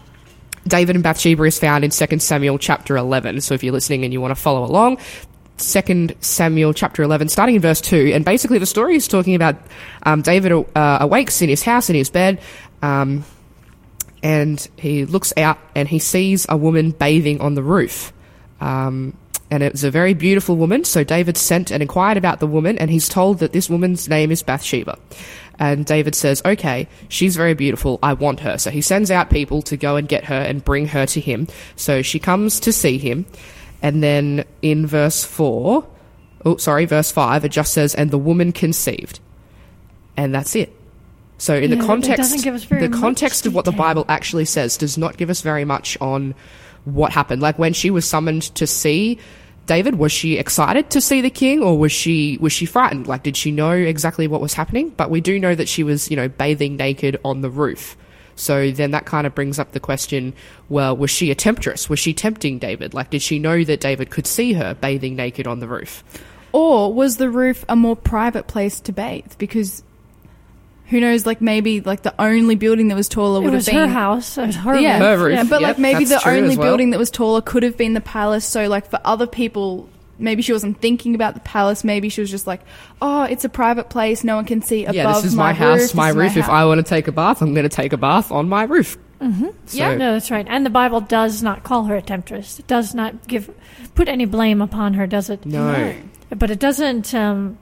David 0.67 0.97
and 0.97 1.03
Bathsheba 1.03 1.45
is 1.45 1.59
found 1.59 1.85
in 1.85 1.91
2 1.91 2.19
Samuel 2.19 2.59
chapter 2.59 2.97
11. 2.97 3.41
So 3.41 3.55
if 3.55 3.62
you're 3.62 3.73
listening 3.73 4.05
and 4.05 4.12
you 4.12 4.21
want 4.21 4.33
to 4.33 4.41
follow 4.41 4.64
along, 4.64 4.99
2 5.59 6.09
Samuel 6.21 6.75
chapter 6.75 7.03
11, 7.03 7.29
starting 7.29 7.55
in 7.55 7.62
verse 7.62 7.81
2. 7.81 8.12
And 8.14 8.25
basically, 8.25 8.59
the 8.59 8.67
story 8.67 8.97
is 8.97 9.09
talking 9.09 9.35
about 9.35 9.57
um, 10.03 10.23
David 10.23 10.53
uh, 10.53 10.99
awakes 11.01 11.41
in 11.41 11.49
his 11.49 11.62
house, 11.62 11.89
in 11.89 11.97
his 11.97 12.11
bed, 12.11 12.41
um, 12.83 13.25
and 14.23 14.67
he 14.77 15.05
looks 15.05 15.33
out 15.37 15.59
and 15.75 15.89
he 15.89 15.99
sees 15.99 16.47
a 16.49 16.57
woman 16.57 16.91
bathing 16.91 17.41
on 17.41 17.55
the 17.55 17.62
roof. 17.62 18.12
Um, 18.61 19.17
and 19.51 19.62
it 19.62 19.73
was 19.73 19.85
a 19.85 19.91
very 19.91 20.14
beautiful 20.14 20.57
woman. 20.57 20.85
So 20.85 21.05
David 21.05 21.37
sent 21.37 21.71
and 21.71 21.81
inquired 21.83 22.17
about 22.17 22.41
the 22.41 22.47
woman, 22.47 22.79
and 22.79 22.91
he's 22.91 23.09
told 23.09 23.39
that 23.39 23.53
this 23.53 23.71
woman's 23.71 24.09
name 24.09 24.33
is 24.33 24.43
Bathsheba. 24.43 24.99
And 25.59 25.87
David 25.87 26.15
says, 26.15 26.43
Okay, 26.45 26.89
she's 27.09 27.37
very 27.37 27.55
beautiful. 27.55 27.99
I 28.03 28.13
want 28.13 28.41
her. 28.41 28.59
So 28.59 28.71
he 28.71 28.81
sends 28.81 29.11
out 29.11 29.31
people 29.31 29.63
to 29.63 29.77
go 29.77 29.97
and 29.97 30.09
get 30.09 30.25
her 30.25 30.35
and 30.35 30.65
bring 30.65 30.87
her 30.89 31.07
to 31.07 31.21
him. 31.21 31.49
So 31.77 32.03
she 32.03 32.19
comes 32.19 32.61
to 32.61 32.73
see 32.73 32.99
him. 32.99 33.27
And 33.83 34.03
then 34.03 34.45
in 34.63 34.87
verse 34.87 35.23
4, 35.25 35.87
oh, 36.45 36.57
sorry, 36.57 36.87
verse 36.87 37.11
5, 37.13 37.45
it 37.45 37.51
just 37.51 37.73
says, 37.73 37.95
And 37.95 38.11
the 38.11 38.19
woman 38.19 38.53
conceived. 38.53 39.21
And 40.17 40.35
that's 40.35 40.57
it. 40.57 40.75
So 41.39 41.55
in 41.55 41.71
Yeah, 41.71 41.77
the 41.77 41.87
context, 41.87 42.17
doesn't 42.17 42.43
give 42.43 42.55
us 42.55 42.65
very 42.65 42.87
the 42.87 42.97
context 42.97 43.47
of 43.47 43.55
what 43.55 43.65
the. 43.65 43.73
Bible 43.73 44.07
actually 44.09 44.47
says 44.47 44.79
does 44.79 44.97
not 44.97 45.19
give 45.19 45.29
us 45.29 45.43
very 45.43 45.67
much 45.67 45.99
on 46.01 46.35
what 46.87 47.13
happened. 47.13 47.43
Like 47.43 47.59
when 47.59 47.75
she 47.75 47.91
was 47.91 48.09
summoned 48.09 48.43
to 48.55 48.67
see 48.67 49.19
David, 49.67 49.97
was 49.97 50.12
she 50.12 50.39
excited 50.39 50.91
to 50.91 51.01
see 51.01 51.21
the 51.21 51.31
king, 51.31 51.62
or 51.62 51.77
was 51.77 51.93
she 51.93 52.39
was 52.41 52.53
she 52.53 52.67
frightened? 52.67 53.07
Like, 53.07 53.25
did 53.25 53.37
she 53.37 53.51
know 53.51 53.73
exactly 53.73 54.29
what 54.29 54.41
was 54.41 54.55
happening? 54.55 54.91
But 54.91 55.11
we 55.11 55.21
do 55.21 55.39
know 55.39 55.55
that 55.55 55.69
she 55.69 55.83
was, 55.83 56.11
you 56.11 56.17
know, 56.17 56.29
bathing 56.29 56.77
naked 56.77 57.19
on 57.25 57.41
the 57.41 57.51
roof. 57.51 57.97
So 58.37 58.71
then 58.71 58.93
that 58.93 59.07
kind 59.07 59.27
of 59.27 59.35
brings 59.35 59.59
up 59.59 59.73
the 59.73 59.81
question: 59.81 60.35
Well, 60.69 60.97
was 60.97 61.11
she 61.11 61.31
a 61.31 61.35
temptress? 61.35 61.91
Was 61.91 61.99
she 61.99 62.14
tempting 62.14 62.59
David? 62.59 62.95
Like, 62.95 63.11
did 63.11 63.23
she 63.23 63.39
know 63.39 63.64
that 63.64 63.81
David 63.81 64.11
could 64.11 64.27
see 64.27 64.53
her 64.53 64.75
bathing 64.75 65.17
naked 65.17 65.47
on 65.47 65.59
the 65.59 65.69
roof? 65.69 66.05
Or 66.53 66.93
was 66.93 67.17
the 67.17 67.29
roof 67.29 67.64
a 67.69 67.77
more 67.77 67.97
private 67.97 68.47
place 68.47 68.81
to 68.81 68.93
bathe? 68.93 69.33
Because 69.37 69.83
who 70.89 71.01
knows, 71.01 71.26
like 71.26 71.41
maybe 71.41 71.80
like 71.80 72.03
the 72.03 72.14
only 72.20 72.55
building 72.55 72.89
that 72.89 72.95
was 72.95 73.09
taller 73.09 73.41
It 73.41 73.45
would 73.45 73.55
was 73.55 73.66
have 73.66 73.74
been 73.74 73.89
her 73.89 73.95
house. 73.95 74.39
It 74.39 74.47
was 74.47 74.57
her 74.57 74.78
yeah, 74.78 74.99
roof. 74.99 75.18
Her 75.18 75.24
roof, 75.24 75.34
yeah, 75.34 75.45
but 75.45 75.61
yep, 75.61 75.68
like 75.70 75.78
maybe 75.78 76.05
that's 76.05 76.24
the 76.24 76.30
only 76.30 76.57
well. 76.57 76.68
building 76.68 76.91
that 76.91 76.99
was 76.99 77.11
taller 77.11 77.41
could 77.41 77.62
have 77.64 77.76
been 77.76 77.95
the 77.95 78.01
palace. 78.01 78.45
So 78.45 78.68
like 78.68 78.89
for 78.89 79.01
other 79.05 79.26
people, 79.26 79.89
maybe 80.18 80.43
she 80.43 80.53
wasn't 80.53 80.80
thinking 80.80 81.14
about 81.14 81.34
the 81.34 81.41
palace. 81.41 81.82
Maybe 81.82 82.09
she 82.09 82.20
was 82.20 82.30
just 82.30 82.47
like, 82.47 82.61
oh, 83.03 83.24
it's 83.24 83.45
a 83.45 83.49
private 83.49 83.91
place. 83.91 84.22
No 84.22 84.37
one 84.37 84.45
can 84.45 84.62
see 84.62 84.84
above 84.84 84.95
yeah, 84.95 85.12
this 85.12 85.24
is 85.24 85.34
my, 85.34 85.49
my, 85.49 85.53
house, 85.55 85.80
roof, 85.80 85.95
my 85.95 86.12
this 86.12 86.14
is 86.14 86.16
roof. 86.20 86.37
if 86.37 86.45
house." 86.45 86.53
I 86.53 86.64
want 86.66 86.78
to 86.78 86.89
take 86.89 87.09
a 87.09 87.12
bath, 87.12 87.43
I'm 87.43 87.53
going 87.53 87.68
to 87.68 87.76
take 87.76 87.93
a 87.93 87.99
bath 87.99 88.30
on 88.30 88.49
my 88.49 88.62
roof. 88.62 88.97
Mm-hmm. 89.20 89.47
So- 89.66 89.78
yeah, 89.78 89.97
no, 89.97 90.12
that's 90.12 90.30
right. 90.30 90.47
And 90.49 90.64
the 90.64 90.70
Bible 90.70 91.01
does 91.01 91.43
not 91.43 91.64
call 91.64 91.84
her 91.84 91.97
a 91.97 92.03
temptress. 92.03 92.61
It 92.61 92.66
does 92.66 92.95
not 92.95 93.26
give 93.26 93.51
put 93.95 94.09
any 94.09 94.24
blame 94.24 94.62
upon 94.62 94.95
her, 94.95 95.07
does 95.07 95.30
it? 95.30 95.45
No. 95.45 95.97
But 96.30 96.51
it 96.51 96.59
doesn't 96.59 97.14
um, 97.14 97.59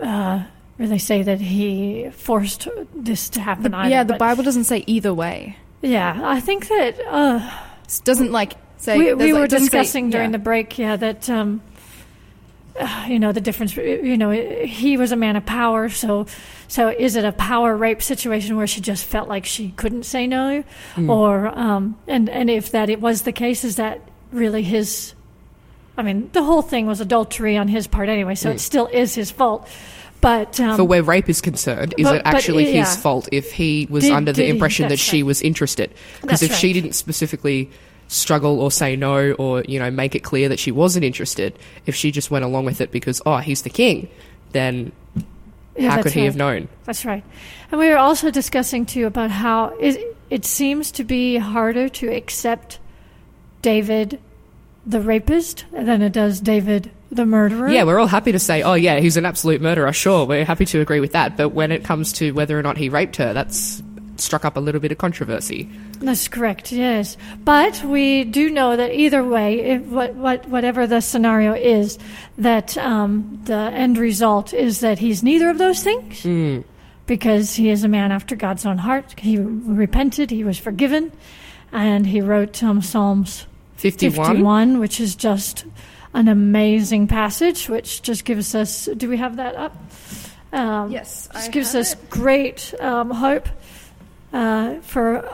uh, 0.00 0.44
really 0.78 0.98
say 0.98 1.22
that 1.22 1.40
he 1.40 2.08
forced 2.12 2.68
this 2.94 3.28
to 3.30 3.40
happen. 3.40 3.72
The- 3.72 3.76
either, 3.78 3.90
yeah, 3.90 4.04
the 4.04 4.14
Bible 4.14 4.42
doesn't 4.44 4.64
say 4.64 4.84
either 4.86 5.12
way. 5.12 5.56
Yeah, 5.82 6.20
I 6.24 6.40
think 6.40 6.68
that 6.68 6.98
uh, 7.06 7.50
It 7.84 8.00
doesn't 8.04 8.32
like 8.32 8.54
say. 8.78 8.98
we, 8.98 9.14
we 9.14 9.32
like- 9.32 9.40
were 9.40 9.44
it 9.44 9.50
doesn't 9.50 9.68
say- 9.68 9.78
discussing 9.78 10.10
during 10.10 10.30
yeah. 10.30 10.32
the 10.38 10.42
break. 10.42 10.78
Yeah, 10.78 10.96
that 10.96 11.28
um, 11.30 11.60
uh, 12.78 13.06
you 13.08 13.18
know 13.18 13.32
the 13.32 13.40
difference. 13.40 13.76
You 13.76 14.16
know, 14.16 14.30
he 14.30 14.96
was 14.96 15.12
a 15.12 15.16
man 15.16 15.36
of 15.36 15.44
power, 15.46 15.88
so 15.88 16.26
so 16.68 16.88
is 16.88 17.16
it 17.16 17.24
a 17.24 17.32
power 17.32 17.76
rape 17.76 18.02
situation 18.02 18.56
where 18.56 18.66
she 18.66 18.80
just 18.80 19.04
felt 19.04 19.28
like 19.28 19.46
she 19.46 19.70
couldn't 19.76 20.04
say 20.04 20.26
no, 20.26 20.62
Mm. 20.96 21.08
or 21.10 21.46
um, 21.48 21.96
and 22.06 22.28
and 22.28 22.48
if 22.50 22.70
that 22.72 22.88
it 22.90 23.00
was 23.00 23.22
the 23.22 23.32
case, 23.32 23.64
is 23.64 23.76
that 23.76 24.00
really 24.32 24.62
his? 24.62 25.14
I 25.96 26.02
mean, 26.02 26.30
the 26.32 26.44
whole 26.44 26.62
thing 26.62 26.86
was 26.86 27.00
adultery 27.00 27.56
on 27.56 27.66
his 27.66 27.88
part 27.88 28.08
anyway, 28.08 28.36
so 28.36 28.50
Mm. 28.50 28.54
it 28.54 28.60
still 28.60 28.86
is 28.86 29.14
his 29.16 29.30
fault. 29.32 29.68
But 30.20 30.58
um, 30.58 30.76
For 30.76 30.84
where 30.84 31.02
rape 31.02 31.28
is 31.28 31.40
concerned, 31.40 31.94
is 31.96 32.04
but- 32.04 32.16
it 32.16 32.24
but, 32.24 32.34
actually 32.34 32.74
yeah. 32.74 32.84
his 32.84 32.96
fault 32.96 33.28
if 33.30 33.52
he 33.52 33.86
was 33.90 34.04
Did- 34.04 34.12
under 34.12 34.32
the 34.32 34.44
he- 34.44 34.50
impression 34.50 34.88
that 34.88 34.98
she 34.98 35.22
right. 35.22 35.26
was 35.26 35.42
interested? 35.42 35.94
Because 36.22 36.42
if 36.42 36.54
she 36.54 36.72
didn't 36.72 36.94
specifically 36.94 37.70
struggle 38.08 38.58
or 38.60 38.70
say 38.70 38.96
no 38.96 39.32
or 39.32 39.62
you 39.68 39.78
know 39.78 39.90
make 39.90 40.14
it 40.14 40.20
clear 40.24 40.48
that 40.48 40.58
she 40.58 40.72
wasn't 40.72 41.04
interested, 41.04 41.56
if 41.86 41.94
she 41.94 42.10
just 42.10 42.30
went 42.30 42.44
along 42.44 42.64
with 42.64 42.80
it 42.80 42.90
because 42.90 43.20
oh 43.26 43.36
he's 43.38 43.62
the 43.62 43.70
king, 43.70 44.08
then 44.52 44.90
Yeah, 45.76 45.90
how 45.90 46.02
could 46.02 46.12
he 46.12 46.20
right. 46.20 46.26
have 46.26 46.36
known? 46.36 46.68
That's 46.84 47.04
right. 47.04 47.22
And 47.70 47.78
we 47.78 47.88
were 47.88 47.98
also 47.98 48.30
discussing 48.32 48.86
too 48.86 49.06
about 49.06 49.30
how 49.30 49.66
it, 49.78 50.16
it 50.30 50.44
seems 50.44 50.90
to 50.92 51.04
be 51.04 51.36
harder 51.36 51.88
to 51.90 52.08
accept 52.08 52.78
David, 53.62 54.18
the 54.86 55.00
rapist, 55.00 55.64
than 55.70 56.02
it 56.02 56.12
does 56.12 56.40
David, 56.40 56.90
the 57.10 57.26
murderer. 57.26 57.68
Yeah, 57.68 57.84
we're 57.84 57.98
all 57.98 58.06
happy 58.06 58.32
to 58.32 58.38
say, 58.38 58.62
oh 58.62 58.74
yeah, 58.74 59.00
he's 59.00 59.16
an 59.16 59.24
absolute 59.24 59.60
murderer. 59.60 59.92
Sure, 59.92 60.26
we're 60.26 60.44
happy 60.44 60.64
to 60.66 60.80
agree 60.80 61.00
with 61.00 61.12
that. 61.12 61.36
But 61.36 61.50
when 61.50 61.72
it 61.72 61.84
comes 61.84 62.12
to 62.14 62.32
whether 62.32 62.58
or 62.58 62.62
not 62.62 62.76
he 62.76 62.88
raped 62.88 63.16
her, 63.16 63.32
that's 63.32 63.82
struck 64.16 64.44
up 64.44 64.56
a 64.56 64.60
little 64.60 64.80
bit 64.80 64.92
of 64.92 64.98
controversy. 64.98 65.68
That's 66.00 66.28
correct. 66.28 66.72
Yes, 66.72 67.16
but 67.44 67.82
we 67.84 68.24
do 68.24 68.50
know 68.50 68.76
that 68.76 68.92
either 68.92 69.24
way, 69.24 69.60
if, 69.60 69.82
what, 69.86 70.14
what, 70.14 70.48
whatever 70.48 70.86
the 70.86 71.00
scenario 71.00 71.54
is, 71.54 71.98
that 72.36 72.76
um, 72.78 73.40
the 73.44 73.54
end 73.54 73.98
result 73.98 74.52
is 74.52 74.80
that 74.80 74.98
he's 74.98 75.22
neither 75.22 75.48
of 75.50 75.58
those 75.58 75.82
things. 75.82 76.22
Mm. 76.22 76.64
because 77.06 77.54
he 77.54 77.70
is 77.70 77.84
a 77.84 77.88
man 77.88 78.12
after 78.12 78.36
God's 78.36 78.66
own 78.66 78.78
heart. 78.78 79.18
He 79.18 79.38
repented, 79.38 80.30
he 80.30 80.44
was 80.44 80.58
forgiven, 80.58 81.10
and 81.72 82.06
he 82.06 82.20
wrote 82.20 82.62
um, 82.62 82.82
Psalms 82.82 83.46
51? 83.76 84.26
51, 84.26 84.78
which 84.78 85.00
is 85.00 85.16
just 85.16 85.64
an 86.14 86.28
amazing 86.28 87.06
passage, 87.06 87.68
which 87.68 88.02
just 88.02 88.24
gives 88.24 88.54
us. 88.54 88.86
Do 88.96 89.08
we 89.08 89.16
have 89.18 89.36
that 89.36 89.56
up? 89.56 89.76
Um, 90.52 90.90
Yes, 90.90 91.28
just 91.32 91.48
I 91.48 91.52
gives 91.52 91.72
have 91.72 91.80
us 91.82 91.94
great 92.10 92.74
um, 92.80 93.10
hope. 93.10 93.48
Uh, 94.30 94.78
for 94.80 95.24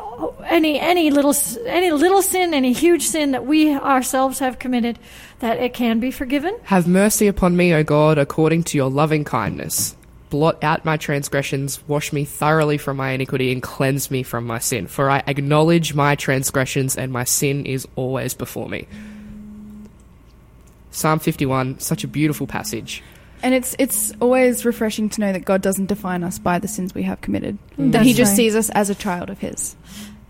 any 0.44 0.78
any 0.78 1.10
little 1.10 1.34
any 1.66 1.90
little 1.90 2.22
sin, 2.22 2.54
any 2.54 2.72
huge 2.72 3.02
sin 3.02 3.32
that 3.32 3.44
we 3.44 3.74
ourselves 3.74 4.38
have 4.38 4.60
committed, 4.60 5.00
that 5.40 5.58
it 5.58 5.74
can 5.74 5.98
be 5.98 6.12
forgiven. 6.12 6.56
Have 6.64 6.86
mercy 6.86 7.26
upon 7.26 7.56
me, 7.56 7.74
O 7.74 7.82
God, 7.82 8.18
according 8.18 8.62
to 8.64 8.78
your 8.78 8.88
loving 8.88 9.24
kindness. 9.24 9.96
Blot 10.30 10.62
out 10.62 10.84
my 10.84 10.96
transgressions, 10.96 11.86
wash 11.88 12.12
me 12.12 12.24
thoroughly 12.24 12.78
from 12.78 12.96
my 12.96 13.10
iniquity, 13.10 13.50
and 13.50 13.60
cleanse 13.62 14.12
me 14.12 14.22
from 14.22 14.46
my 14.46 14.60
sin. 14.60 14.86
For 14.86 15.10
I 15.10 15.24
acknowledge 15.26 15.94
my 15.94 16.14
transgressions, 16.14 16.96
and 16.96 17.12
my 17.12 17.24
sin 17.24 17.66
is 17.66 17.88
always 17.96 18.32
before 18.34 18.68
me. 18.68 18.86
Psalm 20.94 21.18
51, 21.18 21.80
such 21.80 22.04
a 22.04 22.08
beautiful 22.08 22.46
passage. 22.46 23.02
And 23.42 23.52
it's 23.52 23.74
it's 23.80 24.12
always 24.20 24.64
refreshing 24.64 25.08
to 25.10 25.20
know 25.20 25.32
that 25.32 25.44
God 25.44 25.60
doesn't 25.60 25.86
define 25.86 26.22
us 26.22 26.38
by 26.38 26.60
the 26.60 26.68
sins 26.68 26.94
we 26.94 27.02
have 27.02 27.20
committed. 27.20 27.58
Mm. 27.76 27.90
That 27.92 28.02
He 28.02 28.14
just 28.14 28.30
right. 28.30 28.36
sees 28.36 28.54
us 28.54 28.70
as 28.70 28.90
a 28.90 28.94
child 28.94 29.28
of 29.28 29.40
His. 29.40 29.74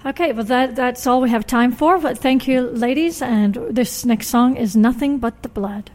Okay, 0.06 0.32
well 0.32 0.44
that 0.44 0.74
that's 0.74 1.06
all 1.06 1.20
we 1.20 1.28
have 1.28 1.46
time 1.46 1.70
for. 1.70 1.98
But 1.98 2.16
thank 2.16 2.48
you, 2.48 2.62
ladies. 2.62 3.20
And 3.20 3.54
this 3.70 4.06
next 4.06 4.28
song 4.28 4.56
is 4.56 4.74
"Nothing 4.74 5.18
But 5.18 5.42
the 5.42 5.50
Blood." 5.50 5.90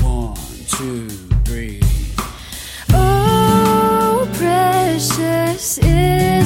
One, 0.00 0.36
two, 0.68 1.19
precious 5.10 5.78
is 5.78 6.39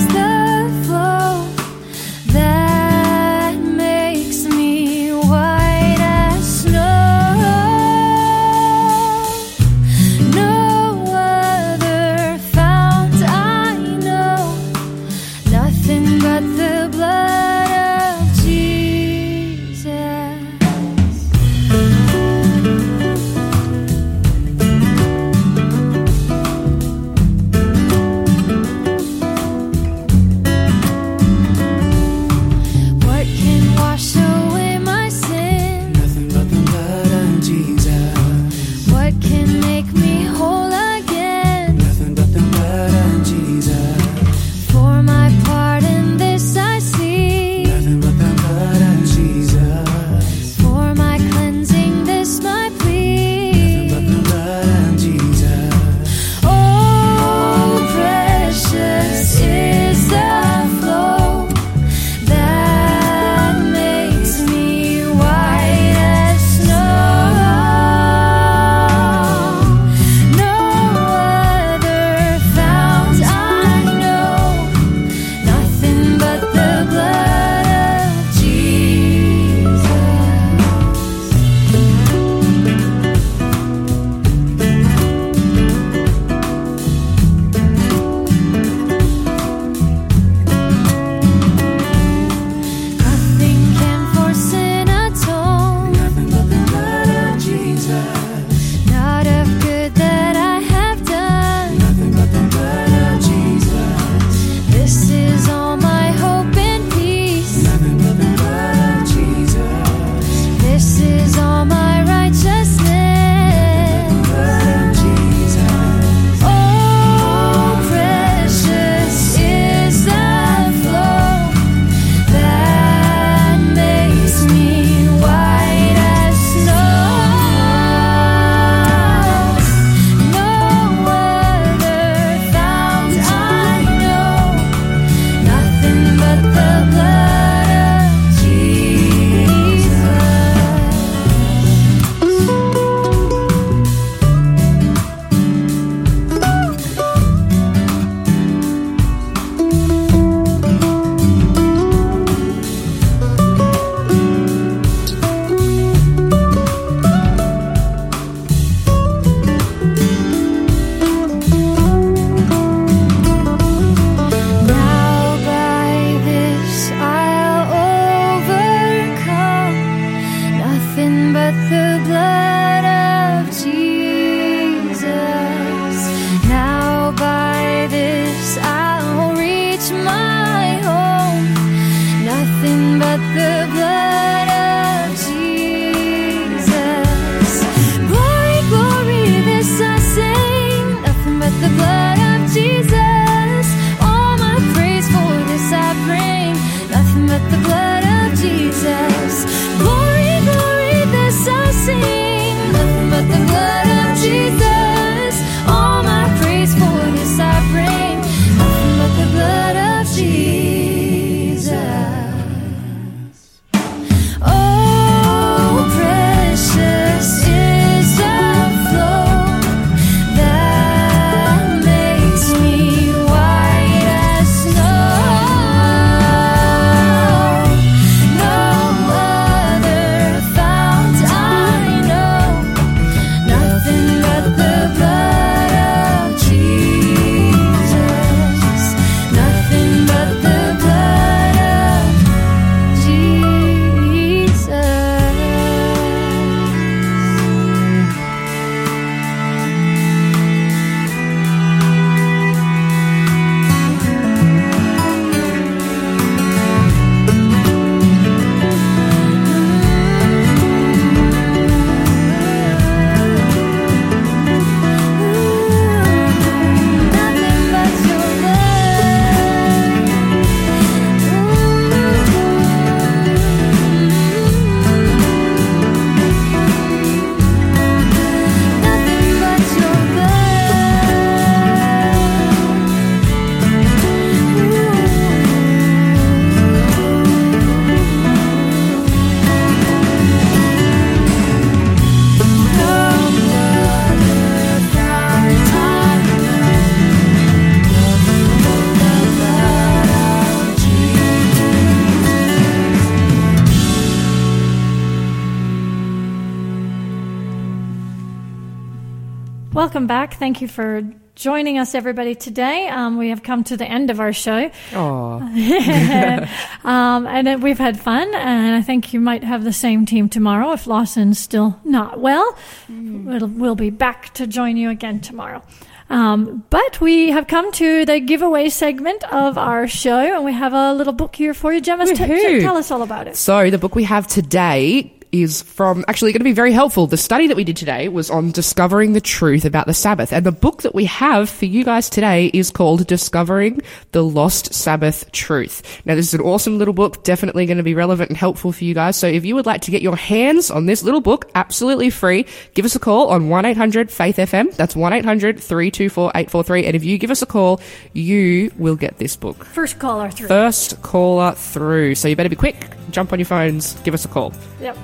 back. 310.27 310.39
Thank 310.39 310.63
you 310.63 310.69
for 310.69 311.03
joining 311.35 311.79
us, 311.79 311.95
everybody, 311.95 312.35
today. 312.35 312.89
Um, 312.89 313.19
we 313.19 313.29
have 313.29 313.43
come 313.43 313.63
to 313.65 313.77
the 313.77 313.85
end 313.85 314.09
of 314.09 314.21
our 314.21 314.33
show. 314.33 314.71
Aw. 314.95 315.37
um, 316.85 317.27
and 317.27 317.47
uh, 317.49 317.59
we've 317.61 317.79
had 317.79 318.01
fun, 318.01 318.35
and 318.35 318.75
I 318.75 318.81
think 318.81 319.13
you 319.13 319.21
might 319.21 319.45
have 319.45 319.65
the 319.65 319.73
same 319.73 320.07
team 320.07 320.31
tomorrow 320.31 320.73
if 320.73 320.87
Lawson's 320.87 321.39
still 321.39 321.79
not 321.85 322.21
well. 322.21 322.57
It'll, 322.89 323.49
we'll 323.49 323.75
be 323.75 323.91
back 323.91 324.33
to 324.35 324.47
join 324.47 324.79
you 324.79 324.89
again 324.89 325.21
tomorrow. 325.21 325.63
Um, 326.09 326.65
but 326.71 327.03
we 327.03 327.31
have 327.31 327.47
come 327.47 327.71
to 327.73 328.07
the 328.07 328.21
giveaway 328.21 328.71
segment 328.71 329.25
of 329.25 329.59
our 329.59 329.87
show, 329.87 330.37
and 330.37 330.43
we 330.43 330.55
have 330.55 330.73
a 330.73 330.95
little 330.95 331.13
book 331.13 331.37
here 331.37 331.53
for 331.53 331.71
you. 331.71 331.83
Gemma, 331.83 332.07
t- 332.07 332.61
tell 332.61 332.79
us 332.79 332.91
all 332.91 333.03
about 333.03 333.29
it. 333.29 333.37
So 333.37 333.69
the 333.69 333.79
book 333.79 333.95
we 333.95 334.05
have 334.05 334.27
today 334.27 335.13
is 335.35 335.63
from 335.63 336.05
actually 336.07 336.31
going 336.31 336.39
to 336.41 336.45
be 336.45 336.53
very 336.53 336.71
helpful. 336.71 337.09
The 337.09 337.17
study 337.17 337.49
that 337.49 337.57
we 337.57 337.65
did 337.65 337.77
today 337.77 338.09
was 338.09 338.31
on 338.31 338.53
discovering 338.53 339.15
the 339.15 339.21
truth 339.21 339.65
about 339.65 339.87
the 339.87 339.95
Sabbath. 339.95 340.33
And 340.33 340.47
the 340.47 340.53
book 340.53 340.83
that 340.83 340.95
we 340.95 341.07
have 341.07 341.51
for 341.51 341.65
you 341.65 341.83
guys 341.85 342.09
today 342.09 342.53
is 342.55 342.71
called 342.71 343.05
Discovering 343.09 343.83
the 344.13 344.23
Lost 344.23 344.73
Sabbath 344.73 345.33
Truth. 345.33 346.03
Now, 346.05 346.15
this 346.15 346.29
is 346.29 346.35
an 346.35 346.41
awesome 346.41 346.79
little 346.79 346.95
book, 346.95 347.25
definitely 347.25 347.67
going 347.67 347.79
to 347.79 347.83
be 347.83 347.95
relevant 347.95 348.31
and 348.31 348.37
helpful 348.37 348.71
for 348.71 348.85
you 348.85 348.95
guys. 348.95 349.17
So 349.17 349.27
if 349.27 349.45
you 349.45 349.57
would 349.57 349.67
like 349.67 349.81
to 349.83 349.91
get 349.91 350.03
your 350.03 350.15
hands 350.15 350.71
on 350.71 350.87
this 350.87 351.03
little 351.03 351.21
book, 351.21 351.51
absolutely 351.57 352.11
free, 352.11 352.47
give 352.75 352.85
us 352.85 352.95
a 352.95 353.01
call 353.01 353.31
on 353.31 353.49
1-800-FAITH-FM. 353.49 354.77
That's 354.77 354.95
1-800-324-843. 354.95 356.87
And 356.87 356.95
if 356.95 357.03
you 357.03 357.19
give 357.19 357.33
us 357.33 357.43
a 357.43 357.47
call, 357.47 357.81
you 358.13 358.71
will 358.79 358.97
get 358.97 359.19
this 359.19 359.35
book. 359.35 359.65
First 359.65 359.99
caller 359.99 360.31
through. 360.31 360.47
First 360.47 361.03
caller 361.03 361.53
through. 361.57 362.15
So 362.15 362.29
you 362.29 362.37
better 362.37 362.49
be 362.49 362.55
quick. 362.55 362.87
Jump 363.11 363.33
on 363.33 363.41
your 363.41 363.47
phones. 363.47 363.95
Give 364.03 364.15
us 364.15 364.25
a 364.25 364.29
call. 364.29 364.53
Yep. 364.81 364.97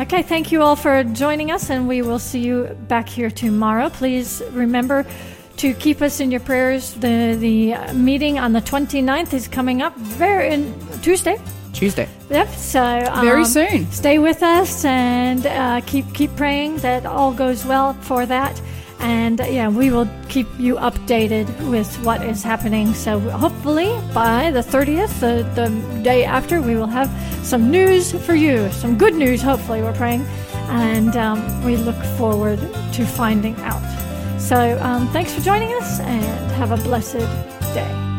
Okay, 0.00 0.22
thank 0.22 0.50
you 0.50 0.62
all 0.62 0.76
for 0.76 1.04
joining 1.04 1.50
us, 1.50 1.68
and 1.68 1.86
we 1.86 2.00
will 2.00 2.18
see 2.18 2.40
you 2.40 2.74
back 2.88 3.06
here 3.06 3.30
tomorrow. 3.30 3.90
Please 3.90 4.42
remember 4.52 5.04
to 5.58 5.74
keep 5.74 6.00
us 6.00 6.20
in 6.20 6.30
your 6.30 6.40
prayers. 6.40 6.94
The 6.94 7.36
the 7.38 7.92
meeting 7.92 8.38
on 8.38 8.54
the 8.54 8.62
29th 8.62 9.34
is 9.34 9.46
coming 9.46 9.82
up 9.82 9.94
very 9.96 10.54
in 10.54 10.74
Tuesday. 11.02 11.38
Tuesday. 11.74 12.08
Yep. 12.30 12.48
So 12.48 12.82
um, 12.82 13.26
Very 13.26 13.44
soon. 13.44 13.92
Stay 13.92 14.18
with 14.18 14.42
us 14.42 14.86
and 14.86 15.44
uh, 15.44 15.82
keep 15.82 16.06
keep 16.14 16.34
praying 16.34 16.78
that 16.78 17.04
all 17.04 17.34
goes 17.34 17.66
well 17.66 17.92
for 17.92 18.24
that. 18.24 18.58
And 19.00 19.40
uh, 19.40 19.44
yeah, 19.44 19.68
we 19.68 19.90
will 19.90 20.08
keep 20.28 20.46
you 20.58 20.76
updated 20.76 21.46
with 21.70 21.94
what 22.04 22.22
is 22.24 22.42
happening. 22.42 22.94
So 22.94 23.18
hopefully 23.18 23.98
by 24.12 24.50
the 24.50 24.60
30th, 24.60 25.20
the, 25.20 25.42
the 25.54 26.02
day 26.02 26.24
after, 26.24 26.60
we 26.60 26.74
will 26.74 26.86
have 26.86 27.10
some 27.44 27.70
news 27.70 28.12
for 28.12 28.34
you. 28.34 28.70
Some 28.72 28.98
good 28.98 29.14
news, 29.14 29.42
hopefully, 29.42 29.82
we're 29.82 29.94
praying. 29.94 30.22
And 30.68 31.16
um, 31.16 31.64
we 31.64 31.76
look 31.76 32.00
forward 32.16 32.60
to 32.92 33.06
finding 33.06 33.56
out. 33.62 33.82
So 34.38 34.78
um, 34.82 35.08
thanks 35.08 35.34
for 35.34 35.40
joining 35.40 35.72
us 35.74 36.00
and 36.00 36.52
have 36.52 36.70
a 36.70 36.76
blessed 36.76 37.18
day. 37.74 38.09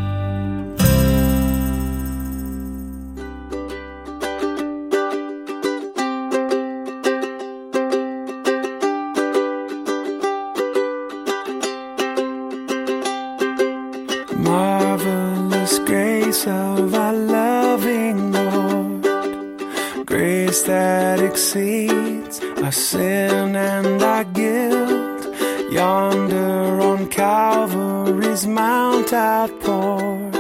Mount 29.12 29.52
outpoured, 29.62 30.34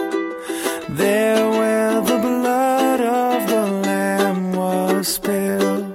there 0.89 1.49
where 1.49 1.99
the 1.99 2.19
blood 2.19 3.01
of 3.01 3.49
the 3.49 3.65
Lamb 3.65 4.53
was 4.53 5.07
spilled. 5.15 5.93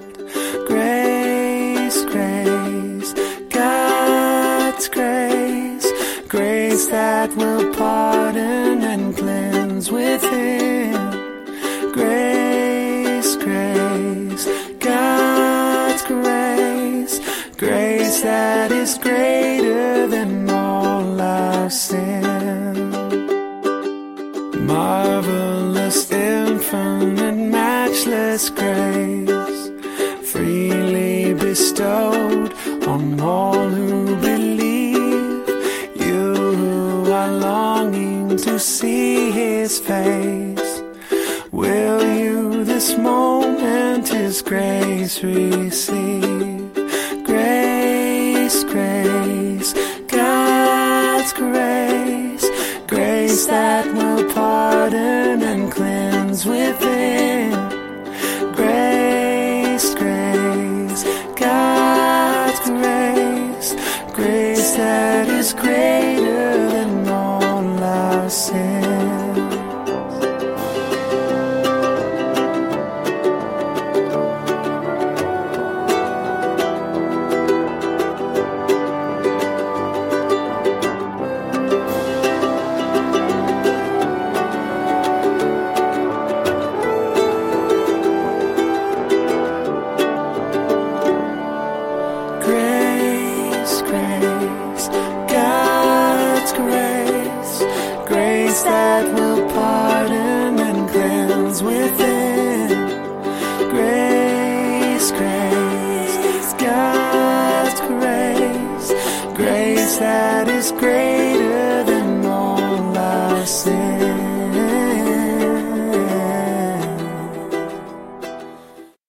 Grace, 0.66 2.05
grace, 2.05 3.14
God's 3.49 4.89
grace, 4.89 5.91
grace 6.29 6.87
that 6.89 7.35
will 7.37 7.74
pardon 7.74 8.83
and 8.83 9.16
cleanse 9.16 9.91
within. 9.91 10.93
Grace, 11.93 13.37
grace, 13.37 14.45
God's 14.81 16.03
grace, 16.03 17.20
grace 17.57 18.20
that 18.20 18.70
is 18.70 18.99
greater 18.99 20.07
than 20.09 20.51
all 20.51 21.18
our 21.20 21.70
sin. 21.70 22.26
Matchless 28.37 28.51